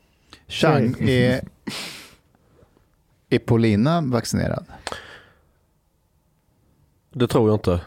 [0.47, 1.41] Chang, Okej.
[3.29, 4.65] är, Paulina vaccinerad?
[7.13, 7.81] Det tror jag inte.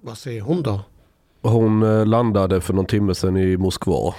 [0.00, 0.80] Vad säger hon då?
[1.42, 4.14] Hon eh, landade för någon timme sedan i Moskva.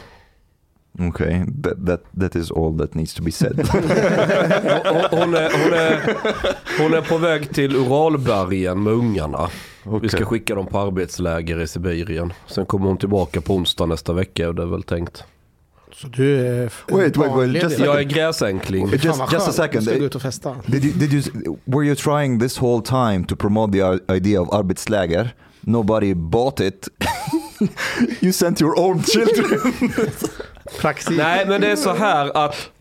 [0.99, 3.69] Okay, that, that, that is all that needs to be said.
[3.69, 6.15] Hon, hon, är, hon, är,
[6.79, 9.49] hon är på väg till Uralbergen med ungarna.
[10.01, 12.33] Vi ska skicka dem på arbetsläger i Sibirien.
[12.47, 15.23] Sen kommer hon tillbaka på onsdag nästa vecka och det är väl tänkt.
[16.01, 18.89] Så du är Wait, wait, wait, just Jag är gräsänkling.
[18.89, 19.83] Just, just a second.
[19.83, 20.55] Ska gå ut och festa.
[20.65, 24.53] Did you, did you, were you trying this whole time to promote the idea of
[24.53, 25.29] arbetsläger?
[25.61, 26.87] Nobody bought it.
[28.21, 29.73] you sent your own children.
[30.81, 31.17] Praktik.
[31.17, 32.71] Nej men det är så här att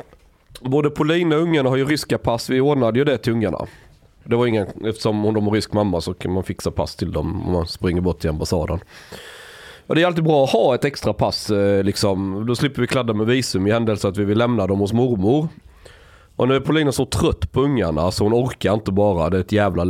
[0.60, 2.50] både Paulina och ungarna har ju ryska pass.
[2.50, 3.66] Vi ordnade ju det till ungarna.
[4.24, 7.46] Det var ingen, eftersom de har rysk mamma så kan man fixa pass till dem
[7.46, 8.80] om man springer bort till ambassaden.
[9.86, 12.46] Och det är alltid bra att ha ett extra pass eh, liksom.
[12.46, 15.48] Då slipper vi kladda med visum i händelse att vi vill lämna dem hos mormor.
[16.36, 19.30] Och nu är Paulina så trött på ungarna så hon orkar inte bara.
[19.30, 19.86] Det är ett jävla,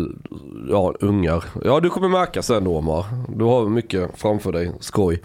[0.70, 1.44] ja ungar.
[1.64, 3.04] Ja du kommer märka sen Omar.
[3.28, 5.22] Du har mycket framför dig, skoj.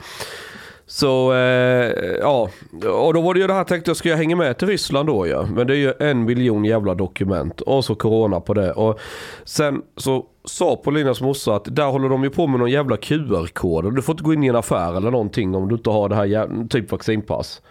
[0.90, 4.36] Så eh, ja, och då var det ju det här tänkte jag, ska jag hänga
[4.36, 5.48] med till Ryssland då ja?
[5.56, 8.72] Men det är ju en miljon jävla dokument och så corona på det.
[8.72, 9.00] Och
[9.44, 13.96] sen så sa Paulinas morsa att där håller de ju på med någon jävla QR-kod.
[13.96, 16.16] Du får inte gå in i en affär eller någonting om du inte har det
[16.16, 17.62] här typ vaccinpass.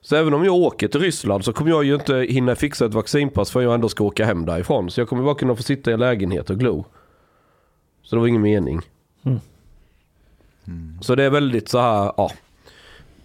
[0.00, 2.94] Så även om jag åker till Ryssland så kommer jag ju inte hinna fixa ett
[2.94, 4.90] vaccinpass för jag ändå ska åka hem därifrån.
[4.90, 6.84] Så jag kommer bara kunna få sitta i en lägenhet och glo.
[8.02, 8.80] Så det var ingen mening.
[11.00, 12.30] Så det är väldigt så här, ja.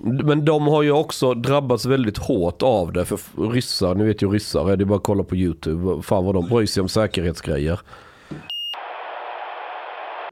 [0.03, 3.05] Men de har ju också drabbats väldigt hårt av det.
[3.05, 3.19] För
[3.51, 6.01] ryssar, ni vet ju ryssar, det är bara att kolla på YouTube.
[6.01, 7.79] Fan vad de bryr sig om säkerhetsgrejer.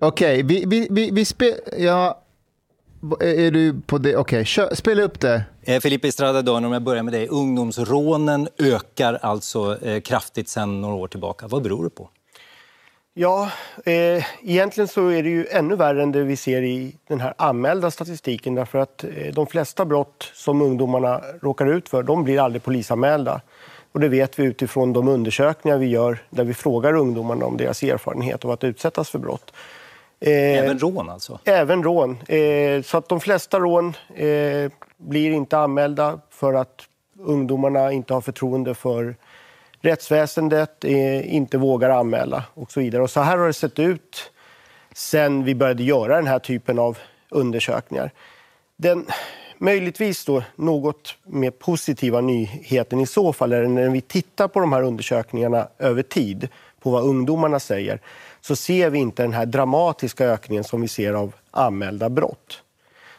[0.02, 1.58] Okej, vi, vi, vi, vi spelar...
[1.78, 2.22] Ja,
[3.20, 4.18] är du på det?
[4.18, 5.44] Okej, kör- spela upp det.
[5.62, 7.28] Eh, Filipe Estrada om jag börjar med dig.
[7.28, 11.48] Ungdomsrånen ökar alltså eh, kraftigt sedan några år tillbaka.
[11.48, 12.10] Vad beror det på?
[13.22, 13.52] Ja,
[13.86, 17.34] eh, egentligen så är det ju ännu värre än det vi ser i den här
[17.38, 22.40] anmälda statistiken därför att eh, de flesta brott som ungdomarna råkar ut för, de blir
[22.40, 23.42] aldrig polisanmälda.
[23.92, 27.84] Och det vet vi utifrån de undersökningar vi gör där vi frågar ungdomarna om deras
[27.84, 29.54] erfarenhet av att utsättas för brott.
[30.20, 31.40] Eh, Även rån alltså?
[31.46, 32.18] Även rån.
[32.28, 36.82] Eh, så att de flesta rån eh, blir inte anmälda för att
[37.20, 39.16] ungdomarna inte har förtroende för
[39.82, 43.04] rättsväsendet, eh, inte vågar anmäla och så vidare.
[43.04, 44.32] Och så här har det sett ut
[44.94, 46.98] sen vi började göra den här typen av
[47.30, 48.12] undersökningar.
[48.78, 49.06] Den
[49.58, 54.74] möjligtvis då något mer positiva nyheten i så fall är när vi tittar på de
[54.74, 56.50] här undersökningarna över tid,
[56.80, 58.00] på vad ungdomarna säger,
[58.42, 62.64] så ser vi inte den här dramatiska ökningen som vi ser av anmälda brott.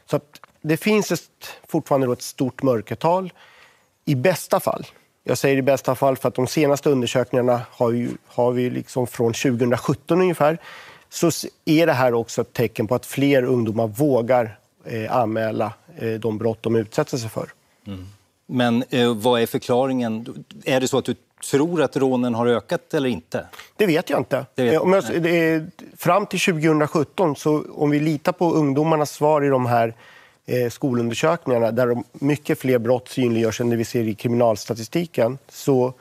[0.07, 1.21] Så att det finns ett,
[1.69, 3.33] fortfarande ett stort mörkertal.
[4.05, 4.87] I bästa fall,
[5.25, 9.07] jag säger i bästa fall för att de senaste undersökningarna har, ju, har vi liksom
[9.07, 10.59] från 2017 ungefär,
[11.09, 11.31] så
[11.65, 16.39] är det här också ett tecken på att fler ungdomar vågar eh, anmäla eh, de
[16.39, 17.49] brott de utsätter sig för.
[18.47, 20.45] Men eh, vad är förklaringen?
[20.65, 21.15] Är det så att du
[21.51, 23.47] tror att rånen har ökat eller inte?
[23.77, 24.37] Det vet jag inte.
[24.37, 25.67] Vet Eh, jag, du det
[25.97, 29.95] fram till 2017, så om vi litar på ungdomarnas svar i de här
[30.71, 35.93] skolundersökningarna där de, mycket fler brott synliggörs än det vi ser i kriminalstatistiken så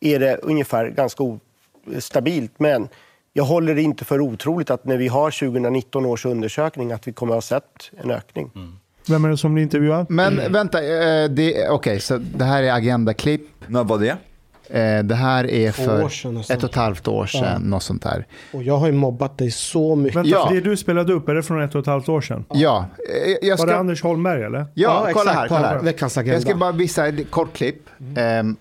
[0.00, 1.24] är det ungefär ganska
[1.98, 2.52] stabilt.
[2.56, 2.88] Men
[3.32, 7.12] jag håller det inte för otroligt att när vi har 2019 års undersökning att vi
[7.12, 8.50] kommer att ha sett en ökning.
[9.08, 10.06] Vem är det som blir intervjuad?
[10.10, 13.42] Men vänta, eh, det- okej, så det här är Agenda-klipp.
[13.66, 14.16] När var det?
[14.70, 16.56] Eh, Det här är Två för år sedan nästan.
[16.56, 18.26] ett och ett halvt år sedan, något sånt där.
[18.52, 20.16] Och jag har ju mobbat dig så mycket.
[20.16, 20.48] Vänta, Ja.
[20.50, 22.44] det du spelade upp, är det från ett och ett halvt år sedan?
[22.48, 22.86] Ja,
[23.26, 23.78] eh, jag Var det ska...
[23.80, 24.58] Anders Holmberg eller?
[24.58, 25.48] Ja, Ja, kolla exakt, här.
[25.48, 25.78] Kolla här.
[25.78, 26.34] Veckans Agenda.
[26.34, 27.88] Jag ska bara visa ett kort klipp.
[28.16, 28.56] Ehm,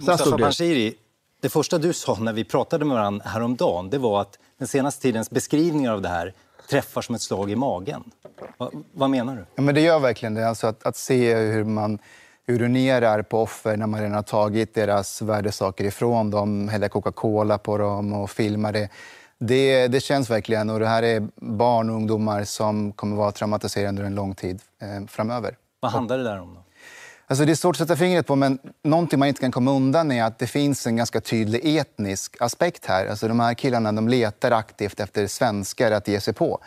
[0.00, 0.38] Så här Mustafa.
[0.38, 0.94] Panshiri,
[1.42, 5.02] det första du sa när vi pratade med varandra häromdagen det var att den senaste
[5.02, 6.32] tidens beskrivningar av det här
[6.70, 8.02] träffar som ett slag i magen.
[8.58, 9.44] Va, vad menar du?
[9.54, 10.48] Ja, men det gör verkligen det.
[10.48, 11.98] Alltså att, att se hur man
[12.50, 17.78] urinerar på offer när man redan har tagit deras värdesaker ifrån dem, häller Coca-Cola på
[17.78, 18.88] dem och filmar det.
[19.38, 19.88] det.
[19.88, 20.70] Det känns verkligen.
[20.70, 24.62] Och det här är barn och ungdomar som kommer vara traumatiserade under en lång tid
[24.82, 25.56] eh, framöver.
[25.80, 26.54] Vad handlar det där om?
[26.54, 26.60] Då?
[27.30, 30.12] Alltså det är svårt att sätta fingret på, men någonting man inte kan komma undan
[30.12, 33.06] är att det finns en ganska tydlig etnisk aspekt här.
[33.06, 36.60] Alltså de här killarna de letar aktivt efter svenskar att ge sig på.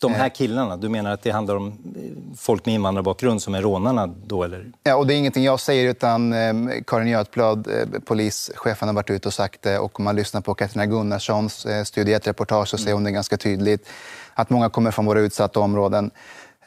[0.00, 3.62] De här killarna, du menar att det handlar om eh, folk med invandrarbakgrund som är
[3.62, 4.72] rånarna då eller?
[4.82, 6.54] Ja, och det är ingenting jag säger, utan eh,
[6.86, 9.78] Karin Götblad, eh, polischefen, har varit ute och sagt det.
[9.78, 13.36] Och om man lyssnar på Katarina Gunnarssons eh, Studio 1-reportage så säger hon det ganska
[13.36, 13.88] tydligt.
[14.34, 16.10] Att många kommer från våra utsatta områden.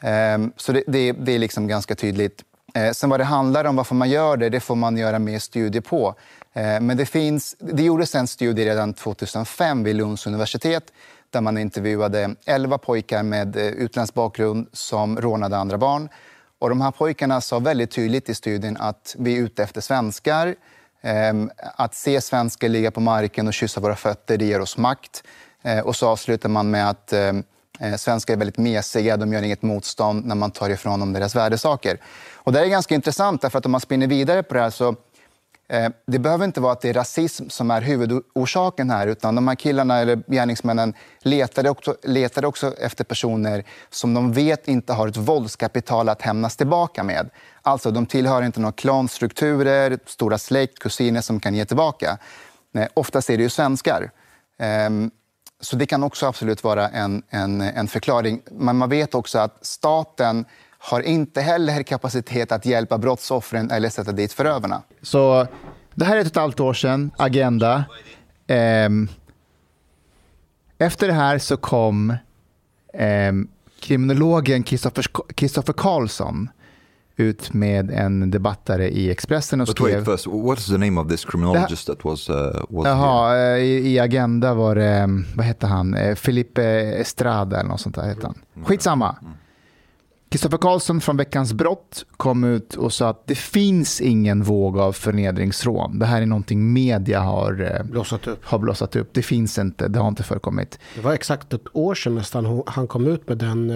[0.00, 2.42] Eh, så det, det, det är liksom ganska tydligt.
[2.74, 5.38] Eh, sen vad det handlar om, varför man gör det, det får man göra mer
[5.38, 6.14] studier på.
[6.52, 10.92] Eh, men det, finns, det gjordes en studie redan 2005 vid Lunds universitet
[11.32, 16.08] där man intervjuade 11 pojkar med eh, utländsk bakgrund som rånade andra barn.
[16.58, 20.54] Och de här pojkarna sa väldigt tydligt i studien att vi är ute efter svenskar.
[21.00, 25.22] Ehm, att se svenskar ligga på marken och kyssa våra fötter, det ger oss makt.
[25.62, 27.42] Eh, och så avslutar man med att ehm,
[27.80, 31.36] eh, svenskar är väldigt mesiga, de gör inget motstånd när man tar ifrån dem deras
[31.36, 31.98] värdesaker.
[32.34, 34.96] Och det är ganska intressant, därför att om man spinner vidare på det här så
[35.72, 39.48] Eh, det behöver inte vara att det är rasism som är huvudorsaken här utan de
[39.48, 45.08] här killarna eller gärningsmännen letade också, letade också efter personer som de vet inte har
[45.08, 47.30] ett våldskapital att hämnas tillbaka med.
[47.62, 52.18] Alltså, de tillhör inte några klanstrukturer, stora släkt, kusiner som kan ge tillbaka.
[52.74, 54.10] Eh, oftast är det ju svenskar.
[54.58, 55.10] Ehm,
[55.60, 58.42] så det kan också absolut vara en, en, en förklaring.
[58.50, 60.44] Men man vet också att staten
[60.84, 64.82] har inte heller kapacitet att hjälpa brottsoffren eller sätta dit förövarna.
[65.02, 65.46] Så
[65.94, 67.84] det här är ett och ett halvt år sedan, Agenda.
[68.46, 69.08] Ehm,
[70.78, 72.16] efter det här så kom
[72.94, 73.48] ehm,
[73.80, 74.62] kriminologen
[75.34, 76.48] Kristoffer Karlsson
[77.16, 79.94] ut med en debattare i Expressen och But skrev...
[79.94, 82.36] wait, first, what's the name of this criminologist that was uh,
[82.68, 82.96] was here?
[82.96, 85.06] Jaha, eh, i, i Agenda var det, eh,
[85.36, 86.62] vad hette han, Eh, Felipe
[87.00, 88.64] Estrada eller något sånt där hette han.
[88.64, 89.16] Skitsamma.
[90.32, 94.92] Kristoffer Karlsson från Veckans Brott kom ut och sa att det finns ingen våg av
[94.92, 95.98] förnedringsrån.
[95.98, 98.38] Det här är någonting media har, eh, Blossat upp.
[98.44, 99.08] har blossat upp.
[99.12, 100.78] Det finns inte, det har inte förekommit.
[100.94, 103.70] Det var exakt ett år sedan nästan han kom ut med den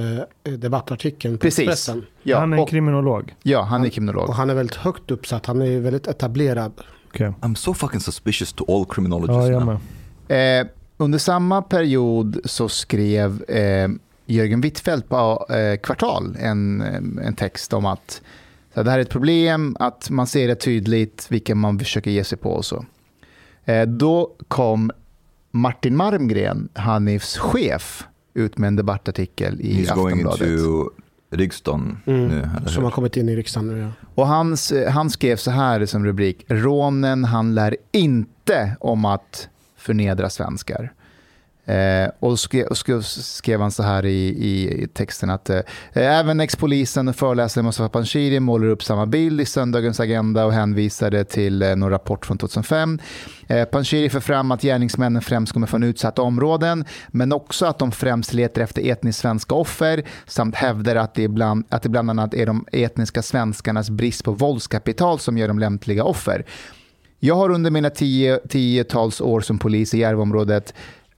[0.45, 1.59] eh, debattartikeln på Precis.
[1.59, 2.05] Expressen.
[2.23, 3.35] Ja, han är och, kriminolog.
[3.43, 4.31] ja han är Och kriminolog.
[4.31, 6.73] han är väldigt högt uppsatt, han är väldigt etablerad.
[7.09, 7.33] Okej.
[7.41, 9.81] I'm so fucking suspicious to all criminologists Ja, jag now.
[10.29, 10.61] med.
[10.61, 10.67] Eh,
[10.97, 13.89] under samma period så skrev eh,
[14.27, 18.21] Jörgen Wittfeldt på eh, Kvartal en, eh, en text om att
[18.75, 22.25] så det här är ett problem, att man ser det tydligt vilka man försöker ge
[22.25, 22.85] sig på och så.
[23.65, 24.91] Eh, då kom
[25.51, 30.49] Martin Marmgren, Hanifs chef, ut med en debattartikel i He's going Aftonbladet.
[30.61, 30.91] into
[31.31, 32.29] riksdagen Mm.
[32.29, 33.79] nu, eller Som har kommit in i riksdagen nu.
[33.81, 33.89] Ja.
[34.15, 34.57] Och han,
[34.89, 40.93] han skrev så här som rubrik, rånen handlar inte om att förnedra svenskar.
[41.67, 45.61] Eh, och skrev, skrev, skrev han så här i, i, i texten att eh,
[45.93, 51.25] även ex-polisen och föreläsaren Mustafa Panshiri målar upp samma bild i söndagens agenda och hänvisade
[51.25, 52.99] till eh, någon rapport från 2005.
[53.49, 57.93] Eh, Panshiri för fram att gärningsmännen främst kommer från utsatta områden men också att de
[57.93, 62.35] främst letar efter etniskt svenska offer samt hävdar att det, bland, att det bland annat
[62.35, 66.45] är de etniska svenskarnas brist på våldskapital som gör dem lämpliga offer.
[67.19, 70.75] Jag har under mina tio, tiotals år som polis i Järvaområdet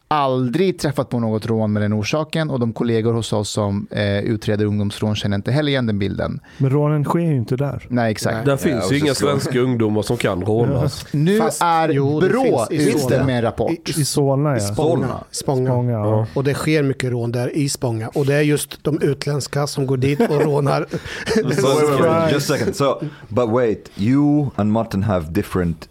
[0.08, 4.18] aldrig träffat på något rån med den orsaken och de kollegor hos oss som eh,
[4.18, 6.40] utreder ungdomsrån känner inte heller igen den bilden.
[6.58, 7.86] Men rånen sker ju inte där.
[7.88, 8.44] Nej, exakt.
[8.46, 11.06] Där finns ju inga svenska ungdomar som kan rånas.
[11.12, 13.70] Nu Fast- är jo, det Brå i ute med en rapport.
[13.70, 14.66] I- I Solna I ja.
[14.66, 15.08] Spånga.
[15.30, 15.66] Spånga.
[15.70, 16.26] Spånga, ja.
[16.34, 18.08] Och det sker mycket rån där i Spånga.
[18.08, 20.86] Och det är just de utländska som går dit och rånar.
[21.34, 22.76] So, wait, wait, wait, just a second.
[22.76, 25.88] So, but wait, you and Martin have different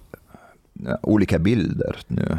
[0.88, 2.38] uh, olika bilder nu.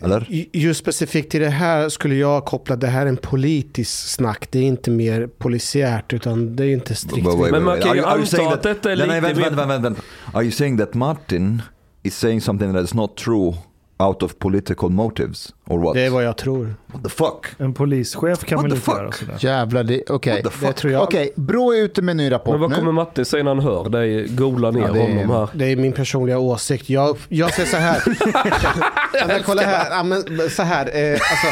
[0.00, 0.26] Eller?
[0.28, 4.48] Ju- Just specifikt till det här skulle jag koppla det här är en politisk snack.
[4.50, 7.26] Det är inte mer polisiärt utan det är inte strikt.
[7.26, 10.02] Wait, Men man kan ju anta att detta är nej, lite mer- vänta, vänta, vänta.
[10.32, 11.62] Are you saying that Martin
[12.02, 13.54] is saying something that is not true
[13.98, 15.54] out of political motives?
[15.66, 15.94] Or what?
[15.94, 16.74] Det är vad jag tror.
[16.86, 17.46] What the fuck?
[17.58, 18.94] En polischef kan What väl inte fuck?
[18.98, 19.36] göra sådär.
[19.40, 20.32] Jävlar, det- okej.
[20.32, 20.68] What the fuck?
[20.68, 21.02] Det tror jag.
[21.02, 22.76] Okej, Brå är ute med en ny rapport Men vad nu.
[22.76, 25.48] kommer Martin säga när han hör dig googla ner Ja, det är- honom här?
[25.52, 26.90] Det är min personliga åsikt.
[26.90, 28.02] Jag, jag säger så här.
[29.14, 29.90] ja, men kolla här.
[29.90, 31.46] Ja, men, så här eh, alltså,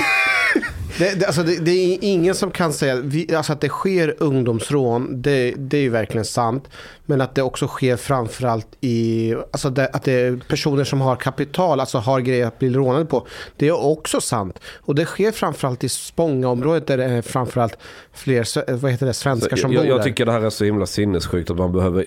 [0.98, 4.14] det, det, alltså, det, det är ingen som kan säga vi, alltså, att det sker
[4.18, 5.23] ungdomsrån.
[5.23, 6.68] Det, det är ju verkligen sant.
[7.06, 9.35] Men att det också sker framförallt i...
[9.51, 13.27] Alltså att det är personer som har kapital, alltså har grejer att bli rånade på.
[13.56, 14.59] Det är också sant.
[14.74, 17.78] Och det sker framförallt i Spångaområdet där det är framförallt
[18.12, 20.05] fler vad heter det, svenskar som jag, bor jag där.
[20.05, 22.06] tycker det här är så himla sinnessjukt att man behöver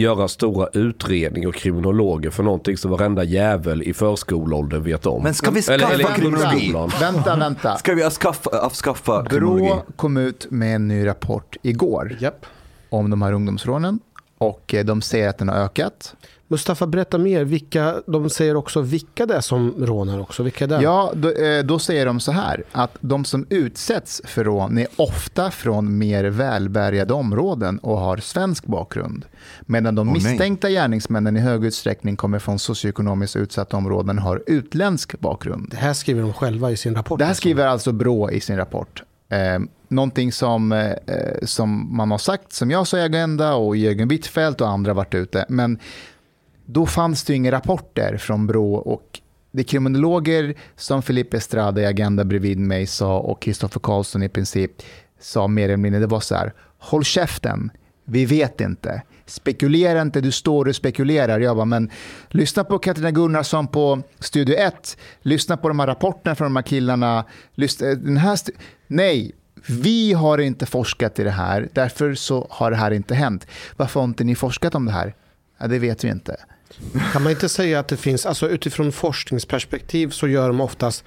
[0.00, 5.22] göra stora utredningar och kriminologer för någonting som varenda jävel i förskoleåldern vet om.
[5.22, 6.70] Men ska vi Eller- skaffa eller kriminologi?
[6.70, 6.90] grundskolan.
[7.14, 7.76] Vänta, vänta.
[7.76, 9.64] Ska vi avskaffa, avskaffa kriminologi?
[9.66, 12.46] Brå kom ut med en ny rapport igår Japp.
[12.88, 14.00] om de här ungdomsrånen
[14.38, 16.14] och eh, de säger att den har ökat.
[16.48, 17.44] Mustafa, berätta mer.
[17.44, 20.42] Vilka, de säger också vilka det är som rånar också.
[20.42, 20.82] Vilka är det?
[20.82, 24.86] Ja, då, eh, då säger de så här att de som utsätts för rån är
[24.96, 29.24] ofta från mer välbärgade områden och har svensk bakgrund.
[29.60, 30.14] Medan de nej.
[30.14, 35.68] misstänkta gärningsmännen i hög utsträckning kommer från socioekonomiskt utsatta områden och har utländsk bakgrund.
[35.70, 37.18] Det här skriver de själva i sin rapport.
[37.18, 37.40] Det här alltså.
[37.40, 39.02] skriver alltså Brå i sin rapport.
[39.28, 39.58] Eh,
[39.88, 40.94] någonting som, eh,
[41.42, 45.14] som man har sagt, som jag sa i Agenda och Jörgen Wittfeldt och andra varit
[45.14, 45.46] ute.
[45.48, 45.78] Men
[46.66, 49.20] då fanns det ju inga rapporter från Brå och
[49.50, 54.70] det kriminologer som Felipe Estrada i Agenda bredvid mig sa och Kristoffer Karlsson i princip
[55.20, 57.70] sa mer eller mindre, det var så här, håll käften,
[58.04, 59.02] vi vet inte.
[59.26, 61.40] Spekulera inte, du står och spekulerar.
[61.40, 61.90] Jag bara, men
[62.28, 66.62] lyssna på Katarina Gunnarsson på Studio 1, lyssna på de här rapporterna från de här
[66.62, 67.24] killarna.
[67.54, 68.38] Lyssna, den här
[68.86, 69.32] Nej,
[69.68, 73.46] vi har inte forskat i det här, därför så har det här inte hänt.
[73.76, 75.14] Varför har inte ni forskat om det här?
[75.58, 76.36] Ja, det vet vi inte.
[77.12, 81.04] Kan man inte säga att det finns, alltså utifrån forskningsperspektiv så gör de oftast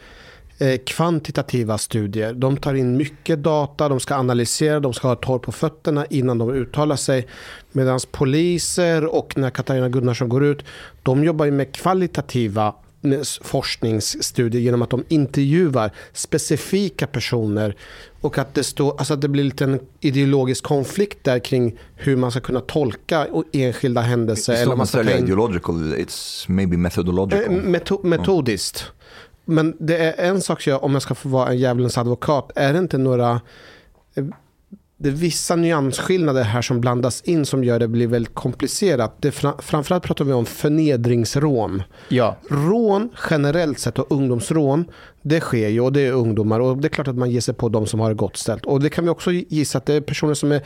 [0.58, 2.34] eh, kvantitativa studier.
[2.34, 6.38] De tar in mycket data, de ska analysera, de ska ha torr på fötterna innan
[6.38, 7.28] de uttalar sig.
[7.72, 10.66] Medan poliser och när Katarina Gunnarsson går ut,
[11.04, 17.76] de jobbar ju med kvalitativa eh, forskningsstudier genom att de intervjuar specifika personer
[18.22, 22.16] och att det, står, alltså att det blir lite en ideologisk konflikt där kring hur
[22.16, 24.54] man ska kunna tolka enskilda händelser.
[24.54, 27.44] It's eller man ska ideological, it's maybe methodological.
[27.44, 28.92] Eh, Meto metodiskt.
[29.46, 32.74] Men det är en sak, jag, om jag ska få vara en djävulens advokat, är
[32.74, 33.42] det inte några...
[35.02, 39.16] Det är vissa nyansskillnader här som blandas in som gör det blir väldigt komplicerat.
[39.22, 41.84] Det, fra, framförallt pratar vi om förnedringsrån.
[42.10, 44.86] Ja, Rån generellt sett och ungdomsrån,
[45.22, 47.54] det sker ju och det är ungdomar och det är klart att man ger sig
[47.54, 48.66] på de som har det gott ställt.
[48.66, 50.62] Och det kan vi också gissa att det är personer som är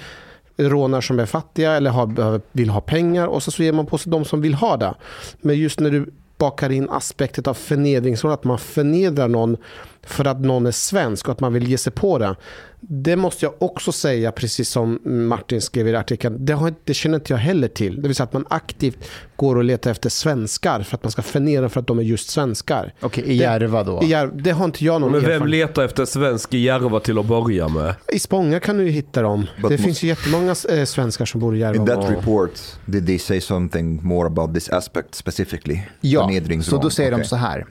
[0.57, 3.97] rånar som är fattiga eller har, vill ha pengar och så, så ger man på
[3.97, 4.93] sig de som vill ha det.
[5.41, 9.57] Men just när du bakar in aspektet av förnedringsrån, att man förnedrar någon
[10.05, 12.35] för att någon är svensk och att man vill ge sig på det.
[12.79, 17.15] Det måste jag också säga, precis som Martin skrev i artikeln, det, har, det känner
[17.15, 18.01] inte jag heller till.
[18.01, 18.97] Det vill säga att man aktivt
[19.35, 22.29] går och letar efter svenskar för att man ska förnedra för att de är just
[22.29, 22.93] svenskar.
[23.01, 24.03] okej, i Järva då.
[24.03, 26.99] I Järv- det har inte jag någon Men vem erfarenhet letar efter svensk i Järva
[26.99, 27.95] till att börja med?
[28.13, 29.47] I Spånga kan du ju hitta dem.
[29.61, 31.75] But det finns ju jättemånga eh, svenskar som bor i Järva.
[31.75, 32.51] In that report,
[32.85, 35.81] did they say something more about this aspect specifically?
[36.01, 36.29] Ja,
[36.63, 37.27] så då säger de Okej.
[37.27, 37.65] så här.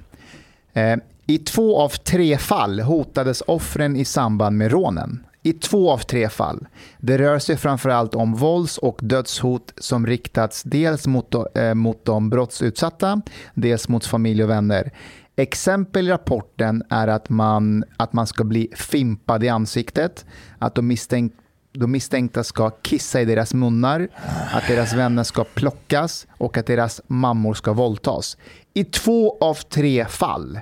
[0.75, 0.97] Eh,
[1.33, 5.27] i två av tre fall hotades offren i samband med rånen.
[5.43, 6.67] I två av tre fall.
[6.99, 12.31] Det rör sig framförallt om vålds och dödshot som riktats dels mot, eh, mot de
[12.31, 13.23] brottsutsatta,
[13.55, 14.93] dels mot familj och vänner.
[15.37, 20.27] Exempel i rapporten är att man, att man ska bli fimpad i ansiktet,
[20.59, 21.33] att de misstänk,
[21.73, 24.09] de misstänkta ska kissa i deras munnar,
[24.53, 28.37] att deras vänner ska plockas och att deras mammor ska våldtas.
[28.75, 30.61] I två av tre fall.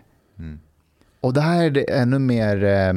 [1.21, 2.89] Och det här är det ännu mer eh,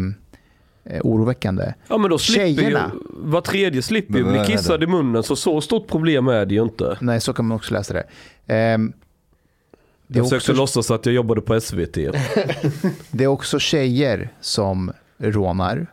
[0.95, 1.73] eh, oroväckande.
[1.87, 2.91] Ja men då slipper Tjejerna.
[2.93, 4.57] ju, var tredje slipper ju Men bli vad är det?
[4.57, 6.97] kissad i munnen så så stort problem är det ju inte.
[7.01, 8.03] Nej, så kan man också läsa det.
[8.47, 8.93] Ehm,
[10.07, 11.93] det, är Jag försökte också, låtsas att jag jobbade på SVT.
[13.11, 15.87] det är också tjejer som rånar.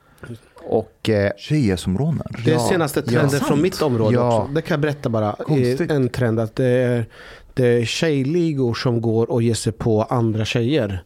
[0.62, 2.40] Och eh, Tjejer som rånar?
[2.44, 3.10] Det är Ja, senaste ja.
[3.12, 4.40] trenden från mitt område Ja.
[4.42, 4.52] också.
[4.54, 5.32] Det kan jag berätta bara.
[5.32, 5.80] Konstigt.
[5.90, 7.04] Eh, En trend att det är,
[7.54, 11.02] det är tjejligor som går och ger sig på andra tjejer.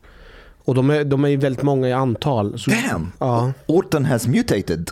[0.65, 2.59] Och de är, de är väldigt många i antal.
[2.59, 3.13] Så, Damn!
[3.19, 3.53] Ja.
[3.67, 4.91] Orten has mutated.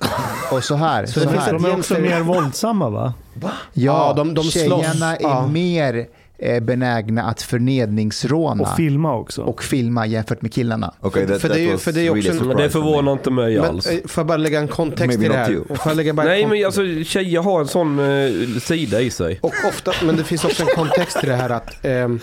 [0.53, 1.07] Och så här.
[1.07, 1.53] Så Så det finns här.
[1.53, 3.15] De är också mer våldsamma va?
[3.35, 5.03] Ja, Ja, de- de tjejerna slåss.
[5.03, 5.47] är Ja.
[5.47, 6.07] mer
[6.39, 9.55] eh, benägna att förnedringsråna Och och, filma också.
[9.61, 10.95] filma jämfört med killarna.
[11.01, 13.13] Okay, that, För det that är för det är också really en- Men det förvånar
[13.13, 13.87] inte mig Men alls.
[13.87, 16.13] eh, får jag bara lägga en kontext Maybe i det här?
[16.13, 19.39] bara Nej men alltså tjejer har en sån eh, sida i sig.
[19.43, 22.21] Och ofta, men det finns också en kontext till det här att ehm,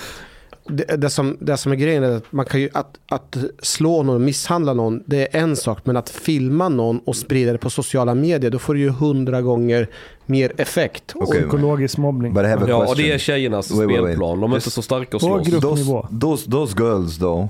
[0.70, 4.04] det, det, som, det som är grejen är att man kan ju att, att slå
[4.04, 5.80] någon och misshandla någon, det är en sak.
[5.84, 9.42] Men att filma någon och sprida det på sociala medier, då får du ju hundra
[9.42, 9.88] gånger
[10.26, 11.12] mer effekt.
[11.16, 11.42] Och- Okej.
[11.42, 12.34] Psykologisk mobbning.
[12.34, 14.00] But I have a Ja och det är tjejernas Wait, wait, wait.
[14.08, 14.40] spelplan.
[14.42, 15.62] De är Just- inte så starka att slåss.
[15.62, 17.48] those, those, those girls though,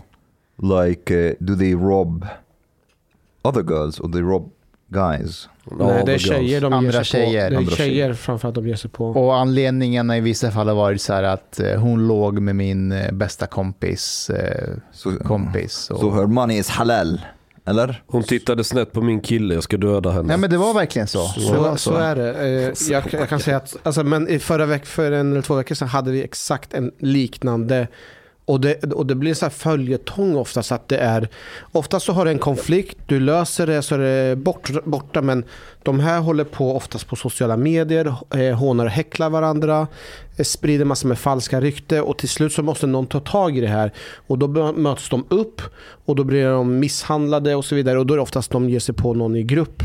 [0.86, 2.26] like, uh, do they rob
[3.41, 4.52] other girls or they rob
[4.90, 5.49] guys?
[5.72, 7.52] Nej, det är tjejer de Andra ger sig tjejer.
[7.52, 7.61] på.
[7.61, 9.06] Det är tjejer framförallt de ger sig på.
[9.10, 12.91] Och anledningen i vissa fall har varit så här att eh, hon låg med min
[12.91, 15.90] eh, bästa kompis eh, So, kompis.
[15.90, 15.99] Och...
[15.99, 17.22] so her money is halal,
[17.66, 18.03] eller?
[18.07, 20.28] Hon tittade snett på min kille, jag ska döda henne.
[20.28, 21.20] Nej men det var verkligen så.
[21.20, 22.74] var Så, så är det.
[22.90, 25.76] Jag, jag kan säga att alltså, men i förra veck, för en eller två veckor
[25.76, 27.88] sedan hade vi exakt en liknande
[28.50, 31.30] och det, och det blir så här följetong ofta så att det är
[31.72, 35.44] Ofta så har du en konflikt, du löser det så är det bort, borta men
[35.84, 39.88] de här håller på oftast på sociala medier, eh, hånar och häcklar varandra,
[40.38, 43.62] eh, sprider massor med falska rykte och till slut så måste någon ta tag i
[43.62, 43.94] det här
[44.28, 45.62] och då möts de upp
[46.06, 48.80] och då blir de misshandlade och så vidare och då är det oftast de ger
[48.80, 49.84] sig på någon i grupp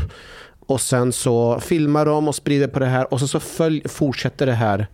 [0.67, 4.45] och sen så filmar de och sprider på det här och sen så följ, fortsätter
[4.45, 4.87] det här.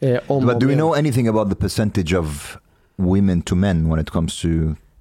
[0.00, 2.58] Eh, om But do we know anything about the percentage of
[2.98, 4.48] women to men when it comes to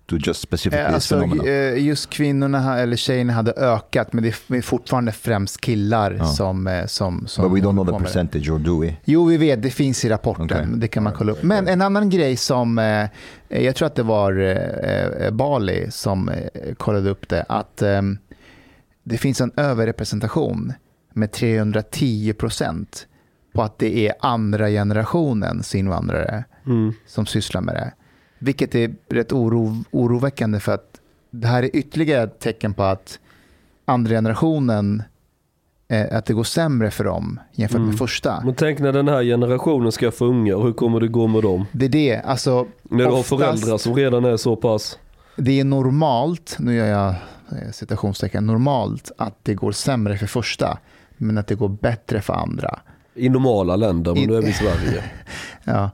[0.06, 1.48] to just specifically Eh, Alltså, phenomenon?
[1.48, 6.26] eh, just kvinnorna eller tjejerna hade ökat, men det är fortfarande främst killar Ja.
[6.26, 8.96] som, eh, som, som But we don't know the percentage, or do we?
[9.06, 10.46] Jo, vi vet, det finns i rapporten.
[10.46, 10.66] Okej.
[10.76, 11.44] Det kan man kolla upp.
[11.44, 13.08] Men en annan grej som, eh,
[13.64, 16.32] jag tror att det var Bali som
[16.78, 17.84] kollade upp det, att
[19.04, 20.74] det finns en överrepresentation
[21.14, 23.08] med 310 procent
[23.54, 26.94] på att det är andra generationens invandrare Mm.
[27.06, 27.94] som sysslar med det.
[28.40, 31.00] Vilket är rätt oro, oroväckande för att
[31.32, 33.20] det här är ytterligare ett tecken på att
[33.86, 35.04] andra generationen,
[35.88, 37.88] eh, att det går sämre för dem jämfört Mm.
[37.90, 38.42] med första.
[38.46, 41.66] Men tänk när den här generationen ska få ungar, hur kommer det gå med dem?
[41.72, 45.00] Det är det, alltså När du har Oftast- föräldrar som redan är så pass.
[45.36, 47.10] det är normalt, nu gör jag
[47.52, 50.78] eh, citationstecken, normalt att det går sämre för första,
[51.18, 52.80] men att det går bättre för andra.
[53.16, 55.04] I normala länder, men I- nu är vi i Sverige.
[55.64, 55.90] Ja.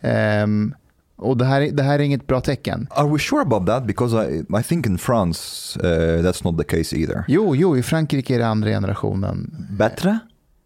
[0.00, 0.74] Ehm,
[1.16, 2.86] och det här, är- det här är inget bra tecken.
[2.90, 3.86] Are we sure about that?
[3.86, 5.86] Because I, I think in France uh,
[6.24, 7.24] that's not the case either.
[7.28, 10.18] Jo, jo, i Frankrike är det andra generationen Bättre?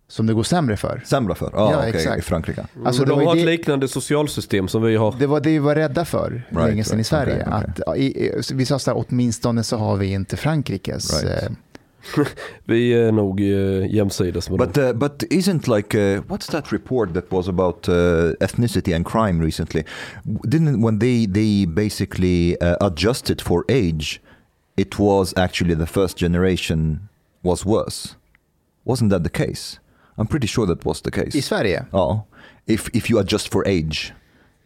[0.09, 1.03] som det går sämre för.
[1.07, 1.47] Sämre för?
[1.47, 2.19] Ah, Ja, okej, exakt.
[2.19, 2.67] i Frankrike.
[2.85, 5.15] Alltså, men det de har ett liknande socialsystem som vi har.
[5.19, 7.45] Det var det vi var rädda för Right, länge sedan i right, Sverige.
[7.47, 7.85] okej, okej.
[7.87, 11.23] Att, i, i- vi sa så här, åtminstone så har vi inte Frankrikes.
[11.25, 11.51] Right.
[12.65, 14.85] Vi är nog eh, jämsides med But dem.
[14.87, 17.95] uh, but isn't like uh, what's that report that was about uh,
[18.41, 19.85] ethnicity and crime recently?
[20.49, 24.21] Didn't when they they basically uh, adjusted for age,
[24.77, 26.99] it was actually the first generation
[27.43, 28.17] was worse.
[28.85, 29.79] Wasn't that the case?
[30.19, 31.37] I'm pretty sure that was the case.
[31.39, 31.81] I Sverige?
[31.93, 32.23] Oh,
[32.67, 34.13] if if you adjust for age,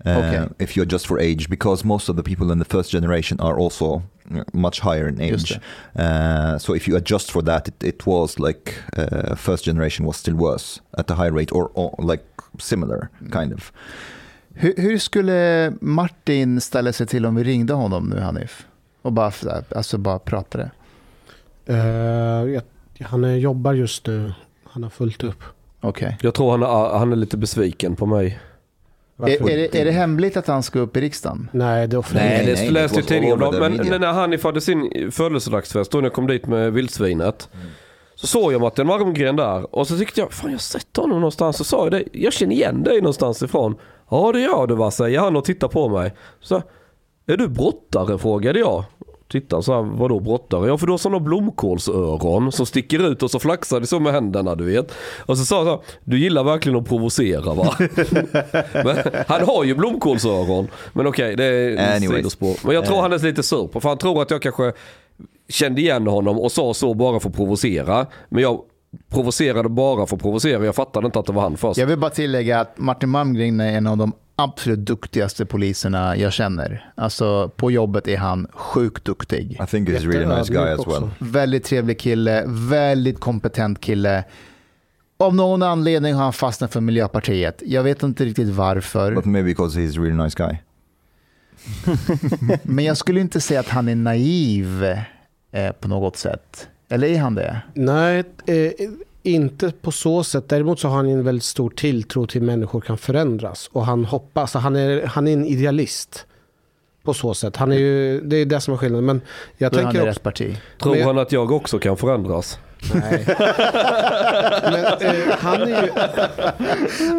[0.06, 0.48] uh, Okay.
[0.58, 3.58] if you adjust for age, because most of the people in the first generation are
[3.58, 5.60] also uh, much higher in Just age.
[5.98, 10.16] Uh, so if you adjust for that, it, it was like uh, first generation was
[10.16, 12.24] still worse at a high rate, or, or like
[12.58, 13.72] similar kind of.
[14.54, 18.66] Hur, hur skulle Martin ställa sig till om vi ringde honom nu, Hanif?
[19.02, 19.32] Och bara,
[19.76, 20.70] alltså bara pratade?
[21.66, 22.62] Eh, jag,
[23.00, 24.32] han eh, jobbar just nu.
[24.64, 25.42] Han har fullt upp.
[25.80, 26.18] Okej.
[26.20, 28.38] Jag tror han är, han är lite besviken på mig.
[29.18, 31.48] Är, är, det, är det hemligt att han ska upp i riksdagen?
[31.52, 31.96] Nej, det.
[31.96, 33.98] Nej, Nej, det nej, läste ju tidningen Men media.
[33.98, 37.48] när Hanif hade sin födelsedagsfest, då när jag kom dit med vildsvinet.
[38.14, 41.20] Så såg jag Martin Malmgren där och så tyckte jag, fan jag har sett honom
[41.20, 41.56] någonstans.
[41.56, 43.76] Så sa jag det, jag känner igen dig någonstans ifrån.
[44.10, 46.14] Ja det gör du va, säger han och tittar på mig.
[46.40, 46.62] Så,
[47.26, 48.18] är du brottare?
[48.18, 48.84] frågade jag.
[49.28, 50.68] Tittar så här, vadå brottare?
[50.68, 54.12] Ja för du har sådana blomkålsöron som sticker ut och så flaxar det så med
[54.12, 54.92] händerna du vet.
[55.18, 57.74] Och så sa han du gillar verkligen att provocera va?
[58.72, 58.96] men,
[59.26, 60.68] han har ju blomkålsöron.
[60.92, 62.16] Men okej, det är Anyways.
[62.16, 62.56] sidospår.
[62.66, 64.72] Men jag tror han är lite sur på, för han tror att jag kanske
[65.48, 68.06] kände igen honom och sa så bara för att provocera.
[68.28, 68.60] Men jag
[69.10, 70.64] provocerade bara för att provocera.
[70.64, 71.78] Jag fattade inte att det var han först.
[71.78, 76.32] Jag vill bara tillägga att Martin Malmgren är en av de absolut duktigaste poliserna jag
[76.32, 76.90] känner.
[76.94, 79.52] Alltså på jobbet är han sjukt duktig.
[79.52, 81.10] I think he's a really nice guy as well.
[81.18, 84.24] Väldigt trevlig kille, väldigt kompetent kille.
[85.18, 87.62] Av någon anledning har han fastnat för Miljöpartiet.
[87.66, 89.14] Jag vet inte riktigt varför.
[89.14, 90.56] But maybe because he's a really nice guy.
[92.62, 94.84] Men jag skulle inte säga att han är naiv
[95.52, 96.68] eh, på något sätt.
[96.88, 97.60] Eller är han det?
[97.74, 98.70] Nej, eh,
[99.26, 100.48] inte på så sätt.
[100.48, 103.70] Däremot så har han en väldigt stor tilltro till människor kan förändras.
[103.72, 106.26] Och han hoppas, han är, han är en idealist.
[107.04, 107.56] På så sätt.
[107.56, 109.04] Han är ju, det är det som är skillnaden.
[109.06, 109.20] Men
[109.58, 110.22] jag Då är han tänker rätt också...
[110.22, 110.56] parti.
[110.82, 112.58] Tror Men jag- han att jag också kan förändras?
[112.94, 113.24] Nej.
[114.62, 115.90] Men eh, han är ju...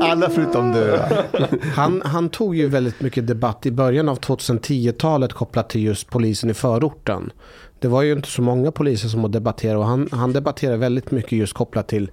[0.01, 0.99] Alla förutom du.
[1.75, 6.49] Han, han tog ju väldigt mycket debatt i början av 2010-talet kopplat till just polisen
[6.49, 7.31] i förorten.
[7.79, 11.31] Det var ju inte så många poliser som debatterade och han, han debatterade väldigt mycket
[11.31, 12.11] just kopplat till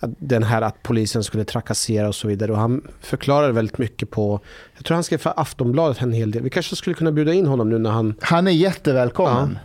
[0.00, 2.52] den här att polisen skulle trakassera och så vidare.
[2.52, 4.40] Och han förklarade väldigt mycket på,
[4.76, 6.42] jag tror han skrev för Aftonbladet en hel del.
[6.42, 9.58] Vi kanske skulle kunna bjuda in honom nu när han Han är jättevälkommen.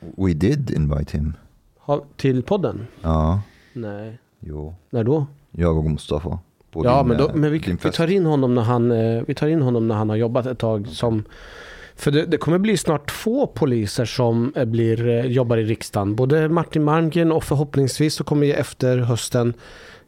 [0.00, 1.32] We did invite him.
[1.78, 2.86] har till podden.
[3.02, 3.40] Ja,
[3.72, 4.18] Nej.
[4.40, 4.74] jo.
[4.90, 5.26] När då?
[5.50, 6.38] Jag och Mustafa.
[6.70, 9.22] på Ja, din, men, då, eh, men vi, vi, tar in honom när han, eh,
[9.26, 11.24] vi tar in honom när han har jobbat ett tag som
[11.96, 16.16] för det, det kommer bli snart två poliser som eh, blir, eh, jobbar i riksdagen.
[16.16, 19.54] Både Martin Malmgren och förhoppningsvis så kommer ju efter hösten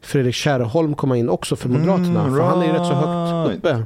[0.01, 2.21] Fredrik Kärrholm komma in också för Moderaterna.
[2.21, 3.57] Mm, för han är ju rätt så högt right.
[3.57, 3.85] uppe.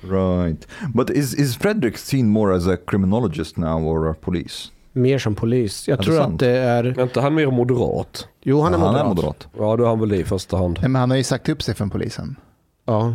[0.00, 0.68] Right.
[0.94, 4.68] But is, is Fredrik seen more as a criminologist now or a police?
[4.92, 5.88] Mer som polis.
[5.88, 6.32] Jag det tror sant?
[6.34, 6.84] att det är...
[6.84, 8.28] Är inte han mer moderat?
[8.42, 8.98] Jo, han är Ja, moderat.
[8.98, 9.48] Han är moderat.
[9.58, 10.78] Ja, då är han väl det i första hand.
[10.82, 12.36] Men han har ju sagt upp sig från polisen.
[12.84, 13.14] Ja.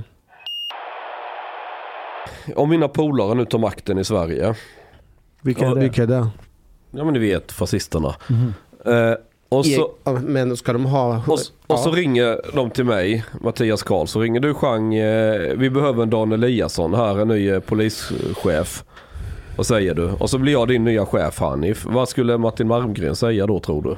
[2.56, 4.56] Om mina polare nu tar makten i Sverige.
[5.42, 5.82] Vilka är det?
[5.82, 6.28] Vilka är det?
[6.92, 8.16] Ja men ni vet, fascisterna.
[8.86, 9.14] Eh,
[9.50, 11.18] och, så, Ja, Men ska de ha...
[11.28, 11.34] och,
[11.68, 11.96] och så Ja.
[11.96, 16.32] ringer de till mig, Mattias Karl, så ringer du Chang, eh, vi behöver en Dan
[16.32, 18.84] Eliasson här, en ny eh, polischef.
[19.52, 20.10] Och Vad säger du?
[20.12, 21.86] Och så blir jag din nya chef Hanif.
[21.86, 23.98] Vad skulle Martin Malmgren säga då tror du?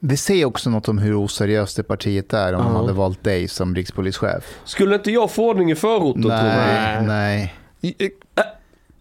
[0.00, 2.80] Det säger också något om hur oseriöst det partiet är om de Ja.
[2.80, 4.44] hade valt dig som rikspolischef.
[4.64, 6.36] Skulle inte jag få ordning i förorten tror du?
[6.36, 7.54] Nej, nej.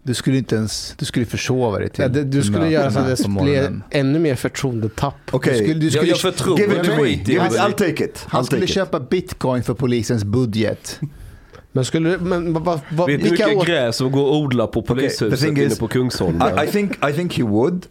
[0.03, 2.99] Du skulle inte ens, du skulle försova dig till Ja, det, du skulle göra så
[2.99, 3.83] att det morgonen.
[3.91, 5.13] ännu mer förtroendetapp.
[5.31, 7.09] Okej, Du skulle, du Jag, jag förtroende give it to me.
[7.09, 7.51] Give it.
[7.53, 8.25] I'll take it.
[8.27, 8.75] han I'll skulle take it.
[8.75, 10.99] köpa bitcoin för polisens budget.
[11.71, 14.67] Men skulle men vad, vad, vad, Vet du hur mycket gräs som går att odla
[14.67, 16.59] på the polishuset thing inne is, på Kungsholmen?
[16.59, 17.85] I, I think I think he would,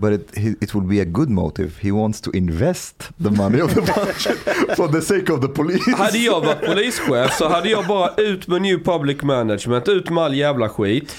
[0.00, 1.70] but it he, it will be a good motive.
[1.80, 4.38] He wants to invest the money of the budget
[4.76, 5.96] for the sake of the police.
[5.96, 10.24] Hade jag varit polischef så hade jag bara ut med new public management, ut med
[10.24, 11.16] all jävla skit.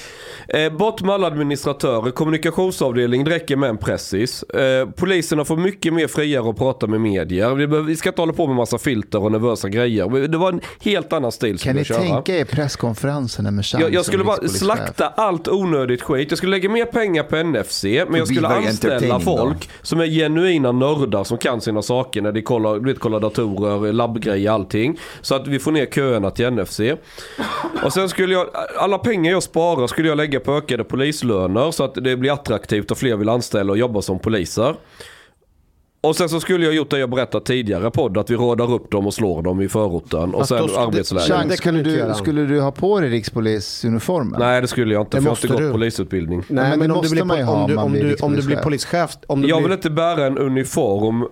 [0.53, 4.43] Eh, bort med alla administratörer, kommunikationsavdelning det räcker med en pressis.
[4.43, 7.55] Eh, poliserna får mycket mer friare att prata med medier.
[7.55, 10.27] Vi, behöver, vi ska inte hålla på med massa filter och nervösa grejer.
[10.27, 11.97] Det var en helt annan stil som Kan ni köra.
[11.97, 16.31] tänka er presskonferenserna med Chang Jag, jag skulle bara slakta allt onödigt skit.
[16.31, 20.71] Jag skulle lägga mer pengar på NFC, men jag skulle anställa folk som är genuina
[20.71, 24.99] nördar som kan sina saker när de kollar, vet, kollar datorer, labbgrejer, allting.
[25.21, 26.79] Så att vi får ner köerna till NFC.
[27.83, 28.47] Och sen skulle jag,
[28.79, 32.91] alla pengar jag sparar skulle jag lägga på ökade polislöner så att det blir attraktivt
[32.91, 34.75] och fler vill anställa och jobba som poliser.
[36.03, 38.91] Och sen så skulle jag gjort det jag berättat tidigare podd, att vi rådar upp
[38.91, 40.33] dem och slår dem i förorten.
[40.33, 41.45] Och Fast sen arbetsläger.
[41.47, 44.39] Det skulle, du skulle du ha på dig rikspolisuniformen?
[44.39, 45.71] Nej det skulle jag inte, Det för jag har inte måste gått du.
[45.71, 46.43] polisutbildning.
[46.47, 49.17] Nej, men men, om, du blir, ha om, du, om du, om du blir polischef.
[49.27, 51.27] Om du Jag blir, vill inte bära en uniform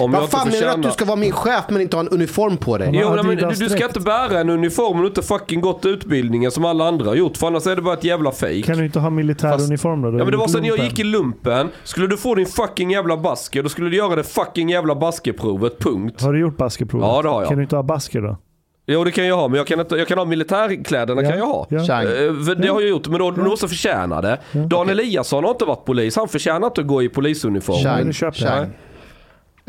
[0.00, 2.00] om vad inte fan menar du att du ska vara min chef men inte ha
[2.02, 2.90] en uniform på dig?
[2.94, 5.60] Ja, Jo, nej, men du, du ska inte bära en uniform om du inte fucking
[5.60, 7.36] gått utbildningen som alla andra har gjort.
[7.36, 8.62] För annars är det bara ett jävla fake.
[8.62, 10.08] Kan du inte ha militär Fast- uniform då?
[10.08, 11.68] Ja men det var sen jag gick i lumpen.
[11.84, 15.78] Skulle du få din fucking jävla basker, då skulle du göra det fucking jävla baskeprovet,
[15.78, 16.22] punkt.
[16.22, 17.06] Har du gjort baskeprovet?
[17.08, 17.48] Ja, det har jag.
[17.48, 18.36] Kan du inte ha basker då?
[18.90, 21.28] Jo det kan jag ha, men jag kan, inte, jag kan ha militärkläderna Ja.
[21.30, 21.66] kan jag ha.
[21.70, 22.02] Ja.
[22.02, 24.38] Eh, det har jag gjort, men då, då måste förtjäna det.
[24.52, 27.76] Dan Eliasson har inte varit polis, han förtjänar inte att gå i polisuniform.
[27.84, 28.46] Chang, du köper det.
[28.46, 28.66] Chang.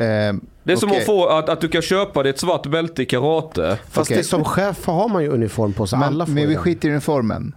[0.00, 3.02] Eh, Det är som att få att, att du kan köpa dig ett svart bälte
[3.02, 3.78] i karate.
[3.88, 5.98] Fast det, som chef har man ju uniform på sig.
[5.98, 7.54] Men, Alla får men vi skiter i uniformen.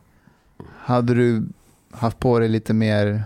[0.77, 1.43] Hade du
[1.91, 3.23] haft på dig lite mer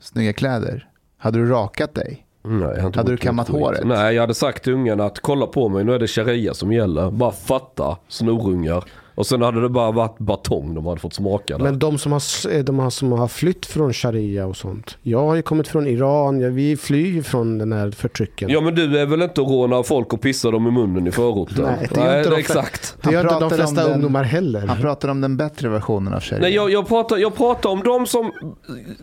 [0.00, 0.88] snygga kläder?
[1.18, 2.26] Hade du rakat dig?
[2.44, 3.84] Nej, jag har inte Hade du kammat håret?
[3.84, 6.72] Nej, jag hade sagt till ungarna att kolla på mig, nu är det sharia som
[6.72, 7.10] gäller.
[7.10, 8.84] Bara fatta, snorungar.
[9.14, 11.64] Och sen hade det bara varit batong de hade fått smaka där.
[11.64, 12.22] Men de som, har,
[12.52, 14.98] eh, de som har flytt från sharia och sånt.
[15.02, 16.40] Jag har ju kommit från Iran.
[16.40, 18.48] Ja, vi flyr ju från den här förtrycken.
[18.50, 21.10] Ja men du är väl inte att råna folk och pissa dem i munnen i
[21.10, 21.64] förorten?
[21.64, 22.96] Nej, det är inte de- exakt.
[23.02, 24.66] det gör inte de flesta den- ungdomar heller.
[24.66, 26.40] Han pratar om den bättre versionen av sharia.
[26.42, 28.32] Nej, jag, jag, pratar, jag pratar om de som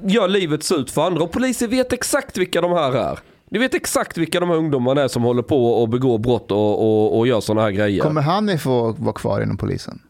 [0.04, 3.20] gör livet surt för andra och poliser vet exakt vilka de här är.
[3.50, 6.82] Ni vet exakt vilka de här ungdomarna är som håller på och begår brott och,
[6.82, 8.04] och, och gör sådana här grejer.
[8.04, 10.02] Kommer han få vara kvar inom polisen?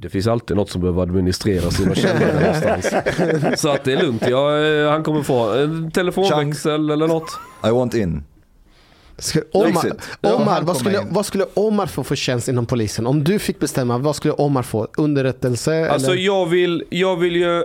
[0.00, 3.60] Det finns alltid något som behöver administreras i någon källare någonstans.
[3.60, 4.22] Så att det är lugnt.
[4.28, 7.38] Jag, eh, han kommer få en telefonväxel eller något.
[7.66, 8.24] I want in.
[9.18, 13.06] Ska, Omar, Omar, vad, skulle, vad skulle Omar få för tjänst inom polisen?
[13.06, 14.88] Om du fick bestämma, vad skulle Omar få?
[14.96, 15.90] Underrättelse?
[15.90, 16.22] Alltså eller?
[16.22, 17.62] jag vill, jag vill ju...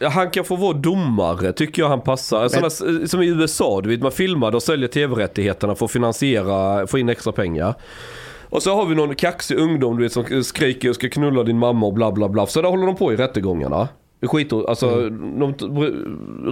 [0.00, 2.48] Han kan få vara domare, tycker jag han passar.
[2.48, 6.98] Sådana, som i USA, du vet man filmade och säljer tv-rättigheterna för att finansiera, få
[6.98, 7.74] in extra pengar.
[8.48, 11.58] Och så har vi någon kaxig ungdom du vet, som skriker och ska knulla din
[11.58, 12.46] mamma och bla bla bla.
[12.46, 13.88] Så där håller de på i rättegångarna.
[14.22, 15.64] Skit, alltså, de t-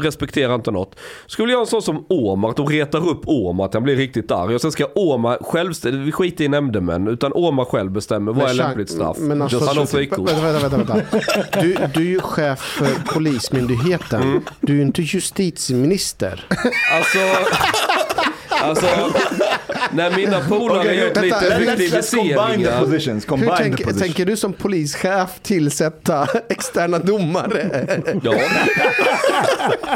[0.02, 0.98] respekterar inte något.
[1.26, 3.96] Skulle jag göra en sån som Omar, att de retar upp Omar, att han blir
[3.96, 4.54] riktigt arg.
[4.54, 8.54] Och sen ska Omar självständigt, vi skiter i nämndemän, utan Omar själv bestämmer vad är
[8.54, 9.16] lämpligt straff.
[9.20, 10.30] Men alltså, han har frikort.
[10.30, 11.18] vänta, vänta, vänta.
[11.60, 14.22] Du, du är ju chef för Polismyndigheten.
[14.22, 14.42] Mm.
[14.60, 16.46] Du är ju inte justitieminister.
[16.92, 17.18] Alltså,
[18.50, 18.86] alltså
[19.92, 22.80] när mina polare gjort vänta, lite effektiviseringar.
[22.80, 23.26] positions.
[23.30, 23.98] Hur tänk, positions.
[24.02, 27.70] tänker du som polischef tillsätta externa domare?
[28.22, 28.34] Ja,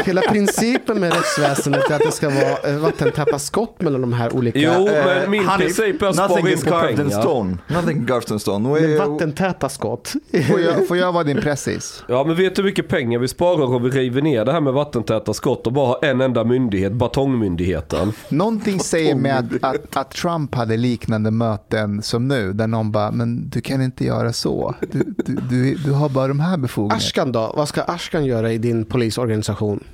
[0.04, 4.36] Hela principen med rättsväsendet är att det ska vara eh, vattentäta skott mellan de här
[4.36, 4.58] olika...
[4.58, 6.50] jo eh, men min Hanif, princip är att spara in på
[6.88, 7.20] in pengar.
[7.20, 7.56] stone.
[7.66, 8.80] Nothing carved in stone.
[8.80, 10.12] men vattentäta skott.
[10.50, 12.04] Får jag, får jag vara din pressis?
[12.08, 14.60] Ja men vet du hur mycket pengar vi sparar om vi river ner det här
[14.60, 18.12] med vattentäta skott och bara har en enda myndighet, batongmyndigheten.
[18.28, 19.44] Någonting säger mig att,
[19.74, 24.04] att, att Trump hade liknande möten som nu, där någon bara, men du kan inte
[24.04, 24.74] göra så.
[24.92, 26.96] Du, du, du, du har bara de här befogenheterna.
[27.06, 27.52] Ashkan då?
[27.56, 29.84] Vad ska Ashkan göra i din polisorganisation?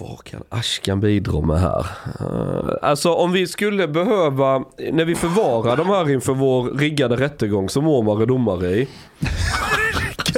[0.00, 1.86] Vad kan Ashkan bidra med här?
[2.20, 7.68] Eh, alltså om vi skulle behöva, när vi förvarar de här inför vår riggade rättegång
[7.68, 8.88] som Omar är domare i.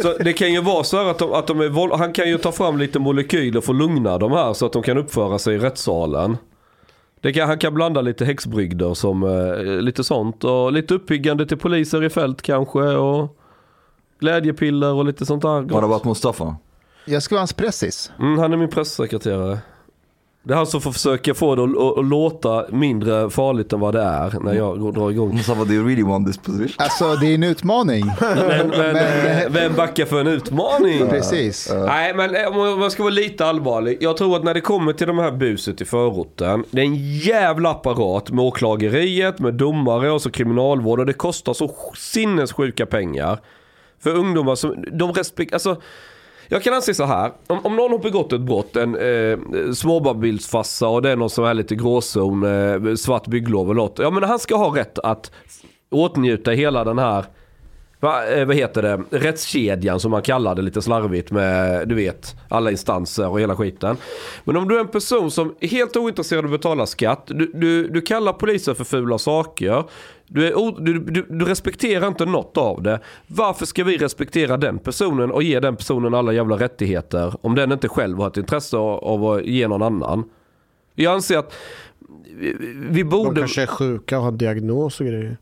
[0.02, 2.28] Så det kan ju vara så här att, de, att de är, våld- han kan
[2.28, 5.38] ju ta fram lite molekyler för att lugna de här så att de kan uppföra
[5.38, 6.36] sig i rättssalen.
[7.20, 11.58] Det kan, han kan blanda lite häxbrygder som eh, lite sånt och lite uppiggande till
[11.58, 13.38] poliser i fält kanske och
[14.20, 15.60] Glädjepiller och lite sånt där.
[15.60, 15.84] What gott.
[15.84, 16.56] about Mustafa?
[17.04, 18.12] Jag ska vara hans pressis.
[18.18, 19.58] Mm, han är min pressekreterare.
[20.48, 23.94] Det är han som får försöka få det att, att, låta mindre farligt än vad
[23.94, 25.34] det är när jag går- drar igång.
[25.34, 26.68] Mustafa, do you really want this position?
[26.76, 28.06] Alltså det är en utmaning.
[28.20, 31.08] Men, men, Men- vem backar för en utmaning?
[31.08, 31.72] Precis.
[31.86, 33.98] Nej, men eh, om man ska vara lite allvarlig.
[34.00, 36.64] Jag tror att när det kommer till de här buset i förorten.
[36.70, 41.00] Det är en jävla apparat med åklageriet, med domare och så kriminalvård.
[41.00, 43.38] Och det kostar så sinnessjuka pengar.
[44.02, 45.76] För ungdomar som, de respekterar, alltså.
[46.48, 47.32] Jag kan anse så här.
[47.46, 49.38] Om, om någon har begått ett brott, en eh,
[49.72, 53.98] småbarnsbilsfassa och det är någon som är lite gråzon, eh, svart bygglov eller något.
[53.98, 55.30] Ja men han ska ha rätt att
[55.90, 57.24] åtnjuta hela den här
[58.00, 59.00] Va, eh, vad heter det?
[59.10, 63.96] Rättskedjan som man kallar det lite slarvigt med, du vet, alla instanser och hela skiten.
[64.44, 67.50] Men om du är en person som är helt ointresserad av att betala skatt, du,
[67.54, 69.84] du, du kallar polisen för fula saker,
[70.26, 73.00] du, är du, du, du respekterar inte något av det.
[73.26, 77.72] Varför ska vi respektera den personen och ge den personen alla jävla rättigheter om den
[77.72, 80.24] inte själv har ett intresse av, att ge någon annan?
[80.94, 81.54] Jag anser att
[82.36, 82.56] vi,
[82.90, 83.40] vi De borde...
[83.40, 85.36] kanske är sjuka och har diagnos och grejer.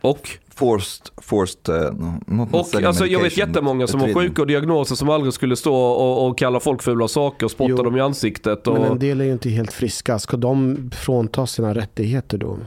[0.00, 0.38] Och?
[0.56, 5.32] Forced, forced, uh, Och alltså, jag vet jättemånga som har sjuka och diagnoser som aldrig
[5.32, 7.82] skulle stå och, och kalla folk fula saker och spotta Jo.
[7.82, 8.66] dem i ansiktet.
[8.66, 8.74] Och...
[8.74, 10.18] Men en del är ju inte helt friska.
[10.18, 12.58] Ska de frånta sina rättigheter då?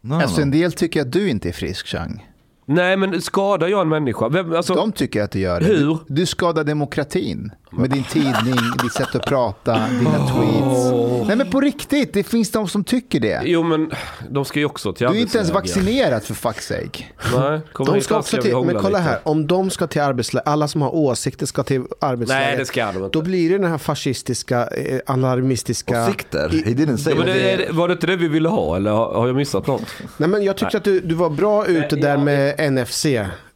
[0.00, 0.42] No, Alltså no.
[0.42, 2.28] en del tycker att du inte är frisk, Chang.
[2.66, 4.28] Nej men skadar jag en människa?
[4.28, 5.66] Vem, alltså, De tycker att du gör det.
[5.66, 5.86] Hur?
[5.86, 7.52] Du, du skadar demokratin.
[7.78, 11.26] Med din tidning, ditt sätt att prata, dina tweets.
[11.28, 13.40] Nej men på riktigt, det finns de som tycker det.
[13.44, 13.90] Jo men
[14.30, 17.04] de ska ju också till Du är inte ens vaccinerad för fuck's sake.
[17.36, 19.00] Nej, kom De ska också till, men kolla lite.
[19.00, 22.46] här, om de ska till arbetsläger, alla som har åsikter ska till arbetsläger.
[22.46, 23.18] Nej det ska de inte.
[23.18, 26.02] Då blir det den här fascistiska, eh, alarmistiska...
[26.08, 26.54] Åsikter?
[26.54, 28.90] I- He didn't say Ja, det, det- var det inte det vi ville ha eller
[28.90, 29.82] har, jag missat något?
[30.16, 33.06] Nej men jag tyckte att du, du var bra ute där med NFC.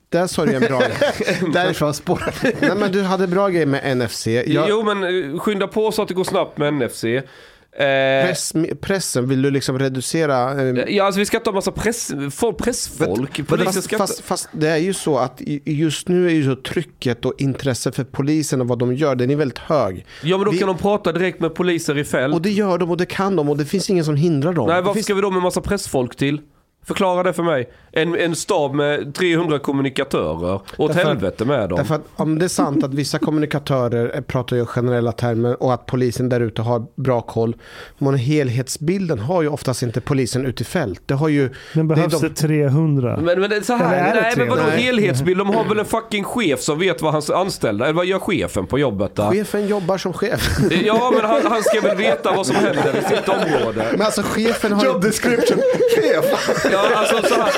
[0.08, 0.82] Där sa du en bra
[1.52, 4.26] Därifrån spårar Nej men du hade bra grej med NFC.
[4.26, 7.04] Jag, Jo men eh, skynda på så att det går snabbt med NFC.
[7.78, 10.62] Eh, press, pressen, vill du liksom reducera...
[10.68, 13.48] eh, ja alltså vi ska inte ha massa press, folk, pressfolk.
[13.48, 16.62] Polisen Fast, ska fast, fast det är ju så att just nu är ju så
[16.62, 20.06] trycket och intresset för polisen och vad de gör, den är väldigt hög.
[20.22, 22.34] Ja men då vi- kan de prata direkt med poliser i fält.
[22.34, 24.68] Och det gör de och det kan de och det finns ingen som hindrar dem.
[24.68, 26.40] Nej, varför finns, ska vi då med massa pressfolk till?
[26.86, 27.70] Förklara det för mig.
[27.92, 30.54] En, en stab med 300 kommunikatörer.
[30.76, 31.76] Åt Därför- helvete med dem.
[31.78, 35.74] Därför att om det är sant att vissa kommunikatörer pratar ju i generella termer och
[35.74, 37.56] att polisen där ute har bra koll.
[37.98, 41.00] Men helhetsbilden har ju oftast inte polisen ute i fält.
[41.06, 41.50] Det har ju...
[41.72, 42.34] Men behövs det är det, de-
[42.68, 43.18] 300?
[43.22, 44.78] Men, men det är så Eller här, är det nej men vadå 300?
[44.82, 45.38] helhetsbild?
[45.40, 48.66] De har väl en fucking chef som vet vad hans anställda, eller vad gör chefen
[48.66, 49.30] på jobbet där?
[49.30, 50.48] Chefen jobbar som chef.
[50.84, 53.86] Ja men han, han ska väl veta vad som händer i sitt område.
[53.92, 54.98] Men alltså chefen har ju...
[55.00, 55.58] description.
[56.76, 57.52] Ja alltså så här,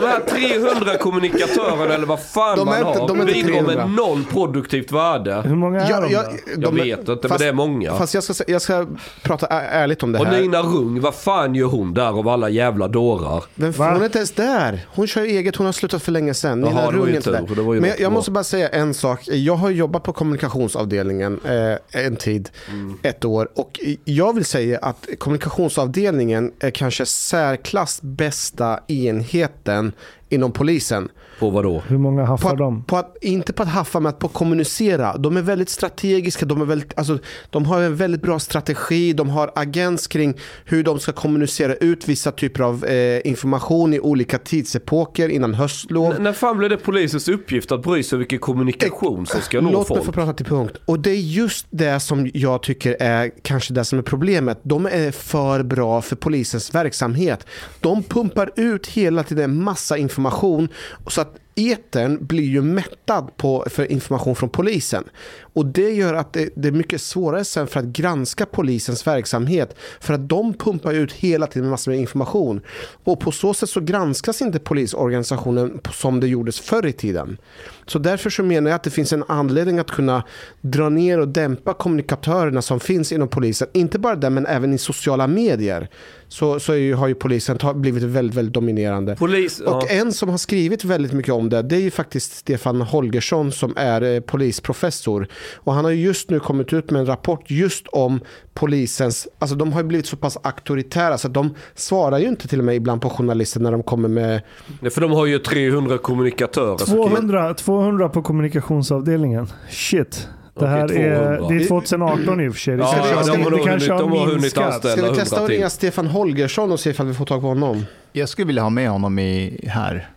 [0.00, 3.32] de här 300 kommunikatörerna eller vad fan De är man inte- har, de är inte
[3.34, 3.86] bidrar med 300.
[3.86, 5.42] noll produktivt värde.
[5.46, 6.30] Hur många är Jag, de jag, då?
[6.52, 7.94] Jag de- vet inte men fast- det är många.
[7.96, 8.86] Fast jag ska, jag ska
[9.22, 10.40] prata ärligt om det Och här.
[10.40, 13.44] Nina Rung, vad fan gör hon där av alla jävla dårar?
[13.54, 13.90] Men Va?
[13.92, 14.86] hon är inte ens där.
[14.94, 16.60] Hon kör eget, hon har slutat för länge sedan.
[16.60, 17.80] Jaha, Nina det var Rung är inte tur, där.
[17.80, 19.20] Men jag, jag måste bara säga en sak.
[19.28, 22.98] Jag har jobbat på kommunikationsavdelningen eh, en tid, Mm.
[23.02, 23.48] ett år.
[23.56, 29.92] Och jag vill säga att kommunikationsavdelningen är kanske särklass bästa enheten
[30.28, 31.08] inom polisen.
[31.38, 31.82] På vad då?
[31.88, 32.84] Hur många På haffar att, de?
[32.84, 35.16] på att, inte på att haffa, men att på att kommunicera.
[35.16, 37.18] De är väldigt strategiska, de, är väldigt, alltså,
[37.50, 40.34] de har en väldigt bra strategi, de har agens kring
[40.64, 46.12] hur de ska kommunicera ut vissa typer av eh, information i olika tidsepoker innan höstlov.
[46.12, 49.70] N- när fan blev det polisens uppgift att bry sig vilken kommunikation som ska nå
[49.70, 50.04] Låt mig folk?
[50.06, 50.76] få prata till punkt.
[50.84, 54.60] Och det är just det som jag tycker är kanske det som är problemet.
[54.62, 57.46] De är för bra för polisens verksamhet.
[57.80, 60.68] De pumpar ut hela tiden massa information
[61.06, 65.04] så att etern blir ju mättad på, för information från polisen.
[65.40, 69.76] Och det gör att det, det är mycket svårare sen för att granska polisens verksamhet.
[70.00, 72.60] För att de pumpar ut hela tiden massor med information.
[73.04, 77.38] Och på så sätt så granskas inte polisorganisationen som det gjordes förr i tiden.
[77.86, 80.22] Så därför så menar jag att det finns en anledning att kunna
[80.60, 83.68] dra ner och dämpa kommunikatörerna som finns inom polisen.
[83.72, 85.88] Inte bara där men även i sociala medier.
[86.34, 89.16] Så, så är ju, har ju polisen ta, blivit väldigt, väldigt dominerande.
[89.16, 89.76] Polis, ja.
[89.76, 93.52] Och en som har skrivit väldigt mycket om det, det är ju faktiskt Stefan Holgersson
[93.52, 95.28] som är eh, polisprofessor.
[95.56, 98.20] Och han har ju just nu kommit ut med en rapport just om
[98.54, 102.48] polisens, alltså de har ju blivit så pass auktoritära så att de svarar ju inte
[102.48, 104.42] till och med ibland på journalister när de kommer med
[104.80, 106.76] Nej, För de har ju 300 kommunikatörer.
[106.78, 109.46] så kan- 200, 200 på kommunikationsavdelningen.
[109.70, 110.28] Shit.
[110.54, 111.48] Det här är, 200.
[111.48, 112.76] det är 2018 i och för sig.
[112.76, 114.64] Det Ja, kanske, de har- har det kanske hunnit- de har minskat.
[114.74, 114.92] anställa.
[114.92, 117.46] Ska vi 100 testa att ringa Stefan Holgersson och se ifall vi får tag på
[117.46, 117.84] honom?
[118.12, 120.08] Jag skulle vilja ha med honom i här.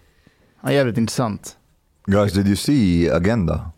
[0.61, 1.55] Han är jävligt intressant.
[2.05, 3.71] Guys, did you see Agenda?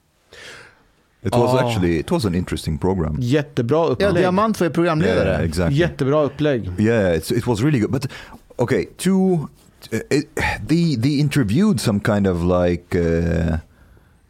[1.22, 1.68] It was Ah.
[1.68, 3.18] actually it was an interesting program.
[3.20, 4.14] Jättebra Ja, upplägg.
[4.16, 5.30] Diamant var ju programledare.
[5.30, 5.78] Yeah, exactly.
[5.78, 6.72] Jättebra upplägg.
[6.80, 7.92] Yeah, it's, it was really good.
[7.92, 8.08] But
[8.56, 10.30] okay, to uh, it,
[10.70, 12.38] the the interviewed some kind of
[12.68, 13.56] like uh,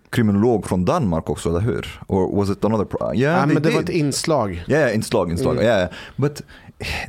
[0.09, 1.99] kriminolog från Danmark också, eller hur?
[2.07, 2.87] Or was it another?
[3.01, 3.89] Yeah, Ja, men det var did.
[3.89, 4.63] ett inslag.
[4.67, 5.53] Yeah, inslag, inslag.
[5.55, 5.63] Mm.
[5.65, 6.41] Yeah, but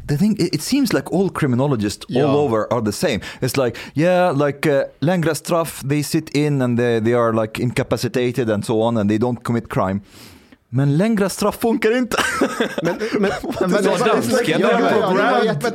[0.09, 2.35] the thing, it, seems like all criminologists all Yeah.
[2.37, 3.21] over are the same.
[3.41, 7.63] It's like, yeah, like uh, längre straff, they sit in and they, they are like
[7.63, 10.01] incapacitated and so on and they don't commit crime.
[10.73, 12.17] Men längre straff funkar inte.
[12.83, 13.31] Men, men,
[13.61, 14.61] Men det var dansken,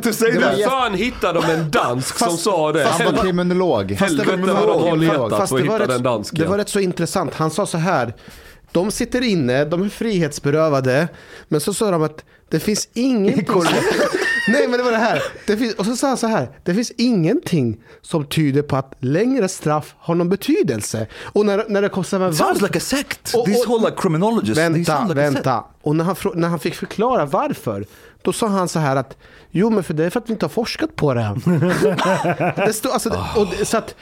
[0.01, 0.57] to say var that.
[0.59, 2.83] Hur fan hittade de en dansk som sa det?
[2.85, 3.95] Han var kriminolog.
[3.99, 6.39] Fast det var- Helvete vad de har letat Fast för att hitta den dansken.
[6.39, 7.33] det var rätt så intressant.
[7.33, 8.13] Han sa så här.
[8.71, 11.07] De sitter inne, de är frihetsberövade.
[11.47, 13.63] Men så sa de att det finns ingenting...
[14.47, 15.23] Nej men det var det här.
[15.47, 16.49] Det finns, och så sa han så här.
[16.63, 21.07] Det finns ingenting som tyder på att längre straff har någon betydelse.
[21.23, 23.33] Och när, när det så här, It sounds varför- like a sect.
[23.35, 25.63] Och- These och- whole like criminologists, Vänta, like vänta.
[25.81, 27.85] Och när han, när han fick förklara varför,
[28.21, 29.17] då sa han så här att
[29.51, 31.39] jo men för det är för att vi inte har forskat på det.
[32.65, 33.95] det stod, alltså, och, så att,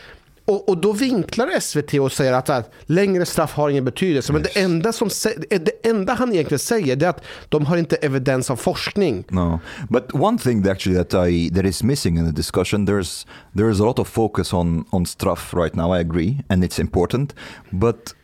[0.45, 4.33] och, och då vinklar SVT och säger att här, längre straff har ingen betydelse.
[4.33, 5.09] Men det enda, som,
[5.49, 9.23] det enda han egentligen säger det är att de har inte evidens av forskning.
[9.29, 9.59] No,
[9.89, 13.71] but one thing that actually that I that is missing in the discussion there's there
[13.71, 15.97] is a lot of focus on on stuff right now.
[15.97, 17.35] I agree, and it's important,
[17.69, 18.15] but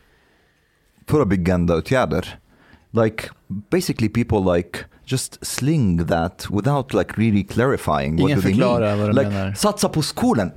[1.06, 2.26] propagandaåtgärder,
[2.90, 3.30] like
[3.70, 8.98] basically people like just sling that without like really clarifying what Ingen do they mean.
[8.98, 9.54] vad de like, menar.
[9.54, 10.50] Satsa på skolan.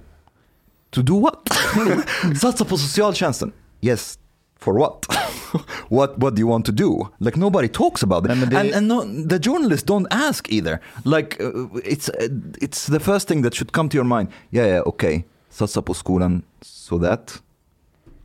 [0.94, 1.50] To do what?
[2.42, 3.52] satsa på socialtjänsten.
[3.82, 4.18] Yes.
[4.60, 5.06] For what?
[5.90, 7.08] what what do you want to do?
[7.18, 8.38] Like nobody talks about it.
[8.38, 10.80] Nej, det- and and no, the journalists don't ask either.
[11.06, 14.28] Like uh, it's uh, it's the first thing that should come to your mind.
[14.52, 15.24] Yeah, yeah, okay.
[15.50, 17.42] Satsa på skolan so that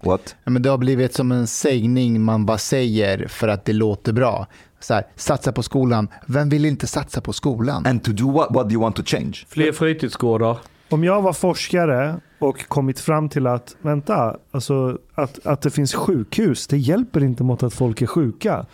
[0.03, 0.37] what?
[0.45, 4.13] Ja, men det har blivit som en sägning man bara säger för att det låter
[4.13, 4.47] bra.
[4.81, 6.09] Så här, satsa på skolan.
[6.27, 7.87] Vem vill inte satsa på skolan?
[7.87, 8.49] And to do what?
[8.51, 9.33] What do you want to change?
[9.49, 10.59] Fler fritidsgårdar.
[10.91, 15.95] Om jag var forskare och kommit fram till att, vänta, alltså att, att det finns
[15.95, 18.67] sjukhus, det hjälper inte mot att folk är sjuka.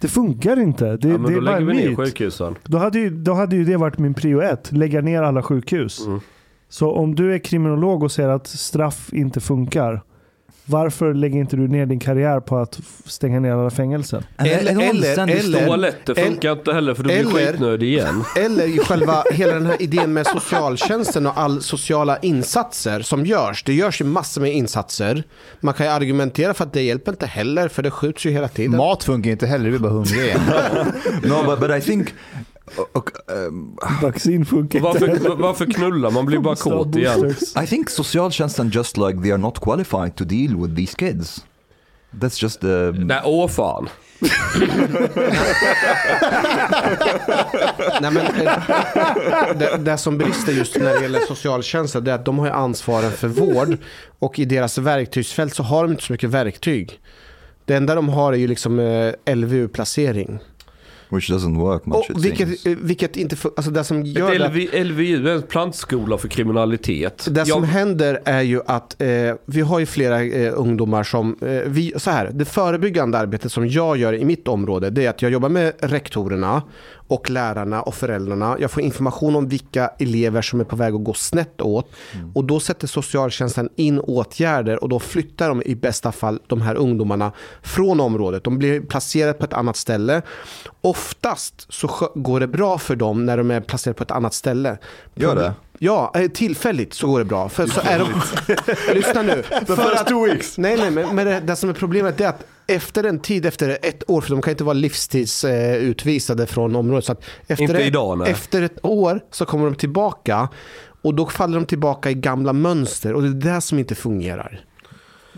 [0.00, 0.96] Det funkar inte.
[0.96, 2.54] Det, Ja, men det då är bara lägger vi ner sjukhusen.
[2.64, 6.06] Då hade, ju, då hade ju det varit min prio ett, lägga ner alla sjukhus.
[6.06, 6.20] Mm.
[6.68, 10.02] Så om du är kriminolog och säger att straff inte funkar,
[10.66, 14.24] varför lägger inte du ner din karriär på att stänga ner alla fängelser?
[14.38, 18.24] Eller- eller- this eller- Toaletter funkar inte heller för du blir eller- skitnödig igen.
[18.36, 23.62] Eller i själva hela den här idén med socialtjänsten och all sociala insatser som görs.
[23.64, 25.22] Det görs ju massor med insatser.
[25.60, 28.48] Man kan ju argumentera för att det hjälper inte heller för det skjuts ju hela
[28.48, 28.76] tiden.
[28.76, 30.38] Mat funkar inte heller, vi är bara hungriga.
[31.22, 32.08] no, but but I think.
[32.92, 34.80] Okay, um, Vaccin funkar.
[34.80, 36.26] Varför, varför knullar man?
[36.26, 37.34] blir bara kåt igen.
[37.62, 41.44] I think socialtjänsten just like they are not qualified to deal with these kids.
[42.10, 42.92] That's just the.
[42.92, 43.88] Nej, åh fan.
[48.00, 48.62] Nej, men, eh,
[49.58, 52.52] det, det som brister just när det gäller socialtjänsten det är att de har ju
[52.52, 53.76] ansvaren för vård
[54.18, 57.00] och i deras verktygsfält så har de inte så mycket verktyg.
[57.64, 60.38] Det enda de har är ju liksom eh, LVU-placering.
[61.08, 61.96] Which doesn't work much.
[61.96, 62.66] Och it vilket, seems.
[62.66, 66.28] eh, vilket inte, alltså det som gör Ett det, LV, LVU är en plantskola för
[66.28, 67.28] kriminalitet.
[67.30, 69.08] det som Jag- händer är ju att eh,
[69.46, 73.68] vi har ju flera eh, ungdomar som, eh, vi, så här, det förebyggande arbetet som
[73.68, 76.62] jag gör i mitt område det är att jag jobbar med rektorerna
[77.08, 78.56] och lärarna och föräldrarna.
[78.60, 81.90] Jag får information om vilka elever som är på väg att gå snett åt
[82.34, 86.74] och då sätter socialtjänsten in åtgärder och då flyttar de i bästa fall de här
[86.74, 88.44] ungdomarna från området.
[88.44, 90.22] De blir placerade på ett annat ställe.
[90.80, 94.78] Oftast så går det bra för dem när de är placerade på ett annat ställe.
[95.14, 95.52] Gör det?
[95.78, 97.48] Ja, eh, tillfälligt så går det bra.
[97.48, 98.08] För så är de...
[98.94, 99.42] Lyssna nu.
[99.42, 100.58] För first att, two weeks.
[100.58, 103.78] Nej, nej, men, men det, det som är problemet är att efter en tid, efter
[103.82, 107.04] ett år, för de kan inte vara livstidsutvisade eh, utvisade från området.
[107.04, 108.30] Så att efter, Inte ett, idag, nej.
[108.30, 110.48] efter ett år så kommer de tillbaka
[111.02, 114.64] och då faller de tillbaka i gamla mönster och det är det som inte fungerar.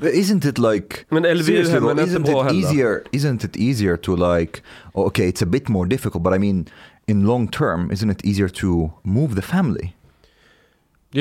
[0.01, 2.69] But isn't it like Men LVU seriously hemmen though, är inte isn't bra it heller.
[2.69, 3.03] easier?
[3.13, 4.61] Isn't it easier to like?
[4.93, 6.67] Okay, it's a bit more difficult, but I mean,
[7.07, 9.93] in long term, isn't it easier to move the family?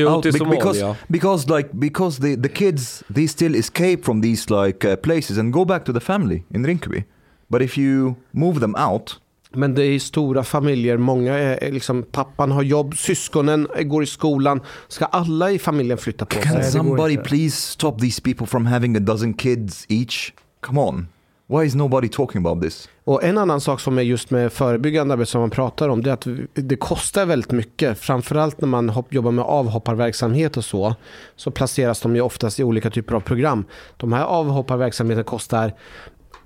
[0.02, 0.58] Jo, out till be- Somalia.
[0.60, 5.38] because because like because the the kids they still escape from these like uh, places
[5.38, 7.04] and go back to the family in Rinkeby.
[7.50, 9.20] But if you move them out,
[9.54, 14.06] Men det är stora familjer, många är, är liksom, pappan har jobb, syskonen går i
[14.06, 14.62] skolan.
[14.88, 16.80] Ska alla i familjen flytta på can det sig?
[16.80, 20.34] går somebody please stop these people from having a dozen kids each?
[20.62, 21.08] Come on.
[21.50, 22.90] Why is nobody talking about this?
[23.04, 26.10] Och en annan sak som är just med förebyggande arbete som man pratar om, det
[26.10, 28.00] är att det kostar väldigt mycket.
[28.00, 30.96] Framförallt när man hopp, jobbar med avhopparverksamhet och så,
[31.36, 33.66] så placeras de ju oftast i olika typer av program.
[33.98, 35.74] De här avhopparverksamheten kostar,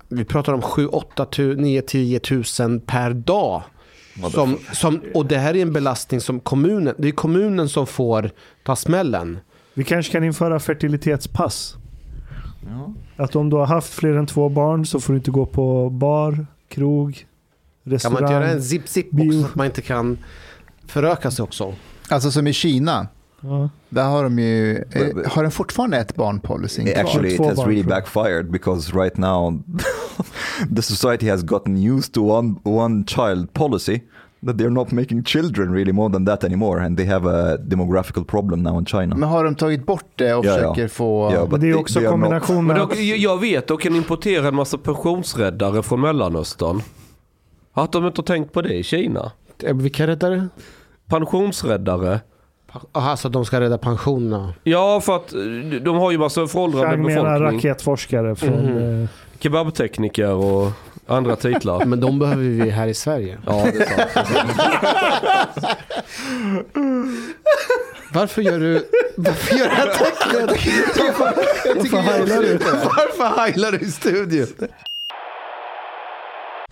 [0.08, 1.26] vi pratar om 7, 8,
[1.56, 3.62] 9, 10 tusen per dag.
[4.32, 8.30] Som, som, och det här är en belastning som kommunen, det är kommunen som får
[8.64, 9.38] ta smällen.
[9.74, 11.76] Vi kanske kan införa fertilitetspass.
[13.16, 15.90] Att om du har haft fler än två barn så får du inte gå på
[15.90, 17.26] bar, krog,
[17.84, 18.14] Kan restaurang.
[18.14, 19.40] man inte göra en zip-zip också bio.
[19.40, 20.18] så att man inte kan
[20.86, 21.74] föröka sig också?
[22.08, 23.06] Alltså som i Kina.
[23.40, 23.68] Ja.
[23.88, 27.04] Där har de ju, eh, har de fortfarande ett barn-policy kvar?
[27.04, 29.62] Actually, it has barn, really backfired because right now
[30.76, 34.00] the society has gotten used to one one child policy
[34.46, 38.24] that they're not making children really more than that anymore, and they have a demographical
[38.24, 39.16] problem now in China.
[39.16, 40.54] Men har de tagit bort det och Ja, ja.
[40.56, 41.32] försöker få...
[41.34, 44.54] Ja, Men det är också kombination Men med då, jag vet, de kan importera en
[44.54, 46.80] massa pensionsräddare från Mellanöstern.
[47.74, 49.32] Att de inte har tänkt på det i Kina.
[49.62, 50.48] Eh, Vilka räddare?
[51.08, 52.20] Pensionsräddare.
[52.92, 54.54] Aha, så de ska rädda pensionerna.
[54.64, 55.40] Ja, för att eh,
[55.82, 57.58] de har ju massa föråldrade Chang menar befolkning.
[57.58, 58.66] raketforskare från...
[58.66, 59.02] Mhm.
[59.02, 59.08] eh,
[59.38, 60.72] Kebabtekniker och
[61.06, 61.84] andra titlar.
[61.84, 63.38] Men de behöver vi här i Sverige.
[63.46, 64.16] Ja, det är sant.
[64.16, 65.42] Är.
[68.12, 68.88] Varför gör du...
[69.16, 70.50] Varför gör du det här tecknet?
[71.76, 72.58] Varför heilar du?
[72.84, 74.46] Varför heilar du i studion?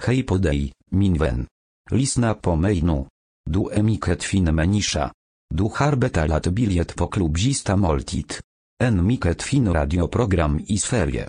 [0.07, 1.47] Hej podej, min vän.
[1.91, 3.07] Lisna po mejnu.
[3.51, 5.11] Du emiket fin menisza.
[5.55, 8.41] Du harbeta lat biliet po klubzista moltit.
[8.83, 11.29] En miket fin radioprogram i sferie.